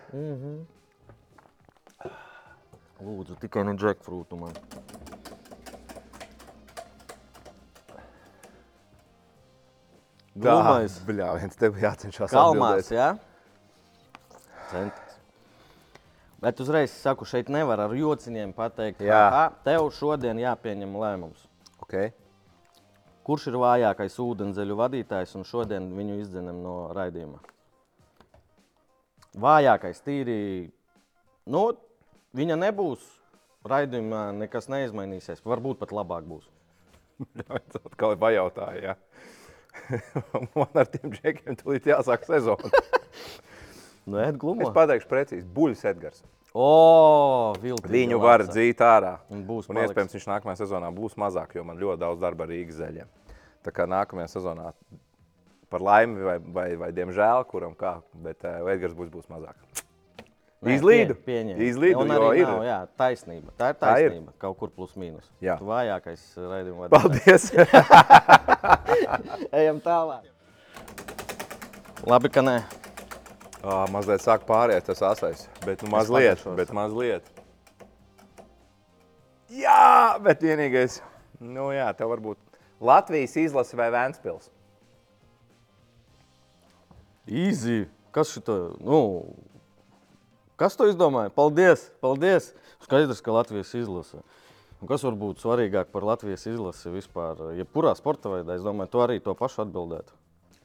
Lūdzu, 3.00 3.38
tikai 3.40 3.64
no 3.66 3.74
jackfruitu 3.80 4.38
man. 4.38 4.54
Glumais. 10.36 10.94
Bļā, 11.06 11.30
viens 11.42 11.58
tev 11.58 11.78
jācenšas 11.80 12.30
Kalmās, 12.32 12.86
atbildēt. 12.86 12.92
jā? 12.94 13.08
Centrs. 14.70 15.16
Bet 16.40 16.60
uzreiz 16.62 16.92
saku, 16.94 17.26
šeit 17.28 17.50
nevar 17.52 17.82
ar 17.84 17.92
jociņiem 17.92 18.54
pateikt, 18.56 19.02
Jā. 19.04 19.24
ka 19.34 19.42
tev 19.66 19.90
šodien 19.92 20.38
jāpieņem 20.40 20.94
lēmums. 20.96 21.42
Okay. 21.82 22.12
Kurš 23.26 23.50
ir 23.50 23.58
vājākais 23.60 24.16
ūdenzēļu 24.22 24.76
vadītājs 24.78 25.36
un 25.38 25.44
šodien 25.48 25.90
viņu 25.96 26.20
izdzenam 26.22 26.62
no 26.64 26.76
raidījuma? 26.96 27.40
Vājākais, 29.40 30.00
tīri. 30.02 30.38
Nu, 31.50 31.66
viņa 32.36 32.56
nebūs. 32.64 33.04
Raidījumā 33.70 34.30
nekas 34.38 34.70
neizmainīsies. 34.72 35.44
Varbūt 35.44 35.82
pat 35.82 35.92
labāk 35.92 36.24
būs. 36.26 36.48
Atkal 37.84 38.14
ir 38.14 38.20
pajautāja, 38.22 38.80
jā. 38.80 38.96
Man 40.56 40.80
ar 40.80 40.88
tiem 40.90 41.12
džekiem 41.12 41.58
tūlīt 41.60 41.90
jāsāk 41.92 42.26
sezona. 42.28 42.72
Nu, 44.10 44.16
ēd 44.18 44.40
Es 44.64 44.72
pateikšu 44.74 45.06
precīzi. 45.06 45.44
Buļs 45.54 45.84
Edgars. 45.86 46.22
O, 46.54 47.54
viltīgi 47.62 47.92
Viņu 47.94 48.16
var 48.22 48.42
dzīt 48.48 48.80
ārā. 48.82 49.18
Un 49.30 49.44
būs 49.46 49.68
un 49.70 49.76
paliks. 49.76 49.92
iespējams 49.92 50.16
viņš 50.16 50.24
nākamajā 50.32 50.58
sezonā 50.64 50.88
būs 50.94 51.14
mazāk, 51.20 51.54
jo 51.54 51.62
man 51.64 51.78
ļoti 51.78 52.00
daudz 52.02 52.18
darba 52.20 52.42
ar 52.44 52.50
Rīgas 52.50 52.80
zeļiem. 52.80 53.06
Tā 53.62 53.70
kā 53.76 53.86
nākamajā 53.86 54.32
sezonā 54.32 54.72
par 55.70 55.80
laimi 55.86 56.24
vai, 56.26 56.38
vai, 56.42 56.68
vai 56.80 56.88
diemžēl, 56.96 57.44
kuram 57.46 57.76
kā, 57.78 58.00
bet 58.24 58.42
uh, 58.42 58.66
Edgars 58.72 58.96
būs, 58.98 59.12
būs 59.12 59.28
mazāk. 59.30 59.54
Nē, 60.60 60.74
Izlīdu. 60.74 61.14
pie- 61.14 61.24
pieņem. 61.30 61.60
Izlīdu, 61.70 62.00
Un 62.02 62.10
arī 62.12 62.40
ir. 62.42 62.48
Nav, 62.50 62.64
jā, 62.66 62.80
taisnība. 62.98 63.52
Tā 63.56 63.70
ir 63.70 63.78
Tā 63.78 63.92
ir. 64.02 64.10
taisnība. 64.10 64.32
Kaut 64.42 64.58
kur 64.58 64.68
plus 64.74 64.90
mīnus. 64.98 65.24
Jā. 65.40 65.54
Tu 65.56 65.64
vājākais 65.70 66.26
raidījuma 66.36 66.88
vadītājs. 66.90 67.46
Paldies! 67.54 69.48
Ejam 69.62 69.78
tālāk. 69.80 70.26
Labi, 72.10 72.28
ka 72.34 72.42
nē. 72.44 72.58
Ā, 73.60 73.84
mazliet 73.92 74.22
sāk 74.24 74.46
pāriet 74.48 74.86
tas 74.88 75.02
asais, 75.04 75.44
bet 75.66 75.82
nu 75.84 75.90
mazliet, 75.92 76.40
bet 76.56 76.70
mazliet. 76.72 77.26
Jā, 79.52 80.16
bet 80.24 80.40
vienīgais, 80.40 81.00
nu 81.42 81.68
jā, 81.74 81.90
tev 81.98 82.14
varbūt 82.14 82.38
Latvijas 82.80 83.36
izlase 83.36 83.76
vai 83.76 83.90
Vēnspils. 83.92 84.48
Easy. 87.28 87.84
Kas 88.10 88.32
šito? 88.32 88.56
Nu, 88.82 89.00
kas 90.58 90.74
to 90.78 90.88
izdomāja? 90.90 91.30
Paldies! 91.34 91.90
paldies. 92.02 92.50
Skaidrs, 92.82 93.20
ka 93.22 93.34
Latvijas 93.36 93.74
izlase. 93.76 94.22
Un 94.80 94.88
kas 94.88 95.04
var 95.04 95.18
būt 95.20 95.42
svarīgāk 95.44 95.92
par 95.92 96.06
Latvijas 96.08 96.48
izlasi 96.48 96.90
vispār? 96.94 97.52
Jebkurā 97.58 97.92
sporta 97.98 98.32
veidā, 98.32 98.56
es 98.56 98.64
domāju, 98.64 98.90
tu 98.90 99.04
arī 99.04 99.20
to 99.22 99.36
pašu 99.36 99.66
atbildētu. 99.66 100.16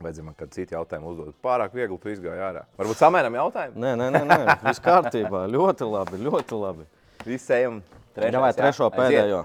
Vajadzēja 0.03 0.25
man 0.27 0.35
kādu 0.35 0.51
citu 0.57 0.75
jautājumu 0.75 1.11
uzdot. 1.13 1.35
Pārāk 1.45 1.75
viegli 1.75 1.97
tu 2.03 2.09
izgāji 2.11 2.41
ārā. 2.43 2.65
Varbūt 2.79 2.99
samēram 2.99 3.37
jautājumu? 3.39 3.79
Nē, 3.79 3.93
nē, 4.01 4.07
nē, 4.11 4.21
nē. 4.27 4.39
viss 4.65 4.81
kārtībā. 4.83 5.45
Ļoti 5.53 5.87
labi, 5.87 6.19
ļoti 6.25 6.59
labi. 6.59 6.87
Visi 7.25 7.53
ejam 7.55 7.77
trešais, 8.17 8.35
Jā, 8.35 8.41
vai 8.43 8.49
jā? 8.51 8.57
trešo 8.59 8.89
Aiziet. 8.89 8.99
pēdējo? 8.99 9.39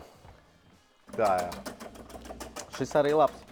Tā, 1.14 1.30
jā. 1.44 1.52
Šis 2.76 2.96
arī 2.98 3.14
labs. 3.14 3.46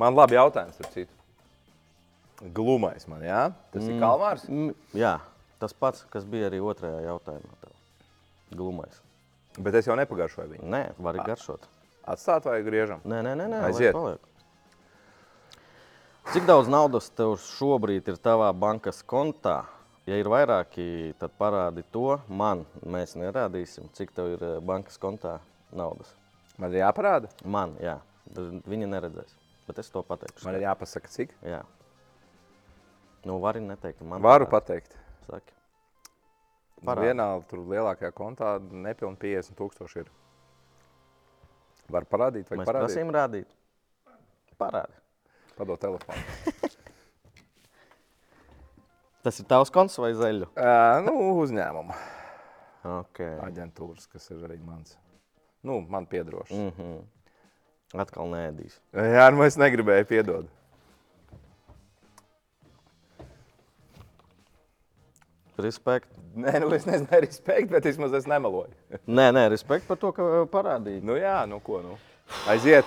Man 0.00 0.16
labi 0.16 0.38
jautājums, 0.40 0.80
ap 0.80 0.88
citu. 0.96 1.12
Glumais 2.56 3.04
man, 3.06 3.20
jā? 3.22 3.42
Tas 3.70 3.84
ir 3.86 4.00
Kalmārs? 4.02 4.48
Mm, 4.50 4.72
jā, 4.98 5.12
tas 5.62 5.76
pats, 5.78 6.02
kas 6.10 6.24
bija 6.26 6.48
arī 6.48 6.58
otrajā 6.64 7.04
jautājumā. 7.04 7.54
Tev. 7.62 7.76
Glumais. 8.56 8.98
Bet 9.60 9.76
es 9.78 9.86
jau 9.86 9.94
nepagāršoju 10.00 10.56
viņu. 10.56 10.66
Nē, 10.72 10.82
var 10.98 11.20
garšot. 11.28 11.68
Atstāt 12.08 12.48
vai 12.48 12.58
griežam? 12.66 13.04
Nē, 13.06 13.20
nē, 13.22 13.36
nē, 13.38 13.46
nē 13.52 13.60
Aiziet. 13.68 13.94
paliek. 13.94 14.31
Cik 16.32 16.46
daudz 16.48 16.68
naudas 16.72 17.10
tev 17.12 17.34
šobrīd 17.40 18.06
ir 18.08 18.16
tavā 18.24 18.46
bankas 18.56 19.02
kontā? 19.04 19.66
Ja 20.08 20.16
ir 20.18 20.30
vairāki, 20.32 21.12
tad 21.20 21.34
parādi 21.38 21.84
to 21.94 22.16
man. 22.32 22.64
Mēs 22.88 23.12
nerādīsim, 23.20 23.90
cik 23.94 24.14
tev 24.16 24.30
ir 24.34 24.44
eh, 24.46 24.54
bankas 24.64 24.96
kontā 25.02 25.36
naudas. 25.76 26.14
Man 26.56 26.72
ir 26.72 26.80
jāparāda? 26.82 27.28
Man, 27.44 27.76
jā, 27.84 27.98
viņi 28.32 28.88
neredzēs. 28.90 29.36
Bet 29.68 29.82
es 29.84 29.92
to 29.92 30.02
pateikšu. 30.08 30.46
Man 30.48 30.56
ir 30.56 30.64
jāpasaka, 30.64 31.12
cik? 31.12 31.36
Jā. 31.46 31.60
Nu, 33.28 33.36
vari 33.44 33.60
neteikt, 33.62 34.00
man 34.00 34.24
Varu 34.24 34.48
parādi. 34.48 34.54
pateikt. 34.56 34.96
Saki. 35.28 35.54
Nu, 36.80 36.88
Parādi. 36.88 37.12
Vienā 37.12 37.28
tur 37.52 37.62
lielākajā 37.70 38.10
kontā 38.16 38.56
nepilnīgi 38.58 39.20
50 39.36 39.60
tūkstoši 39.60 40.02
ir. 40.02 40.10
Var 41.92 42.08
parādīt, 42.10 42.48
vai 42.50 42.62
Mēs 42.62 42.72
parādīt? 42.72 42.88
prasījām 42.88 43.14
rādīt. 43.14 43.54
Parādi. 44.58 45.01
Padod 45.56 45.80
telefonu. 45.80 46.20
Tas 49.22 49.38
ir 49.38 49.46
tavs 49.46 49.70
konts 49.70 49.94
vai 50.02 50.10
zeļu? 50.18 50.48
Uh, 50.56 50.98
nu, 51.06 51.14
uzņēmuma 51.44 51.94
Okay. 52.82 53.36
aģentūras, 53.46 54.08
kas 54.10 54.24
ir 54.34 54.40
arī 54.42 54.56
mans. 54.58 54.96
Nu, 55.62 55.76
man 55.86 56.02
piedrošs. 56.10 56.50
Mm 56.50 56.72
-hmm. 56.74 58.00
Atkal 58.02 58.26
nēdīs. 58.26 58.80
Jā, 58.92 59.30
nu 59.30 59.44
es 59.44 59.56
negribēju 59.56 60.04
piedot. 60.04 60.46
Respekt. 65.58 66.08
Nē, 66.34 66.60
nu 66.60 66.74
es 66.74 66.86
nezinu, 66.86 67.06
respekti, 67.20 67.70
bet 67.70 67.84
vismaz 67.84 68.12
es 68.12 68.26
nemeloju. 68.26 68.72
Nē, 69.06 69.30
nē, 69.36 69.48
respekt 69.48 69.86
par 69.86 69.96
to, 69.96 70.12
ka 70.12 70.22
parādīji. 70.50 71.02
Nu 71.02 71.12
jā, 71.12 71.46
nu 71.46 71.60
ko, 71.60 71.82
nu. 71.82 71.98
Aiziet. 72.48 72.84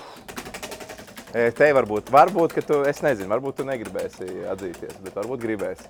E, 1.36 1.50
Te 1.52 1.67
varbūt, 1.76 2.08
varbūt, 2.15 2.54
ka 2.56 2.62
tu, 2.63 2.78
es 2.88 3.02
nezinu, 3.04 3.28
varbūt 3.34 3.58
tu 3.60 3.65
negribēsi 3.67 4.28
atzīties, 4.54 5.00
bet 5.04 5.17
varbūt 5.19 5.41
gribēsi. 5.43 5.89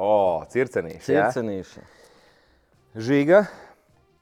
O, 0.00 0.44
circenīši, 0.52 1.12
jā? 1.12 1.26
Ciecenīši. 1.28 1.82
Žiga, 3.10 3.42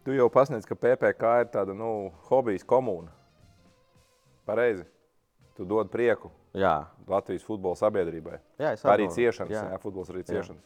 tu 0.05 0.17
jau 0.17 0.27
pasniedz, 0.33 0.65
ka 0.69 0.75
PPK 0.81 1.35
ir 1.45 1.53
tāda, 1.53 1.77
nu, 1.77 2.09
hobijas 2.31 2.65
komūna. 2.69 3.13
Pareizi. 4.49 4.87
Tu 5.59 5.67
dod 5.67 5.89
prieku 5.91 6.31
Jā, 6.57 6.87
Latvijas 7.11 7.43
futbola 7.45 7.75
sabiedrībai. 7.77 8.39
jā 8.63 8.73
es 8.77 8.85
Arī 8.87 9.09
ciešanas, 9.11 9.51
jā, 9.53 9.63
Jā. 9.67 9.73
jā 9.75 9.79
futbols 9.83 10.09
arī 10.13 10.23
Jā. 10.23 10.29
ciešanas. 10.31 10.63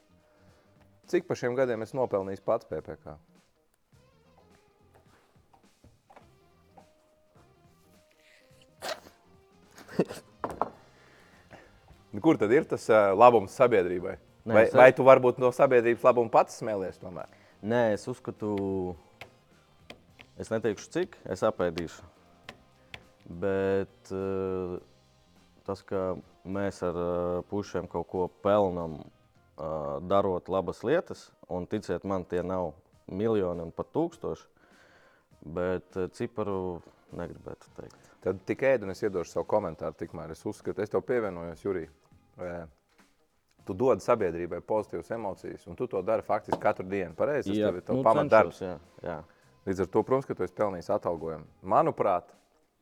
Cik 1.09 1.27
pa 1.27 1.35
šiem 1.35 1.57
gadiem 1.57 1.83
es 1.83 1.95
nopelnīju 1.97 2.45
pats 2.45 2.69
PPK? 2.69 3.17
Nu, 12.13 12.21
Kur 12.21 12.37
tad 12.37 12.53
ir 12.53 12.67
tas 12.69 12.85
uh, 12.93 13.13
labums 13.17 13.55
sabiedrībai? 13.57 14.17
Nē, 14.45 14.55
Vai, 14.57 14.63
es- 14.67 14.75
vai 14.77 14.91
tu 14.93 15.05
varbūt 15.07 15.39
no 15.41 15.49
sabiedrības 15.55 16.03
labuma 16.05 16.33
pats 16.35 16.59
smēlies 16.61 16.99
tomēr? 17.01 17.31
Nē, 17.63 17.93
es 17.95 18.05
uzskatu, 18.11 18.53
es 20.41 20.51
neteikšu, 20.51 20.89
cik 20.97 21.17
es 21.31 21.45
apēdīšu. 21.47 22.03
Bet 23.43 24.11
uh, 24.13 24.77
tas, 25.65 25.83
ka 25.87 26.17
mēs 26.45 26.83
ar 26.85 26.99
uh, 26.99 27.43
pušiem 27.49 27.87
kaut 27.91 28.09
ko 28.11 28.27
pelnām, 28.43 28.99
uh, 28.99 30.01
darot 30.11 30.51
labas 30.53 30.83
lietas, 30.85 31.29
un 31.49 31.69
ticiet 31.71 32.05
man, 32.05 32.27
tie 32.27 32.43
nav 32.43 32.73
miljoni 33.07 33.63
un 33.63 33.71
pat 33.75 33.93
tūkstoši, 33.95 34.49
bet 35.55 35.97
ciparu 36.19 36.81
negribētu 37.19 37.71
teikt. 37.79 38.11
Tad 38.23 38.43
tikai 38.47 38.75
ēdu 38.77 38.87
un 38.87 38.93
es 38.95 39.03
iedošu 39.03 39.33
savu 39.37 39.47
komentāru. 39.51 39.97
Tikmēr 39.99 40.31
es 40.35 40.45
uzskatu, 40.47 40.83
es 40.85 40.91
tev 40.93 41.03
pievienojos, 41.07 41.63
Jurij. 41.65 41.89
Tu 43.63 43.75
dod 43.79 44.03
sabiedrībai 44.03 44.59
pozitīvas 44.67 45.13
emocijas, 45.15 45.67
un 45.71 45.79
tu 45.79 45.87
to 45.87 46.01
dari 46.03 46.25
faktiski 46.27 46.59
katru 46.61 46.87
dienu. 46.91 47.15
Pareizi, 47.15 47.53
tas 47.53 47.61
tev 47.63 47.79
ir 47.79 47.85
tavs 47.87 48.01
nu, 48.01 48.05
pamatdarbs. 48.07 48.63
jā, 48.65 48.77
jā. 49.07 49.19
Līdz 49.69 49.85
ar 49.85 49.91
to, 49.95 50.03
protams, 50.03 50.27
ka 50.27 50.35
tu 50.35 50.43
esi 50.43 50.57
pelnījis 50.59 50.91
atalgojumu. 50.91 51.47
Manuprāt, 51.71 52.33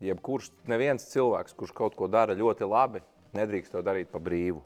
jebkurš 0.01 0.49
neviens 0.71 1.05
cilvēks, 1.11 1.53
kurš 1.59 1.75
kaut 1.77 1.97
ko 1.99 2.09
dara 2.09 2.37
ļoti 2.37 2.65
labi, 2.65 3.03
nedrīkst 3.37 3.75
to 3.77 3.83
darīt 3.85 4.09
pa 4.13 4.23
brīvu. 4.23 4.63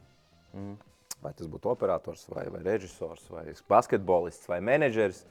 Mm. 0.54 0.76
Vai 1.24 1.32
tas 1.34 1.48
būtu 1.50 1.72
operators, 1.72 2.26
vai, 2.30 2.44
vai 2.52 2.60
režisors, 2.62 3.24
vai 3.32 3.48
basketbolists, 3.70 4.46
vai 4.50 4.60
menedžeris, 4.62 5.24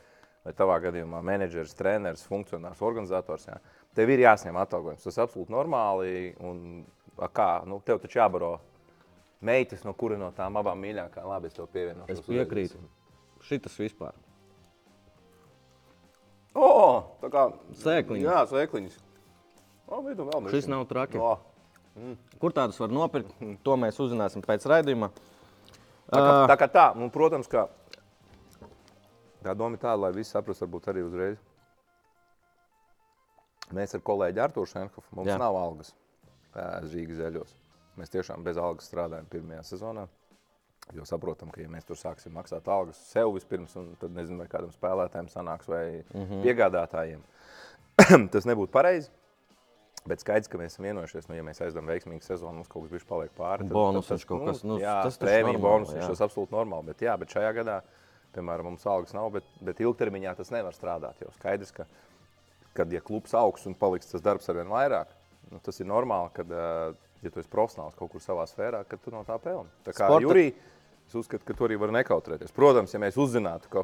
vai 0.43 0.53
tavā 0.57 0.79
gadījumā 0.83 1.21
menedžeris, 1.23 1.75
treneris, 1.77 2.25
funkcionārs, 2.27 2.81
organizators. 2.83 3.47
Jā. 3.47 3.59
Tev 3.95 4.11
ir 4.11 4.25
jāsņem 4.25 4.57
atalgojums. 4.59 5.05
Tas 5.05 5.15
ir 5.19 5.23
absolūti 5.23 5.53
normāli. 5.53 6.13
Un, 6.43 6.83
kā, 7.31 7.49
nu, 7.69 7.77
tev 7.85 8.01
taču 8.03 8.19
jābaro 8.19 8.57
meitas, 9.45 9.85
no 9.87 9.93
kura 9.97 10.17
no 10.19 10.31
tām 10.35 10.59
abām 10.59 10.81
mīļākajām. 10.83 11.29
Labi, 11.29 11.51
es 11.51 11.57
tev 11.57 11.69
pievienošu. 11.73 12.11
Es 12.13 12.21
piekrītu. 12.25 12.81
Šitas 13.43 13.77
vispār. 13.81 14.15
O, 16.53 16.67
tā 17.21 17.31
kā 17.33 17.47
Sēkliņas. 17.81 18.27
Jā, 18.27 18.43
sēkliņas. 18.51 18.99
O, 19.89 20.03
vidu 20.05 20.27
vēl 20.29 20.51
Šis 20.53 20.69
nav 20.71 20.85
traki. 20.89 21.19
O, 21.19 21.33
Kur 22.41 22.53
tādus 22.53 22.79
var 22.81 22.89
nopirkt? 22.93 23.33
To 23.65 23.77
mēs 23.77 23.99
uzzināsim 24.01 24.41
pēc 24.45 24.65
raidījuma. 24.69 25.11
Tā 26.09 26.21
kā 26.21 26.31
tā, 26.49 26.55
kā 26.57 26.67
tā 26.73 26.85
nu, 26.97 27.09
protams, 27.13 27.49
ka 27.49 27.67
tā 29.45 29.53
doma 29.57 29.77
ir 29.77 29.81
tāda, 29.81 29.99
lai 30.07 30.13
visi 30.15 30.33
saprastu, 30.33 30.65
varbūt 30.65 30.89
arī 30.89 31.03
uzreiz. 31.05 31.37
Mēs 33.73 33.93
ar 33.97 34.03
kolēģi 34.05 34.41
Arthuru 34.43 34.69
Šenkofu, 34.69 35.07
mums 35.17 35.29
Jā. 35.31 35.37
Nav 35.41 35.57
algas 35.57 35.93
Rīgas 36.53 37.21
zeļos. 37.21 37.53
Mēs 37.99 38.13
tiešām 38.13 38.43
bez 38.45 38.57
algas 38.57 38.89
strādājam 38.89 39.29
pirmajā 39.29 39.63
sezonā. 39.73 40.07
Jo 40.91 41.05
saprotam, 41.07 41.51
ka 41.53 41.61
ja 41.61 41.69
mēs 41.71 41.85
tur 41.87 41.95
sāksim 41.95 42.33
maksāt 42.35 42.67
algas 42.67 42.99
sev 43.07 43.31
vispirms, 43.37 43.75
un 43.79 43.93
tad 44.01 44.11
nezinu, 44.11 44.41
vai 44.41 44.49
kādam 44.51 44.73
spēlētājam 44.73 45.29
sanāks 45.31 45.69
vai 45.71 46.03
mm 46.03 46.23
-hmm. 46.25 46.41
piegādātājiem. 46.43 47.21
Tas 48.33 48.49
nebūtu 48.49 48.71
pareizi. 48.71 49.11
Bet 50.03 50.19
skaidrs, 50.19 50.49
ka 50.51 50.59
mēs 50.59 50.73
esam 50.73 50.83
vienojušies, 50.83 51.29
nu, 51.29 51.35
ja 51.37 51.43
mēs 51.47 51.61
aizdām 51.63 51.87
veiksmīgu 51.87 52.25
sezonu, 52.25 52.57
mums 52.59 52.67
kaut 52.67 52.83
kas 52.83 52.91
bija 52.91 53.05
paliek 53.07 53.31
pāri. 53.37 53.67
Bonus 53.71 54.09
taču 54.11 54.27
kaut 54.27 54.43
kas, 54.49 54.63
nu, 54.67 54.75
jā, 54.81 54.97
tas 55.05 55.17
prēmija, 55.21 55.61
bonus, 55.63 55.93
tas 55.93 56.23
absolūti 56.25 56.51
normāli. 56.51 56.89
Bet, 56.91 57.01
jā, 57.01 57.13
bet 57.17 57.31
šajā 57.31 57.53
gadā, 57.55 57.77
piemēram, 58.35 58.63
mums 58.63 58.83
algas 58.85 59.15
nav, 59.15 59.29
bet, 59.31 59.47
bet 59.63 59.79
ilgtermiņā 59.79 60.35
tas 60.35 60.51
nevar 60.51 60.75
strādāt. 60.75 61.21
Jo 61.23 61.31
skaidrs, 61.37 61.71
ka, 61.71 61.87
kad 62.73 62.91
ja 62.91 62.99
klubs 62.99 63.33
augs 63.33 63.63
un 63.69 63.77
paliks 63.79 64.11
tas 64.11 64.21
darbs 64.21 64.49
ar 64.49 64.59
vien 64.59 64.67
vairāk, 64.67 65.15
nu, 65.53 65.61
tas 65.63 65.79
ir 65.79 65.87
normāli, 65.87 66.33
kad, 66.35 66.51
ā, 66.51 66.91
ja 67.23 67.31
tu 67.33 67.41
esi 67.41 67.49
profesionāls 67.51 67.97
kaut 67.99 68.11
kur 68.11 68.23
savā 68.23 68.45
sfērā, 68.49 68.83
tad 68.87 69.01
tu 69.03 69.11
no 69.13 69.23
tā 69.27 69.39
pelni. 69.41 69.69
Tā 69.85 69.95
kā 69.95 70.07
Sporta- 70.07 70.27
Jurija, 70.27 70.53
es 71.07 71.17
uzskatu, 71.19 71.45
ka 71.47 71.57
tu 71.57 71.67
arī 71.67 71.79
vari 71.79 71.95
nekautrēties. 71.99 72.53
Protams, 72.55 72.93
ja 72.93 73.01
mēs 73.03 73.19
uzzinātu, 73.19 73.69
ka 73.73 73.83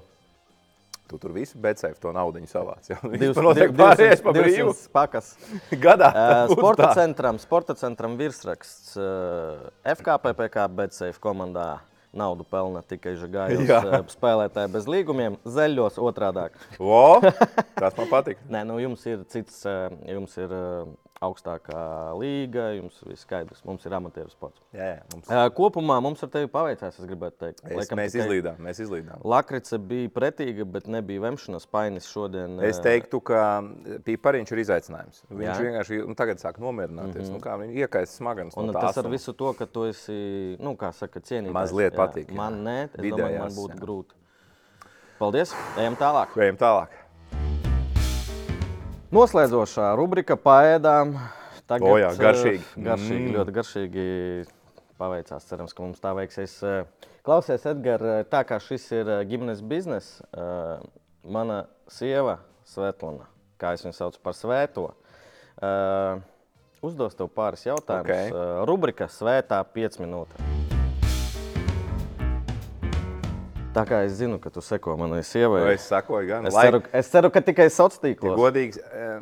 tu 1.10 1.18
tur 1.18 1.34
visu 1.34 1.58
becēji 1.58 1.98
to 2.02 2.14
naudu 2.14 2.42
savāc. 2.50 2.86
Ja? 2.92 3.00
Tur 3.02 3.46
notiek 3.50 3.74
pārējais 3.76 4.22
pa 4.26 4.34
brīvu. 4.36 4.74
pakas. 4.94 5.34
Gadā. 5.86 6.12
Uh, 6.14 6.54
sporta 6.54 6.92
centram, 6.98 7.40
sporta 7.42 7.76
centram 7.80 8.18
virsraksts 8.20 8.96
uh, 9.00 9.70
FKPPK 9.98 10.68
BCF 10.78 11.22
komandā. 11.24 11.80
Naudu 12.10 12.42
pelna 12.42 12.82
tikai 12.82 13.12
žagājos 13.22 13.68
uh, 13.70 14.00
spēlētāji 14.10 14.72
bez 14.74 14.88
līgumiem, 14.90 15.36
zaļos 15.46 16.00
otrādāk. 16.02 16.56
O, 16.82 17.20
tas 17.22 17.94
man 18.00 18.10
patīk. 18.10 18.40
Nē, 18.54 18.64
nu 18.66 18.80
jums 18.82 19.04
ir 19.06 19.22
cits, 19.30 19.60
jums 20.10 20.34
ir 20.42 20.56
augstākā 21.24 21.80
līga, 22.16 22.70
jums 22.78 22.96
viss 23.04 23.26
skaidrs, 23.26 23.60
mums 23.68 23.84
ir 23.84 23.96
amatieru 23.98 24.32
sports. 24.32 24.62
Jā, 24.72 24.86
jā, 24.94 25.00
mums, 25.12 25.32
kopumā 25.58 25.98
mums 26.04 26.22
ar 26.24 26.32
tevi 26.32 26.48
paveicās, 26.52 26.96
es 26.96 27.08
gribētu 27.10 27.36
teikt. 27.44 27.60
es, 27.66 27.76
Laikam 27.76 28.00
mēs 28.00 28.14
tikai 28.16 28.28
izlīdām, 28.28 28.62
mēs 28.64 28.80
izlīdām. 28.86 29.26
Lakrice 29.34 29.80
bija 29.90 30.12
pretīga, 30.16 30.68
bet 30.78 30.88
nebija 30.92 31.26
vemšanas 31.26 31.68
painis 31.72 32.08
šodien. 32.08 32.56
Es 32.64 32.80
teiktu, 32.84 33.20
ka 33.32 33.42
pīpariņš 34.08 34.54
ir 34.56 34.64
izaicinājums. 34.64 35.26
Viņš 35.28 35.50
Jā. 35.50 35.58
vienkārši 35.66 36.00
nu, 36.08 36.16
tagad 36.20 36.40
sāk 36.40 36.62
nomierināties. 36.64 37.26
Mm 37.26 37.34
-hmm. 37.34 37.36
nu, 37.36 37.44
kā 37.44 37.58
viņš 37.64 37.82
iekaisa 37.84 38.16
smagas. 38.16 38.56
Un 38.56 38.72
no 38.72 38.78
tas 38.78 38.96
ar 38.96 39.04
asuma. 39.04 39.16
visu 39.18 39.34
to, 39.34 39.54
ka 39.60 39.66
tu 39.66 39.86
esi, 39.92 40.56
nu, 40.60 40.76
kā 40.80 40.94
saka, 40.96 41.20
cienīgs. 41.20 41.54
Mazliet 41.54 42.00
patīk, 42.00 42.32
jā. 42.32 42.40
Man 42.40 42.64
nē, 42.64 42.80
es 42.86 42.96
domāju, 42.96 43.12
man 43.12 43.20
Vidējās, 43.20 43.60
būtu 43.60 43.76
jā. 43.76 43.82
grūti. 43.84 44.16
Paldies, 45.20 45.52
ejam 45.76 46.00
tālāk. 46.00 46.32
Ejam 46.40 46.56
tālāk. 46.56 46.99
Noslēdzošā 49.14 49.95
rubrika 49.97 50.36
paēdām. 50.38 51.16
Tagad, 51.70 51.86
O 51.89 51.97
jā, 51.97 52.12
eh, 52.14 52.18
garšīgi. 52.18 52.64
Garšīgi, 52.78 53.26
Mm. 53.30 53.36
ļoti 53.38 53.53
garšīgi 53.53 54.05
paveicās. 54.99 55.45
Cerams, 55.49 55.74
ka 55.74 55.84
mums 55.84 55.99
tā 55.99 56.14
veiksies. 56.14 56.62
Eh, 56.64 56.86
Klausies, 57.24 57.66
Edgars, 57.66 58.26
tā 58.30 58.43
kā 58.45 58.60
šis 58.60 58.91
ir 58.91 59.10
eh, 59.10 59.26
ģimenes 59.26 59.62
bizness, 59.62 60.22
eh, 60.34 60.80
mana 61.24 61.66
sieva 61.88 62.39
Svetlana, 62.66 63.26
kā 63.60 63.74
es 63.74 63.84
viņu 63.84 63.93
saucu 63.93 64.20
par 64.24 64.34
svēto, 64.34 64.91
eh, 65.62 66.20
uzdos 66.82 67.16
tev 67.16 67.30
pāris 67.30 67.66
jautājumus. 67.66 67.99
Ok. 67.99 68.10
Eh, 68.10 68.66
Rubrika 68.66 69.05
Svētā 69.07 69.64
5 69.66 69.97
minūtes. 69.99 70.59
Tā 73.70 73.84
kā 73.86 74.00
es 74.08 74.16
zinu, 74.18 74.40
ka 74.42 74.50
tu 74.50 74.62
seko 74.66 74.96
manai 74.98 75.22
sievai, 75.26 75.62
Es 75.76 75.86
sakoju, 75.92 76.28
gan 76.28 76.48
es, 76.50 76.56
ceru, 76.58 76.80
es 76.96 77.10
ceru, 77.12 77.30
ka 77.34 77.42
tikai 77.46 77.68
sociālos 77.70 78.00
Ja 78.00 78.08
tīklos. 78.08 78.38
godīgs, 78.40 78.80
eh, 78.82 79.20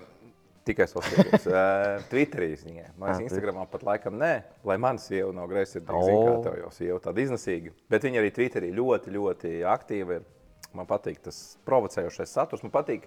tikai 0.65 0.87
sociālajos. 0.87 1.47
uh, 1.51 1.99
Twitterī 2.11 2.53
viņai. 2.63 2.87
Man 2.97 3.09
Ah, 3.11 3.19
Instagramā 3.19 3.67
pat 3.69 3.83
laikam 3.83 4.15
nē, 4.17 4.31
lai 4.63 4.77
mana 4.77 4.97
sieva 5.03 5.33
nav 5.35 5.49
greizsirdīga. 5.51 5.99
Oh. 5.99 6.23
Kā 6.29 6.43
tev 6.47 6.57
jau 6.63 6.71
sieva 6.71 6.99
tāda 7.03 7.23
iznesīga. 7.25 7.73
Bet 7.91 8.07
viņa 8.07 8.23
arī 8.23 8.31
Twitterī 8.31 8.71
ļoti, 8.73 9.11
ļoti 9.17 9.53
aktīva 9.67 10.21
ir. 10.21 10.25
Man 10.73 10.85
patīk 10.87 11.19
tas 11.23 11.57
provocējošais 11.67 12.31
saturs. 12.39 12.63
Man 12.63 12.71
patīk 12.71 13.03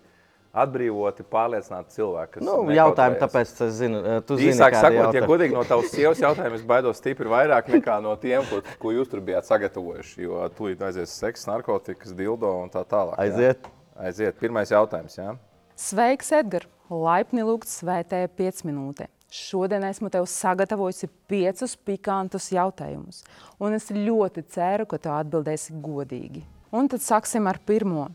atbrīvoti, 0.53 1.25
pārliecināti 1.31 1.95
cilvēki. 1.95 2.33
kas 2.39 2.45
Nu, 2.47 2.55
jautājumi, 2.75 3.19
tāpēc 3.21 3.53
es 3.67 3.75
zinu, 3.79 4.01
eh, 4.05 4.21
tu 4.27 4.37
zini, 4.37 4.53
Īsāk 4.53 4.73
kādi 4.75 4.81
sakot, 4.81 4.97
ja 4.99 5.05
jautājumi. 5.05 5.29
godīgi 5.31 5.55
no 5.55 5.65
tavas 5.65 5.91
sievas 5.91 6.19
jautājuma, 6.19 6.55
es 6.55 6.63
baidos 6.63 6.97
stipri 6.99 7.29
vairāk 7.31 7.69
nekā 7.69 8.03
no 8.03 8.17
tiem, 8.17 8.43
ko, 8.51 8.63
ko 8.79 8.91
jūs 8.91 9.11
tur 9.11 9.21
bijāt 9.21 9.47
sagatavojuši. 9.47 10.23
Jo 10.23 10.49
tūlīt 10.59 10.83
aizies 10.83 11.11
seks, 11.11 11.47
narkotikas, 11.47 12.13
dildo 12.13 12.51
un 12.63 12.69
tā 12.71 12.85
tālāk. 12.85 13.17
jā. 13.17 13.31
Aiziet. 13.31 13.71
Aiziet. 14.01 14.39
Pirmais 14.41 14.71
jautājums. 14.71 15.17
Jā. 15.19 15.37
Sveiks, 15.77 16.33
Edgars! 16.33 16.67
Laipni 16.91 17.45
lūgts 17.47 17.79
svētē 17.85 18.27
5 18.35 18.65
minūtē. 18.67 19.07
Šodien 19.31 19.85
esmu 19.87 20.11
tev 20.11 20.25
sagatavojusi 20.27 21.07
piecus 21.31 21.77
pikantus 21.77 22.49
jautājumus, 22.51 23.23
un 23.61 23.77
es 23.77 23.87
ļoti 23.95 24.43
ceru, 24.51 24.87
ka 24.91 24.99
tu 24.99 25.09
atbildēsi 25.09 25.77
godīgi. 25.81 26.43
Un 26.75 26.89
tad 26.91 26.99
sāksim 26.99 27.47
ar 27.47 27.61
pirmo. 27.65 28.09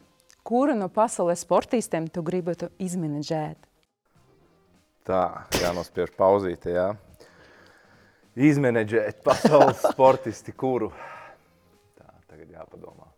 Kuru 0.46 0.76
no 0.78 0.92
pasaules 0.94 1.42
sportistiem 1.42 2.06
tu 2.14 2.22
gribētu 2.22 2.68
izmenedžēt? 2.78 3.64
Tā, 5.06 5.24
jānospiež 5.58 6.12
pauzīte. 6.18 6.70
Jā. 6.76 6.92
Izmenedžēt 8.38 9.24
pasaules 9.26 9.82
sportisti, 9.94 10.54
kuru. 10.54 10.92
Tā, 11.98 12.12
tagad 12.30 12.54
jāpadomā. 12.60 13.10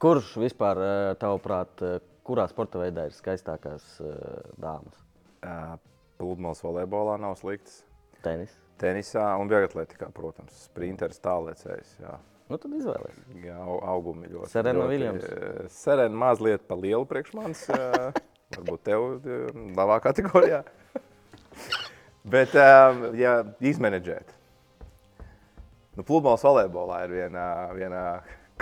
Kurš 0.00 0.32
vispār, 0.40 0.80
eh, 0.80 1.12
tavuprāt, 1.20 1.84
eh, 1.84 2.00
kurā 2.24 2.48
sporta 2.48 2.80
veidā 2.80 3.10
ir 3.10 3.16
skaistākās 3.16 3.84
eh, 4.00 4.18
dāmas? 4.60 4.96
Pludmales 6.16 6.64
volejbolā 6.64 7.18
nav 7.20 7.36
slikts. 7.36 7.82
Tenis. 8.24 8.56
Tenisā 8.80 9.28
un 9.42 9.50
vieglatlētikā, 9.50 10.08
protams, 10.16 10.64
sprinteris, 10.70 11.20
tālēcējs. 11.20 11.96
Jā. 12.00 12.16
Nu, 12.52 12.58
tad 12.60 12.74
izvēlēties. 12.76 13.22
Jā, 13.46 13.56
au- 13.64 13.78
augumi 13.94 14.28
ļoti. 14.28 14.50
Serena 14.52 14.84
Williams. 14.90 15.24
eh, 15.24 15.62
Serena 15.72 16.12
mazliet 16.26 16.66
pa 16.68 16.76
lielu 16.76 17.06
priekš 17.08 17.32
manis. 17.38 17.62
eh, 17.72 18.12
Varbūt 18.58 18.82
tev 18.84 19.06
eh, 19.24 19.48
labā 19.78 19.96
kategorijā. 20.04 20.62
Bet, 22.22 22.52
ja 23.18 23.32
izmenedžēt, 23.58 24.28
nu, 25.98 26.04
pludmales 26.06 26.44
volejbolā 26.46 27.00
ir 27.08 27.14
viena, 27.16 27.46
viena 27.74 28.02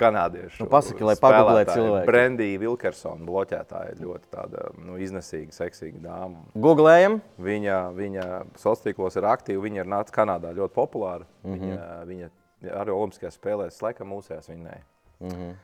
kanādiešu. 0.01 0.63
Nu, 0.63 0.69
pasaki, 0.71 1.03
lai 1.05 1.13
pagooglē 1.19 1.61
spēlētāja, 1.61 1.75
cilvēki. 1.77 2.07
Brendija 2.09 2.61
Vilkersona 2.63 3.27
bloķētāja 3.27 3.93
ļoti 4.01 4.31
tāda, 4.33 4.65
nu, 4.81 4.97
iznesīga, 4.97 5.53
seksīga 5.53 6.01
dāma. 6.07 6.41
Googlējam. 6.57 7.19
Viņa, 7.37 7.77
viņa 7.99 8.25
sociālos 8.55 8.81
tīklos 8.87 9.19
ir 9.21 9.27
aktīva. 9.29 9.61
Viņa 9.67 9.83
ir 9.83 9.91
nāca 9.93 10.15
Kanādā 10.15 10.55
ļoti 10.57 10.73
populāra. 10.79 11.27
Mm. 11.43 11.53
-hmm. 11.53 11.67
Viņa, 11.67 11.89
viņa 12.09 12.29
arī 12.69 12.93
Olimpiskajās 12.93 13.37
spēlēs, 13.39 13.81
laikam, 13.81 14.09
mūsējās 14.13 14.49
viņa. 14.49 14.77
Mm 15.19 15.27
Mhm. 15.27 15.41
-hmm. 15.41 15.55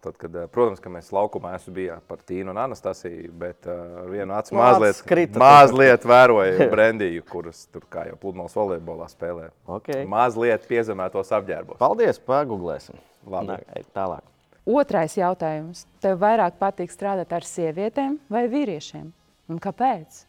Tad, 0.00 0.16
kad, 0.16 0.36
eh, 0.36 0.46
protams, 0.46 0.80
ka 0.80 0.90
mēs 0.90 1.08
laukumā 1.12 1.54
esmu 1.56 1.72
bijis 1.74 2.00
par 2.08 2.18
Tīnu 2.18 2.50
un 2.50 2.56
Anastasiju, 2.58 3.32
bet 3.32 3.66
uh, 3.66 3.72
ar 4.02 4.10
vienu 4.10 4.34
acu 4.34 4.54
Nu, 4.54 4.60
mazliet, 4.60 4.90
acis 4.90 5.02
krita. 5.02 5.38
mazliet 5.38 6.04
vēroju 6.14 6.70
Brendiju, 6.70 7.22
kuras 7.30 7.66
tur 7.72 7.82
kā 7.90 8.06
jau 8.06 8.16
pludmales 8.16 8.54
volejbolā 8.54 9.08
spēlē. 9.08 9.50
Okay. 9.66 10.04
Mazliet 10.06 10.68
piezemētos 10.68 11.32
apģērbos. 11.32 11.78
Paldies, 11.78 12.18
pagooglēsim. 12.18 12.94
Labi. 13.26 13.46
Nā, 13.46 13.82
tālāk. 13.94 14.20
Otrais 14.66 15.16
jautājums. 15.16 15.86
Tev 16.00 16.18
vairāk 16.18 16.52
patīk 16.60 16.90
strādāt 16.90 17.32
ar 17.32 17.40
sievietēm 17.40 18.18
vai 18.28 18.48
vīriešiem? 18.48 19.12
Un 19.48 19.58
kāpēc? 19.58 20.24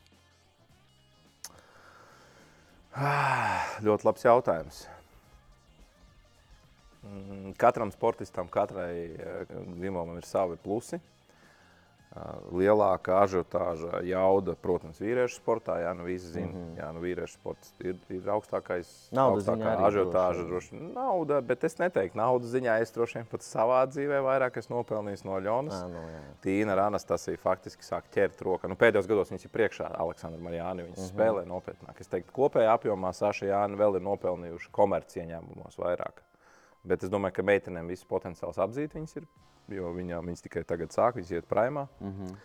Ļoti 3.84 4.06
labs 4.06 4.24
jautājums. 4.24 4.88
Mm, 7.08 7.54
Katram 7.58 7.92
sportistam, 7.92 8.50
katrai 8.52 9.18
dzimumam 9.76 10.18
ir 10.18 10.28
savi 10.28 10.60
plusi. 10.64 11.00
Uh, 11.00 11.18
Lielākā 12.56 13.18
ažiotāža 13.26 14.00
jauda, 14.08 14.56
protams, 14.62 15.00
vīriešu 15.02 15.42
sportā. 15.42 15.76
Jā, 15.84 15.92
nu 15.98 16.06
visi 16.08 16.30
zina, 16.32 16.48
mm 16.48 16.62
-hmm. 16.62 16.78
jā, 16.80 16.88
nu 16.96 17.02
vīriešu 17.04 17.34
sports 17.34 17.74
ir, 17.84 17.98
ir 18.10 18.30
augstākais. 18.34 18.88
Naudas 19.12 19.48
augstākā 19.48 19.74
ažiotāža 19.90 20.46
droši 20.48 20.72
vien. 20.72 20.94
Nauda, 20.96 21.42
bet 21.42 21.64
es 21.64 21.78
neteiktu, 21.78 22.18
naudas 22.18 22.54
ziņā 22.56 22.80
es 22.82 22.92
droši 22.96 23.20
vien 23.20 23.28
pat 23.32 23.42
savā 23.42 23.82
dzīvē 23.92 24.22
vairāk 24.24 24.58
esmu 24.58 24.78
nopelnījis 24.78 25.26
no 25.26 25.40
Ļonas. 25.40 25.84
Ā, 25.84 25.90
nu, 25.92 26.06
jā. 26.14 26.24
Tīna 26.42 26.78
ar 26.78 26.80
Anastasiju 26.88 27.38
faktiski 27.38 27.84
sāk 27.84 28.10
ķert 28.14 28.42
roku. 28.42 28.68
Nu, 28.68 28.76
pēdējos 28.76 29.08
gados 29.08 29.32
viņas 29.32 29.46
ir 29.46 29.52
priekšā 29.52 29.92
Aleksandra 29.94 30.42
Marijāni. 30.42 30.88
Viņas 30.88 30.98
uh 30.98 31.04
-huh. 31.04 31.14
spēlē 31.14 31.46
nopietnāk. 31.46 32.00
Es 32.00 32.08
teiktu, 32.08 32.32
kopējā 32.34 32.74
apjomā 32.74 33.14
Saša 33.14 33.46
Jāni 33.46 33.78
vēl 33.78 33.96
ir 33.96 34.02
nopelnījuši 34.02 34.72
komercieņēmumos 34.72 35.78
vairāk. 35.78 36.24
Bet 36.88 37.04
es 37.04 37.12
domāju, 37.12 37.38
ka 37.38 37.46
meitenēm 37.48 37.90
viss 37.92 38.08
potenciāls 38.08 38.60
apzīt 38.64 38.96
viņas 38.96 39.20
ir. 39.20 39.26
Jo 39.76 39.92
viņām 39.96 40.30
viņas 40.30 40.46
tikai 40.46 40.64
tagad 40.68 40.94
sāk, 40.96 41.18
viņas 41.18 41.34
iet 41.36 41.50
primā. 41.50 41.88
Uh 42.00 42.14
-huh. 42.20 42.36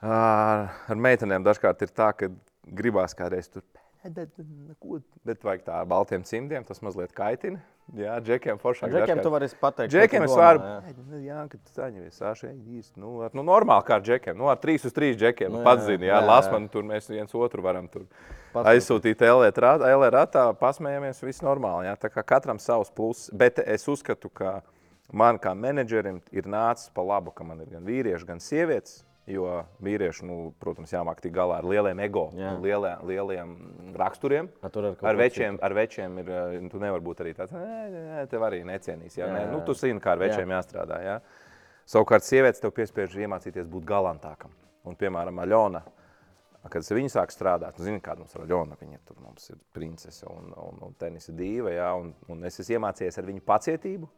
ar, 0.00 0.70
ar 0.88 0.96
meitenēm 0.96 1.44
dažkārt 1.44 1.82
ir 1.82 1.92
tā, 1.92 2.12
ka 2.16 2.30
gribās 2.64 3.14
kādreiz 3.14 3.50
tur. 3.52 3.62
Bet, 4.02 4.30
neko, 4.38 5.02
bet 5.28 5.42
vajag 5.44 5.62
tā 5.66 5.74
ar 5.82 5.86
baltiem 5.86 6.22
cimdiem, 6.24 6.64
tas 6.64 6.78
mazliet 6.80 7.12
kaitina. 7.12 7.58
Jā, 7.92 8.14
džekiem 8.24 8.56
foršāk. 8.62 8.88
Džekiem 8.88 9.18
dažkārt- 9.18 9.22
tu 9.26 9.30
vari 9.34 9.48
pateikt, 9.60 9.92
Džekiem 9.92 10.22
es 10.24 10.30
varu. 10.38 10.60
jā. 10.62 10.94
Jā, 11.10 11.20
jā 11.26 11.48
kad 11.50 11.60
saņemies 11.74 12.16
sāšai 12.22 12.52
īsti. 12.78 12.96
Nu, 12.96 13.20
ar, 13.26 13.30
nu, 13.34 13.42
normāli 13.44 13.84
kā 13.84 13.96
ar 13.98 14.00
džekiem. 14.06 14.36
Nu, 14.38 14.48
ar 14.48 14.56
3 14.56 14.86
uz 14.86 14.92
3 14.96 15.16
džekiem. 15.20 15.50
Nu, 15.52 15.58
Nu, 15.58 15.64
Pats 15.64 15.84
zini, 15.84 16.06
jā, 16.06 16.14
jā, 16.14 16.20
jā. 16.22 16.26
Lasman, 16.26 16.68
tur 16.70 16.82
mēs 16.82 17.10
viens 17.10 17.34
otru 17.34 17.60
varam 17.62 17.88
tur 17.90 18.06
Pasūtīt. 18.54 18.70
aizsūtīt 18.72 19.20
LR 19.20 20.10
ratā, 20.16 20.46
pasmējamies, 20.56 21.20
viss 21.26 21.42
normāli. 21.42 21.84
Jā. 21.90 21.96
Tā 21.98 22.08
kā 22.08 22.22
katram 22.24 22.58
savs 22.58 22.90
pluss. 22.94 23.28
Bet 23.34 23.58
es 23.58 23.84
uzskatu, 23.86 24.30
ka 24.32 24.62
man 25.12 25.38
kā 25.38 25.52
menedžerim 25.52 26.22
ir 26.32 26.44
nācis 26.44 26.88
pa 26.94 27.02
labu, 27.02 27.34
ka 27.34 27.44
man 27.44 27.60
ir 27.60 27.66
gan 27.66 27.84
vīrieši, 27.84 28.24
gan 28.24 28.38
sievietes. 28.38 29.02
Jo 29.30 29.44
vīrieši, 29.84 30.24
nu, 30.26 30.36
protams, 30.58 30.90
jāmāk 30.94 31.20
tikt 31.22 31.34
galā 31.36 31.58
ar 31.60 31.66
lieliem 31.68 32.00
ego, 32.02 32.26
Jā. 32.34 32.54
un 32.56 32.62
lielie, 32.64 32.92
lieliem 33.06 33.52
raksturiem. 33.94 34.48
A, 34.62 34.70
ar 34.72 34.96
Ar 35.12 35.16
večiem, 35.20 35.58
ar 35.62 35.74
večiem 35.76 36.18
ir. 36.22 36.30
eh, 36.30 36.68
Tu 36.72 36.78
nevari 36.82 37.04
būt 37.04 37.22
arī 37.24 37.34
tāds, 37.36 37.52
ka 37.54 38.26
tev 38.30 38.42
arī 38.48 38.64
necienīs. 38.64 39.16
Jā, 39.18 39.26
Jā, 39.28 39.44
jā. 39.44 39.50
Nu, 39.52 39.60
tu 39.64 39.74
zini, 39.74 40.00
kā 40.00 40.12
ar 40.16 40.18
večiem 40.18 40.48
jā. 40.48 40.58
jāstrādā. 40.60 40.98
Jā. 41.04 41.20
Savukārt, 41.86 42.22
sievietes 42.26 42.60
tev 42.62 42.70
piespiež 42.72 43.14
iemācīties 43.16 43.66
būt 43.70 43.84
galantākam. 43.84 44.50
Un, 44.84 44.94
piemēram, 44.96 45.38
Aļona, 45.42 45.82
kad 46.70 46.82
viņa 46.82 47.10
sāk 47.14 47.32
strādāt, 47.34 47.78
nu, 47.78 47.84
zini, 47.84 48.00
kāda 48.00 48.22
mums 48.24 48.34
ir 48.34 48.42
Aļona. 48.46 48.76
Viņa 48.80 48.98
tur 49.06 49.16
mums 49.24 49.50
ir 49.50 49.56
princese 49.72 50.26
un, 50.30 50.52
un, 50.56 50.78
un 50.86 50.94
tenisa 50.98 51.32
dīva. 51.32 51.70
Jā, 51.74 51.92
un, 51.98 52.14
un 52.28 52.44
es 52.44 52.58
esmu 52.60 52.78
iemācījies 52.78 53.18
ar 53.18 53.24
viņu 53.30 53.42
pacietību. 53.46 54.08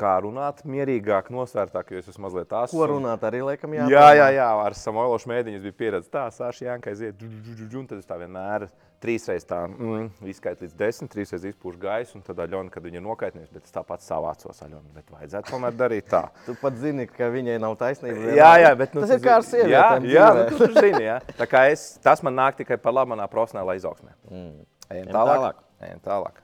Kā 0.00 0.14
runāt 0.24 0.62
mierīgāk, 0.64 1.28
nosvērtāk, 1.34 1.92
jo 1.92 2.00
es 2.00 2.08
esmu 2.08 2.24
mazliet 2.28 2.48
tāds. 2.48 2.72
Ko 2.72 2.86
runāt 2.88 3.24
arī 3.28 3.42
laikam 3.44 3.74
jā. 3.76 3.88
Jā, 3.92 4.06
jā, 4.16 4.28
jā, 4.38 4.50
ar 4.64 4.76
Samuelu 4.78 5.18
Šmētiņu 5.20 5.60
bija 5.66 5.76
pieredze. 5.82 6.08
Tā, 6.12 6.28
Sāša 6.32 6.70
Janka 6.70 6.94
aiziet, 6.94 7.20
un 7.20 7.90
tad 7.90 7.98
es 8.00 8.08
tā 8.08 8.16
vienmēr 8.20 8.70
trīsreiz 9.00 9.46
tā 9.48 9.62
mm, 9.66 10.08
izskaitu 10.28 10.66
līdz 10.66 10.74
desmit, 10.76 11.10
trīsreiz 11.14 11.44
izpūšu 11.50 11.80
gaisu, 11.80 12.18
un 12.18 12.24
tad 12.24 12.40
Aļona, 12.44 12.72
kad 12.72 12.84
viņa 12.84 13.00
ir 13.00 13.04
nokaitinājusi, 13.06 13.52
bet 13.56 13.68
es 13.68 13.74
tāpat 13.74 14.04
savācos 14.04 14.60
Aļonu, 14.66 14.92
bet 14.96 15.08
vajadzētu 15.14 15.54
tomēr 15.54 15.76
darīt 15.78 16.10
tā. 16.12 16.22
Tu 16.46 16.56
pat 16.60 16.76
zini, 16.80 17.06
ka 17.08 17.30
viņai 17.32 17.56
nav 17.62 17.76
taisnība. 17.80 18.34
Jā, 18.36 18.50
jā, 18.60 18.72
bet 18.76 18.96
nu, 18.96 19.04
tas 19.06 19.16
ir 19.16 19.24
kā 19.24 19.38
ar 19.38 19.44
Jā, 19.44 19.48
sievietēm. 19.52 20.08
jā 20.10 20.28
dzīvē. 20.34 20.46
nu, 20.50 20.60
tu 20.60 20.84
zini, 20.84 21.02
jā. 21.06 21.18
Tā 21.40 21.48
kā 21.48 21.64
es, 21.72 21.86
tas 22.04 22.24
man 22.26 22.36
nāk 22.36 22.60
tikai 22.60 22.80
par 22.80 22.96
labu 22.96 23.14
manā 23.14 23.28
profesionālā 23.32 23.78
izaugsmē. 23.80 24.12
Mm. 24.28 24.56
Ejam 24.96 25.12
tālāk. 25.16 25.62
Ejam 25.86 26.02
tālāk. 26.04 26.42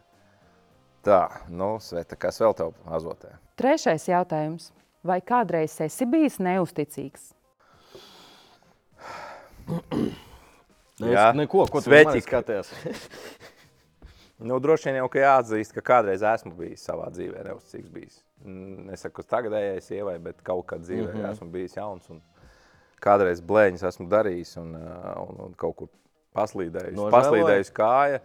Tā, 1.06 1.22
nu, 1.52 1.76
Sveta, 1.82 2.16
kas 2.18 2.40
vēl 2.42 2.56
tev 2.58 2.72
azotē? 2.88 3.36
Trešais 3.56 4.08
jautājums. 4.10 4.70
Vai 5.06 5.20
kādreiz 5.24 5.76
esi 5.80 6.06
bijis 6.10 6.40
neusticīgs? 6.42 7.30
Es 10.96 11.12
Jā. 11.12 11.30
neko, 11.36 11.66
ko 11.70 11.80
tu 11.84 11.92
man 11.92 12.20
skaties. 12.20 12.72
Nu, 14.36 14.58
droši 14.60 14.90
vien 14.90 14.98
jau 14.98 15.06
ka 15.08 15.20
jāatzīst, 15.22 15.72
ka 15.72 15.80
kādreiz 15.80 16.20
esmu 16.20 16.50
bijis 16.58 16.82
savā 16.84 17.06
dzīvē, 17.08 17.40
neuzticīgs 17.46 17.88
bijis. 17.88 18.18
Mm, 18.44 18.90
Nesaku, 18.90 19.22
ka 19.22 19.30
tagadējai 19.38 19.78
sievai, 19.80 20.18
bet 20.20 20.42
kaut 20.44 20.66
kad 20.68 20.82
dzīvē 20.84 21.06
mm. 21.06 21.14
-hmm. 21.14 21.30
esmu 21.30 21.48
bijis 21.54 21.76
jauns. 21.78 22.10
Un 22.12 22.20
kādreiz 23.00 23.40
blēņas 23.40 23.86
esmu 23.88 24.10
darījis 24.12 24.58
un, 24.60 24.74
uh, 24.76 25.14
un, 25.22 25.40
un 25.46 25.54
kaut 25.56 25.76
kur 25.78 25.88
paslīdējis, 26.36 27.00
paslīdējis 27.16 27.72
kāja. 27.72 28.20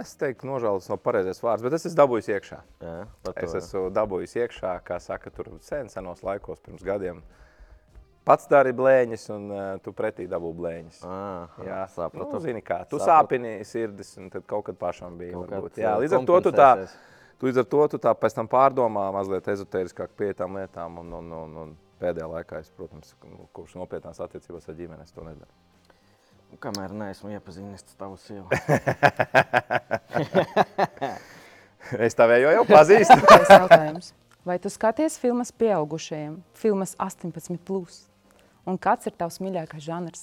Es 0.00 0.14
teiktu, 0.16 0.46
nožēlots 0.48 0.86
nav 0.88 0.98
pareizais 1.04 1.40
vārds, 1.42 1.62
bet 1.66 1.74
es 1.76 1.84
esmu 1.88 1.98
dabūjis 1.98 2.28
iekšā. 2.32 2.58
Jā, 2.80 2.92
par 3.26 3.40
Es 3.42 3.52
to. 3.52 3.58
esmu 3.58 3.82
dabūjis 3.92 4.36
iekšā, 4.38 4.76
kā 4.86 4.98
saka, 5.02 5.30
tur 5.34 5.50
sen, 5.60 5.90
senos 5.92 6.22
laikos, 6.24 6.62
pirms 6.64 6.84
gadiem. 6.86 7.22
Pats 8.24 8.46
dari 8.46 8.70
blēņas, 8.72 9.24
un 9.34 9.48
uh, 9.50 9.62
tu 9.82 9.90
pretī 9.98 10.28
dabū 10.30 10.52
blēņas. 10.54 11.00
Ā, 11.02 11.16
Jā, 11.66 11.80
sapratu. 11.90 12.30
Nu, 12.30 12.40
zini, 12.44 12.62
kā 12.62 12.84
tu 12.86 13.00
Sapratu. 13.02 13.34
sāpini 13.34 13.56
sirdis, 13.66 14.12
un 14.22 14.30
tad 14.30 14.46
kaut 14.46 14.68
kad 14.68 14.78
pašam 14.78 15.18
bija. 15.18 15.34
Kaut 15.34 15.50
varbūt. 15.50 15.80
Jā, 15.82 15.96
līdz 15.98 16.14
ar 16.20 16.28
to 16.30 16.36
tu 16.46 16.52
tā, 16.54 16.68
tu 17.42 17.50
līdz 17.50 17.58
ar 17.64 17.66
to 17.74 17.88
tu 17.96 17.98
tā 18.06 18.14
pēc 18.14 18.38
tam 18.38 18.46
pārdomā 18.52 19.08
mazliet 19.16 19.50
ezotēriskāk 19.50 20.14
pie 20.14 20.30
tām 20.38 20.54
lietām. 20.60 21.00
Un, 21.02 21.10
un, 21.18 21.32
un, 21.40 21.56
un 21.64 21.74
pēdējā 21.98 22.30
laikā 22.36 22.62
es, 22.62 22.70
protams, 22.78 23.10
kopš 23.58 23.74
nopietnās 23.82 24.22
attiecībās 24.22 24.70
ar 24.70 24.78
ģimeni, 24.78 25.10
to 25.10 25.26
nedaru. 25.26 25.50
Nu, 26.52 26.58
Kamēr 26.60 26.92
neesmu 26.92 27.32
iepazinis 27.32 27.86
tavu 28.00 28.18
sievu. 28.20 28.48
Es 31.98 32.14
tavēju 32.18 32.52
jau 32.58 32.66
pazīstu. 32.68 33.16
Trešais 33.24 33.56
jautājums. 33.56 34.12
Vai 34.46 34.58
tu 34.58 34.70
skaties 34.72 35.16
filmas 35.22 35.52
pieaugušajiem, 35.54 36.36
filmas 36.58 36.94
18? 36.98 37.58
Plus? 37.66 38.04
Un 38.66 38.78
kāds 38.78 39.06
ir 39.08 39.14
tavs 39.18 39.40
mīļākais 39.42 39.84
žanrs? 39.86 40.22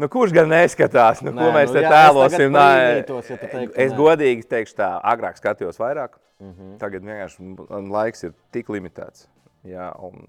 nu, 0.00 0.08
kurš 0.08 0.32
gan 0.34 0.48
neskatās? 0.50 1.20
Nu, 1.24 1.32
Nē, 1.34 1.42
ko 1.42 1.50
mēs 1.54 1.70
nu 1.70 1.76
te 1.76 1.82
jā, 1.84 1.90
tēlosim? 1.92 2.54
Nē, 2.54 2.68
ja 2.80 3.02
tu 3.08 3.18
teiktu, 3.28 3.74
es 3.74 3.92
nē. 3.92 3.98
godīgi 3.98 4.46
teikšu 4.48 4.78
tā, 4.78 4.90
agrāk 5.12 5.40
skatījos 5.40 5.80
vairāk. 5.80 6.16
Mhm. 6.40 6.48
Mm 6.48 6.54
-hmm. 6.56 6.78
Tagad 6.80 7.04
vienkārši 7.04 7.90
laiks 7.92 8.24
ir 8.24 8.32
tik 8.52 8.68
limitēts. 8.72 9.28
Jā, 9.64 9.92
un, 10.00 10.24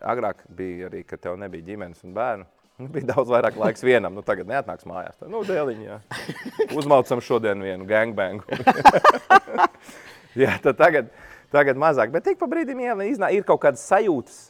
agrāk 0.00 0.44
bija 0.56 0.88
arī, 0.90 1.04
kad 1.06 1.22
tev 1.22 1.38
nebija 1.40 1.66
ģimenes 1.72 2.04
un 2.06 2.16
bērnu. 2.16 2.48
Nu, 2.80 2.88
bija 2.88 3.10
daudz 3.10 3.28
vairāk 3.28 3.58
laiks 3.60 3.82
vienam. 3.84 4.14
Nu, 4.16 4.22
tagad 4.24 4.48
neatnāks 4.48 4.86
mājās. 4.88 5.18
Tā, 5.20 5.28
nu, 5.28 5.42
dēliņā. 5.44 5.84
jā. 5.84 5.98
Uzmaucam 6.80 7.20
šodien 7.24 7.60
vienu 7.60 7.84
gangbangu. 7.88 8.46
jā, 10.42 10.54
tad 10.64 10.78
tagad, 10.80 11.10
tagad 11.52 11.80
mazāk. 11.80 12.14
Bet 12.14 12.24
tik 12.24 12.40
pa 12.40 12.48
brīdim 12.48 12.80
jā, 12.80 12.96
iznā, 13.10 13.28
ir 13.36 13.44
kaut 13.48 13.60
kādas 13.66 13.84
sajūtas. 13.84 14.49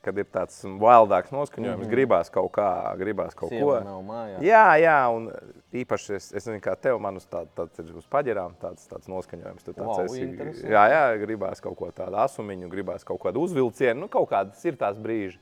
Kad 0.00 0.16
ir 0.16 0.24
tāds 0.32 0.62
wildāks 0.64 1.28
noskaņojums, 1.28 1.76
mm 1.76 1.84
-hmm. 1.84 1.90
gribās 1.92 2.30
kaut 2.32 2.48
kā, 2.56 2.96
gribās 2.96 3.34
kaut 3.36 3.50
Sieva 3.52 3.78
ko. 3.78 3.84
nav 3.84 4.00
mājās. 4.06 4.40
Jā, 4.42 4.64
jā, 4.80 4.96
un 5.12 5.26
īpaši 5.72 6.14
es, 6.16 6.32
es 6.32 6.46
nezinu, 6.46 6.62
kā 6.64 6.72
tev, 6.80 6.98
man 6.98 7.16
uz 7.20 7.26
tā, 7.28 7.44
tāds 7.56 7.78
ir 7.78 7.92
uz 7.96 8.06
paģirām 8.08 8.54
tāds, 8.62 8.88
tāds 8.88 9.08
noskaņojums. 9.12 9.62
Tu 9.64 9.72
tāds 9.72 9.86
Vau, 9.86 10.04
esi, 10.04 10.64
jā, 10.64 10.84
jā, 10.88 11.04
gribās 11.20 11.60
kaut 11.60 11.76
ko 11.76 11.90
tādu 11.90 12.16
asumiņu, 12.16 12.68
gribās 12.72 13.04
kaut 13.04 13.20
kādu 13.20 13.44
uzvilcienu, 13.44 14.00
nu 14.00 14.08
kaut 14.08 14.30
kādas 14.30 14.64
ir 14.64 14.76
tās 14.80 14.96
brīži. 14.96 15.38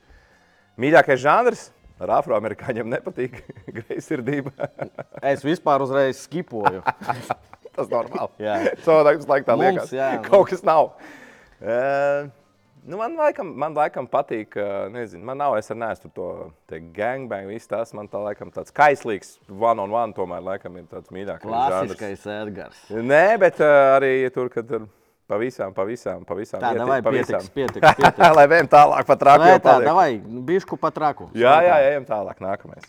Mīļākais 0.79 1.23
žanrs 1.23 1.71
ar 2.03 2.13
afroamerikāņiem 2.19 2.91
nepatīk 2.97 3.39
greizsirdība. 3.79 4.53
Es 5.33 5.43
vispār 5.47 5.83
uzreiz 5.83 6.21
skipoju. 6.25 6.83
Tas 7.79 7.91
normāli. 7.91 8.43
Jā. 8.43 8.59
Cilvēks 8.83 9.29
laikam 9.31 9.47
tā 9.53 9.57
Mums, 9.59 9.69
liekas, 9.69 9.95
jā, 9.95 10.11
nu. 10.17 10.25
kaut 10.27 10.49
kas 10.51 10.65
nav. 10.67 10.93
Uh, 11.59 12.31
Nu, 12.87 12.97
man, 12.97 13.17
laikam, 13.19 13.51
man 13.59 13.75
laikam 13.77 14.07
patīk, 14.09 14.55
nezinu, 14.93 15.25
man 15.29 15.39
nav, 15.41 15.57
es 15.59 15.69
neesmu 15.69 16.11
to 16.15 16.29
gangbang, 16.97 17.49
viss 17.51 17.69
tas, 17.69 17.91
man 17.97 18.09
tā 18.09 18.21
laikam 18.23 18.53
tāds 18.55 18.73
kaislīgs 18.73 19.35
one 19.49 19.83
on 19.83 19.93
one 19.93 20.15
tomēr 20.17 20.45
laikam 20.45 20.77
ir 20.81 20.87
tāds 20.91 21.11
mīļākais. 21.13 21.45
Klasiskais 21.45 22.25
Edgars. 22.39 22.85
Nē, 22.89 23.25
bet 23.43 23.61
arī 23.65 24.13
tur, 24.33 24.49
kad 24.53 24.71
ir 24.79 24.87
pavisam, 25.29 25.75
pavisam, 25.77 26.25
pavisam. 26.29 26.63
Tā, 26.63 26.71
ieti- 26.73 26.81
davai, 26.85 27.01
pavisam. 27.05 27.45
pietiks, 27.53 27.81
pietiks, 27.81 27.97
pietiks. 28.01 28.37
Lai 28.39 28.47
vējam 28.49 28.71
tālāk 28.73 29.11
pat 29.11 29.25
Nē, 29.25 29.31
rāpjā 29.33 29.57
tā, 29.67 29.75
davai, 29.85 30.11
bišku 30.49 30.79
pat 30.81 31.01
raku. 31.05 31.29
Jā, 31.37 31.59
jā, 31.67 31.81
ejam 31.91 32.07
tālāk, 32.09 32.41
nākamais. 32.45 32.87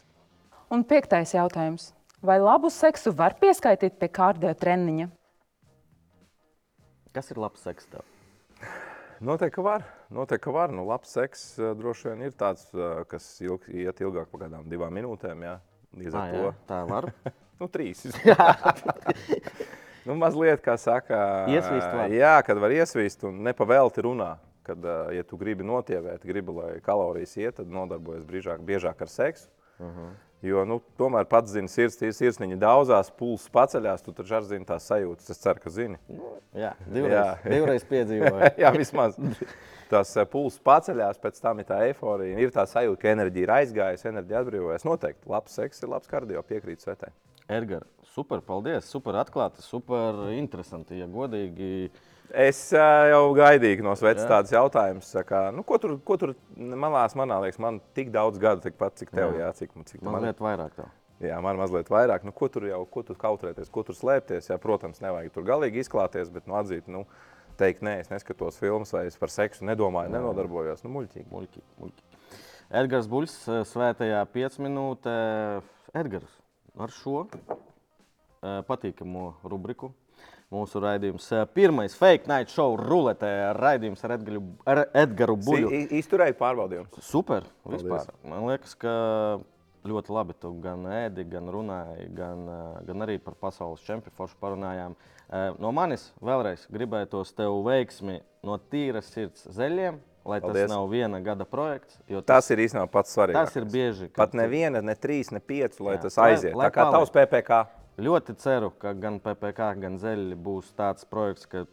Un 0.71 0.85
piektais 0.87 1.33
jautājums. 1.35 1.89
Vai 2.23 2.35
labu 2.39 2.67
seksu 2.71 3.11
var 3.15 3.35
pieskaitīt 3.39 3.95
pie 3.99 4.09
kārdio 4.11 4.51
treniņa? 4.59 5.07
Kas 7.15 7.31
ir 7.33 7.39
labs 7.41 7.63
seks 7.65 7.87
tev? 7.89 8.03
Noteikti, 9.19 9.61
var. 9.61 9.83
Noteikti, 10.09 10.51
var. 10.55 10.71
Nu, 10.71 10.85
labs 10.87 11.11
seks 11.11 11.41
uh, 11.59 11.73
droši 11.77 12.11
vien 12.11 12.29
ir 12.29 12.35
tāds, 12.39 12.69
uh, 12.71 13.01
kas 13.09 13.25
ilg, 13.43 13.65
iet 13.67 13.99
ilgāk 13.99 14.29
par 14.31 14.45
kādām 14.45 14.67
divām 14.71 14.95
minūtēm, 14.95 15.43
jā. 15.43 15.57
Līdz 15.99 16.15
ar 16.15 16.29
jā, 16.29 16.39
to. 16.39 16.53
tā 16.69 16.81
var. 16.89 17.11
Nu, 17.59 17.67
trīs. 17.67 18.05
nu, 20.07 20.13
mazliet, 20.15 20.61
kā 20.63 20.77
saka, 20.79 21.17
Iesvīst 21.51 21.89
var. 21.91 22.13
Jā, 22.15 22.37
kad 22.47 22.61
var 22.63 22.71
iesvīst 22.71 23.25
un 23.27 23.41
nepavēlti 23.43 24.05
runā. 24.05 24.29
Kad, 24.63 24.85
ā, 24.87 24.93
ja 25.17 25.25
tu 25.27 25.35
gribi 25.41 25.67
notievēt, 25.67 26.23
gribi, 26.23 26.55
lai 26.55 26.69
kalorijas 26.85 27.35
iet, 27.35 27.57
tad 27.57 27.73
nodarbojas 27.73 28.23
brīžāk, 28.29 28.63
biežāk 28.63 29.03
ar 29.03 29.11
seksu. 29.11 29.49
Uh 29.75 29.91
-huh. 29.91 30.13
Jo, 30.45 30.61
nu, 30.63 30.77
tomēr 30.95 31.25
pats 31.27 31.51
zini, 31.51 31.67
sirds, 31.67 31.97
sirsniņa 32.15 32.55
daudzās, 32.61 33.09
pulss 33.19 33.49
paceļās, 33.51 34.05
tu 34.05 34.13
taču 34.15 34.37
arī 34.37 34.47
zini 34.53 34.67
tās 34.67 34.85
sajūtas. 34.87 35.33
Es 35.33 35.41
ceru, 35.43 35.59
ka 35.59 35.71
zini. 35.75 35.99
Jā, 36.55 36.69
divreiz, 36.85 37.15
Jā. 37.17 37.25
divreiz 37.55 37.83
piedzīvoju. 37.89 38.51
Jā, 38.63 38.71
vismaz. 38.71 39.17
Tas 39.91 40.13
eh, 40.15 40.27
pulss 40.31 40.61
paceļās, 40.63 41.19
pēc 41.19 41.41
tam 41.43 41.59
ir 41.59 41.67
tā 41.67 41.81
eifórija. 41.89 42.37
Ir 42.39 42.53
tā 42.55 42.63
sajūta, 42.71 43.01
ka 43.01 43.11
enerģija 43.11 43.49
ir 43.49 43.53
aizgājusi, 43.57 44.07
enerģija 44.13 44.45
atbrīvojas. 44.45 44.87
Noteikti 44.87 45.33
labs 45.33 45.59
seks 45.59 45.83
ir 45.83 45.91
labs 45.91 46.07
kardio, 46.07 46.45
piekrīt 46.47 46.85
Svetai. 46.85 47.11
Edgars, 47.49 47.89
super, 48.13 48.39
paldies. 48.45 48.87
Super 48.87 49.19
atklāti, 49.19 49.65
super 49.65 50.29
interesanti. 50.37 51.01
Ja 51.01 51.09
godīgi, 51.11 51.89
Es 52.29 52.59
jau 52.73 53.23
gaidīju 53.33 53.81
no 53.85 53.95
Svetas 53.97 54.25
Jā. 54.25 54.29
tādas 54.29 54.53
jautājumus, 54.53 55.09
kā, 55.25 55.47
nu, 55.55 55.63
ko 55.65 55.79
tur, 55.81 55.95
ko 56.05 56.17
tur 56.21 56.35
malās, 56.55 57.15
manā 57.17 57.39
liekas, 57.41 57.57
man 57.61 57.79
tik 57.97 58.11
daudz 58.13 58.37
gadu, 58.41 58.61
tikpat 58.67 59.01
cik 59.01 59.09
tev, 59.09 59.33
Jā. 59.33 59.47
jā, 59.47 59.53
cik, 59.63 59.73
cik 59.89 60.03
man 60.05 60.21
liekas, 60.21 60.43
vairāk 60.45 60.75
tev. 60.77 60.91
Jā, 61.19 61.39
man 61.43 61.57
mazliet 61.59 61.89
vairāk. 61.91 62.23
Nu, 62.23 62.31
ko 62.31 62.47
tur 62.47 62.63
jau, 62.69 62.83
ko 62.87 63.01
tur 63.03 63.17
kautrēties, 63.19 63.71
ko 63.73 63.83
tur 63.83 63.97
slēpties? 63.97 64.51
Jā, 64.53 64.55
protams, 64.61 65.01
nevajag 65.03 65.33
tur 65.35 65.43
galīgi 65.49 65.81
izklāties, 65.83 66.29
bet 66.31 66.45
nu, 66.47 66.55
atzīt, 66.55 66.87
nu, 66.87 67.03
teikt, 67.59 67.81
nē, 67.83 67.97
es 68.05 68.11
neskatos 68.13 68.59
filmas 68.61 68.93
vai 68.95 69.03
es 69.09 69.19
par 69.19 69.33
seksu 69.33 69.67
nedomāju, 69.67 70.13
nenodarbojos. 70.13 70.85
Nu, 70.85 70.93
muļķīgi. 70.95 71.27
Muļķi, 71.33 71.63
muļķi. 71.81 72.05
Edgars 72.79 73.09
Buļs, 73.11 73.35
svētajā 73.67 74.21
5 74.31 74.59
minūtē. 74.63 75.17
Edgars, 75.99 76.37
ar 76.79 76.93
šo 76.93 77.25
patīkamu 78.69 79.33
rubriku. 79.43 79.91
Mūsu 80.49 80.79
raidījums, 80.81 81.27
eh, 81.31 81.43
pirmais 81.53 81.93
fake 81.93 82.25
night 82.27 82.49
show 82.49 82.73
ruletē, 82.79 83.53
raidījums 83.53 84.01
ar 84.03 84.15
Edgaru, 84.17 84.41
ar 84.65 84.87
Edgaru 84.97 85.35
Buļu. 85.37 85.69
I- 85.71 85.99
Izturēju 86.01 86.33
pārbaudījumus. 86.39 87.03
Super. 87.05 87.43
Paldies. 87.63 87.83
Vispār. 87.83 88.07
Man 88.25 88.47
liekas, 88.49 88.73
ka 88.75 89.39
ļoti 89.85 90.09
labi 90.09 90.33
tu 90.41 90.51
gan 90.59 90.83
ēdi, 90.89 91.27
gan 91.29 91.45
runāji, 91.53 92.09
gan, 92.15 92.49
eh, 92.49 92.81
gan 92.87 92.97
arī 93.05 93.19
par 93.23 93.35
pasaules 93.35 93.79
čempionu 93.85 94.11
foršu 94.17 94.35
parunājām. 94.41 94.95
Eh, 95.31 95.51
No 95.59 95.71
manis 95.71 96.11
vēlreiz 96.19 96.65
gribētos 96.73 97.31
tev 97.35 97.63
veiksmi 97.63 98.19
no 98.43 98.57
tīras 98.57 99.03
sirds 99.13 99.45
zeļiem, 99.53 99.99
lai 100.25 100.39
Paldies. 100.41 100.65
tas 100.65 100.69
nav 100.71 100.89
viena 100.89 101.23
gada 101.23 101.45
projekts. 101.45 101.99
jo 102.09 102.21
Tas 102.21 102.49
ir 102.49 102.57
īstenībā 102.57 102.89
pats 102.89 103.15
svarīgākais. 103.15 103.33
Tas 103.33 103.55
ir 103.55 103.65
bieži. 103.65 104.11
Pat 104.13 104.31
neviena, 104.31 104.81
ne 104.83 104.95
trīs, 104.95 105.31
ne 105.31 105.39
pieci, 105.39 105.79
lai 105.79 105.97
Jā. 105.97 106.01
tas 106.01 106.17
Lai- 106.17 106.31
aiziet. 106.33 106.55
lai 106.55 106.69
Tā 106.71 106.73
kā 106.73 106.91
paliek. 106.91 106.93
tavs 106.93 107.11
PPC. 107.11 107.67
Ļoti 107.99 108.35
ceru, 108.39 108.71
ka 108.79 108.93
gan 108.95 109.19
PPC, 109.19 109.73
gan 109.81 109.99
Zeļi 109.99 110.37
būs 110.39 110.71
tāds 110.77 111.03
projekts, 111.09 111.47
ka, 111.49 111.65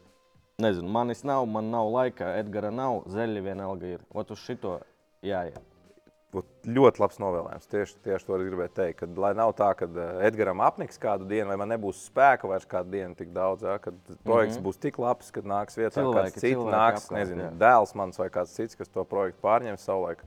nezinu, 0.63 0.91
manis 0.91 1.23
nav, 1.27 1.47
man 1.47 1.71
nav 1.71 1.91
laika, 1.93 2.33
Edgara 2.41 2.73
nav, 2.75 3.05
Zeļi 3.13 3.45
vienalga 3.45 3.97
ir. 3.97 4.05
Ot 4.11 4.33
uz 4.35 4.43
šito 4.43 4.81
jāiet. 5.27 5.61
Ot, 6.37 6.49
Ļoti 6.69 7.01
labs 7.01 7.21
novēlējums. 7.23 7.69
Tieši, 7.71 7.95
tieši 8.05 8.27
to 8.27 8.35
es 8.37 8.43
gribēju 8.45 8.73
teikt. 8.77 8.99
Kad, 9.01 9.21
lai 9.23 9.31
nav 9.39 9.55
tā, 9.57 9.71
ka 9.79 9.87
Edgars 10.27 10.63
apniks 10.67 10.99
kādu 11.01 11.29
dienu, 11.31 11.49
vai 11.53 11.57
man 11.63 11.71
nebūs 11.73 12.03
spēka 12.11 12.51
vairs 12.51 12.67
kādu 12.69 12.93
dienu 12.93 13.17
tik 13.17 13.31
daudz, 13.33 13.65
ja, 13.65 13.79
kad 13.81 13.95
projekts 14.27 14.59
mm 14.59 14.61
-hmm. 14.61 14.67
būs 14.67 14.81
tik 14.83 14.99
labs, 14.99 15.31
kad 15.31 15.45
nāks 15.45 15.79
vietā 15.79 16.03
Cilvēki- 16.03 16.35
kāds 16.35 16.41
cits, 16.41 16.61
nāks, 16.61 17.07
apkārt, 17.07 17.19
nezinu, 17.19 17.43
jā. 17.43 17.51
dēls 17.63 17.95
mans 17.95 18.19
vai 18.19 18.29
kāds 18.29 18.53
cits, 18.53 18.77
kas 18.77 18.89
to 18.89 19.05
projektu 19.05 19.41
pārņems 19.43 19.87
savulaik. 19.87 20.25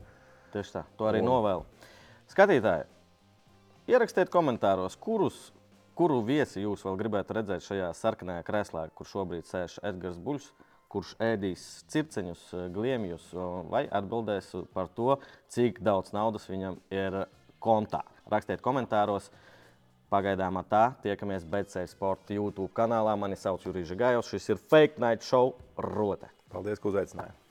Tieši 0.54 0.72
tā, 0.74 0.84
to 0.98 1.04
arī 1.06 1.20
Un- 1.20 1.26
novēlu. 1.30 1.66
Skatītāji, 2.30 2.86
ierakstiet 3.88 4.30
komentāros, 4.30 4.98
kurus, 4.98 5.52
kuru 6.00 6.22
viesi 6.24 6.64
jūs 6.64 6.86
vēl 6.88 6.96
gribētu 7.02 7.36
redzēt 7.36 7.66
šajā 7.66 7.90
sarkanajā 7.98 8.46
krēslā, 8.48 8.86
kur 8.96 9.08
šobrīd 9.10 9.48
sēž 9.50 9.82
Edgars 9.90 10.20
Buļs, 10.24 10.46
kurš 10.90 11.12
ēdīs 11.22 11.66
circeņus, 11.92 12.46
gliemjus, 12.74 13.26
vai 13.70 13.84
atbildēs 14.00 14.54
par 14.74 14.88
to, 14.96 15.18
cik 15.52 15.84
daudz 15.86 16.16
naudas 16.16 16.48
viņam 16.50 16.80
ir 16.94 17.20
kontā. 17.60 18.06
Rakstiet 18.32 18.64
komentāros. 18.66 19.30
Pagaidām 20.10 20.58
tā 20.66 20.88
tiekamies 21.04 21.44
BC 21.46 21.84
Sports 21.92 22.34
YouTube 22.34 22.72
kanālā. 22.74 23.14
Mani 23.20 23.38
sauc 23.38 23.62
Jurijs 23.68 23.94
Gājos. 23.94 24.32
Šis 24.32 24.50
ir 24.56 24.64
Fake 24.72 24.98
Night 25.04 25.28
Show 25.28 25.54
Rote. 25.78 26.32
Paldies, 26.50 26.82
ka 26.82 26.90
uzaicinājāt! 26.90 27.49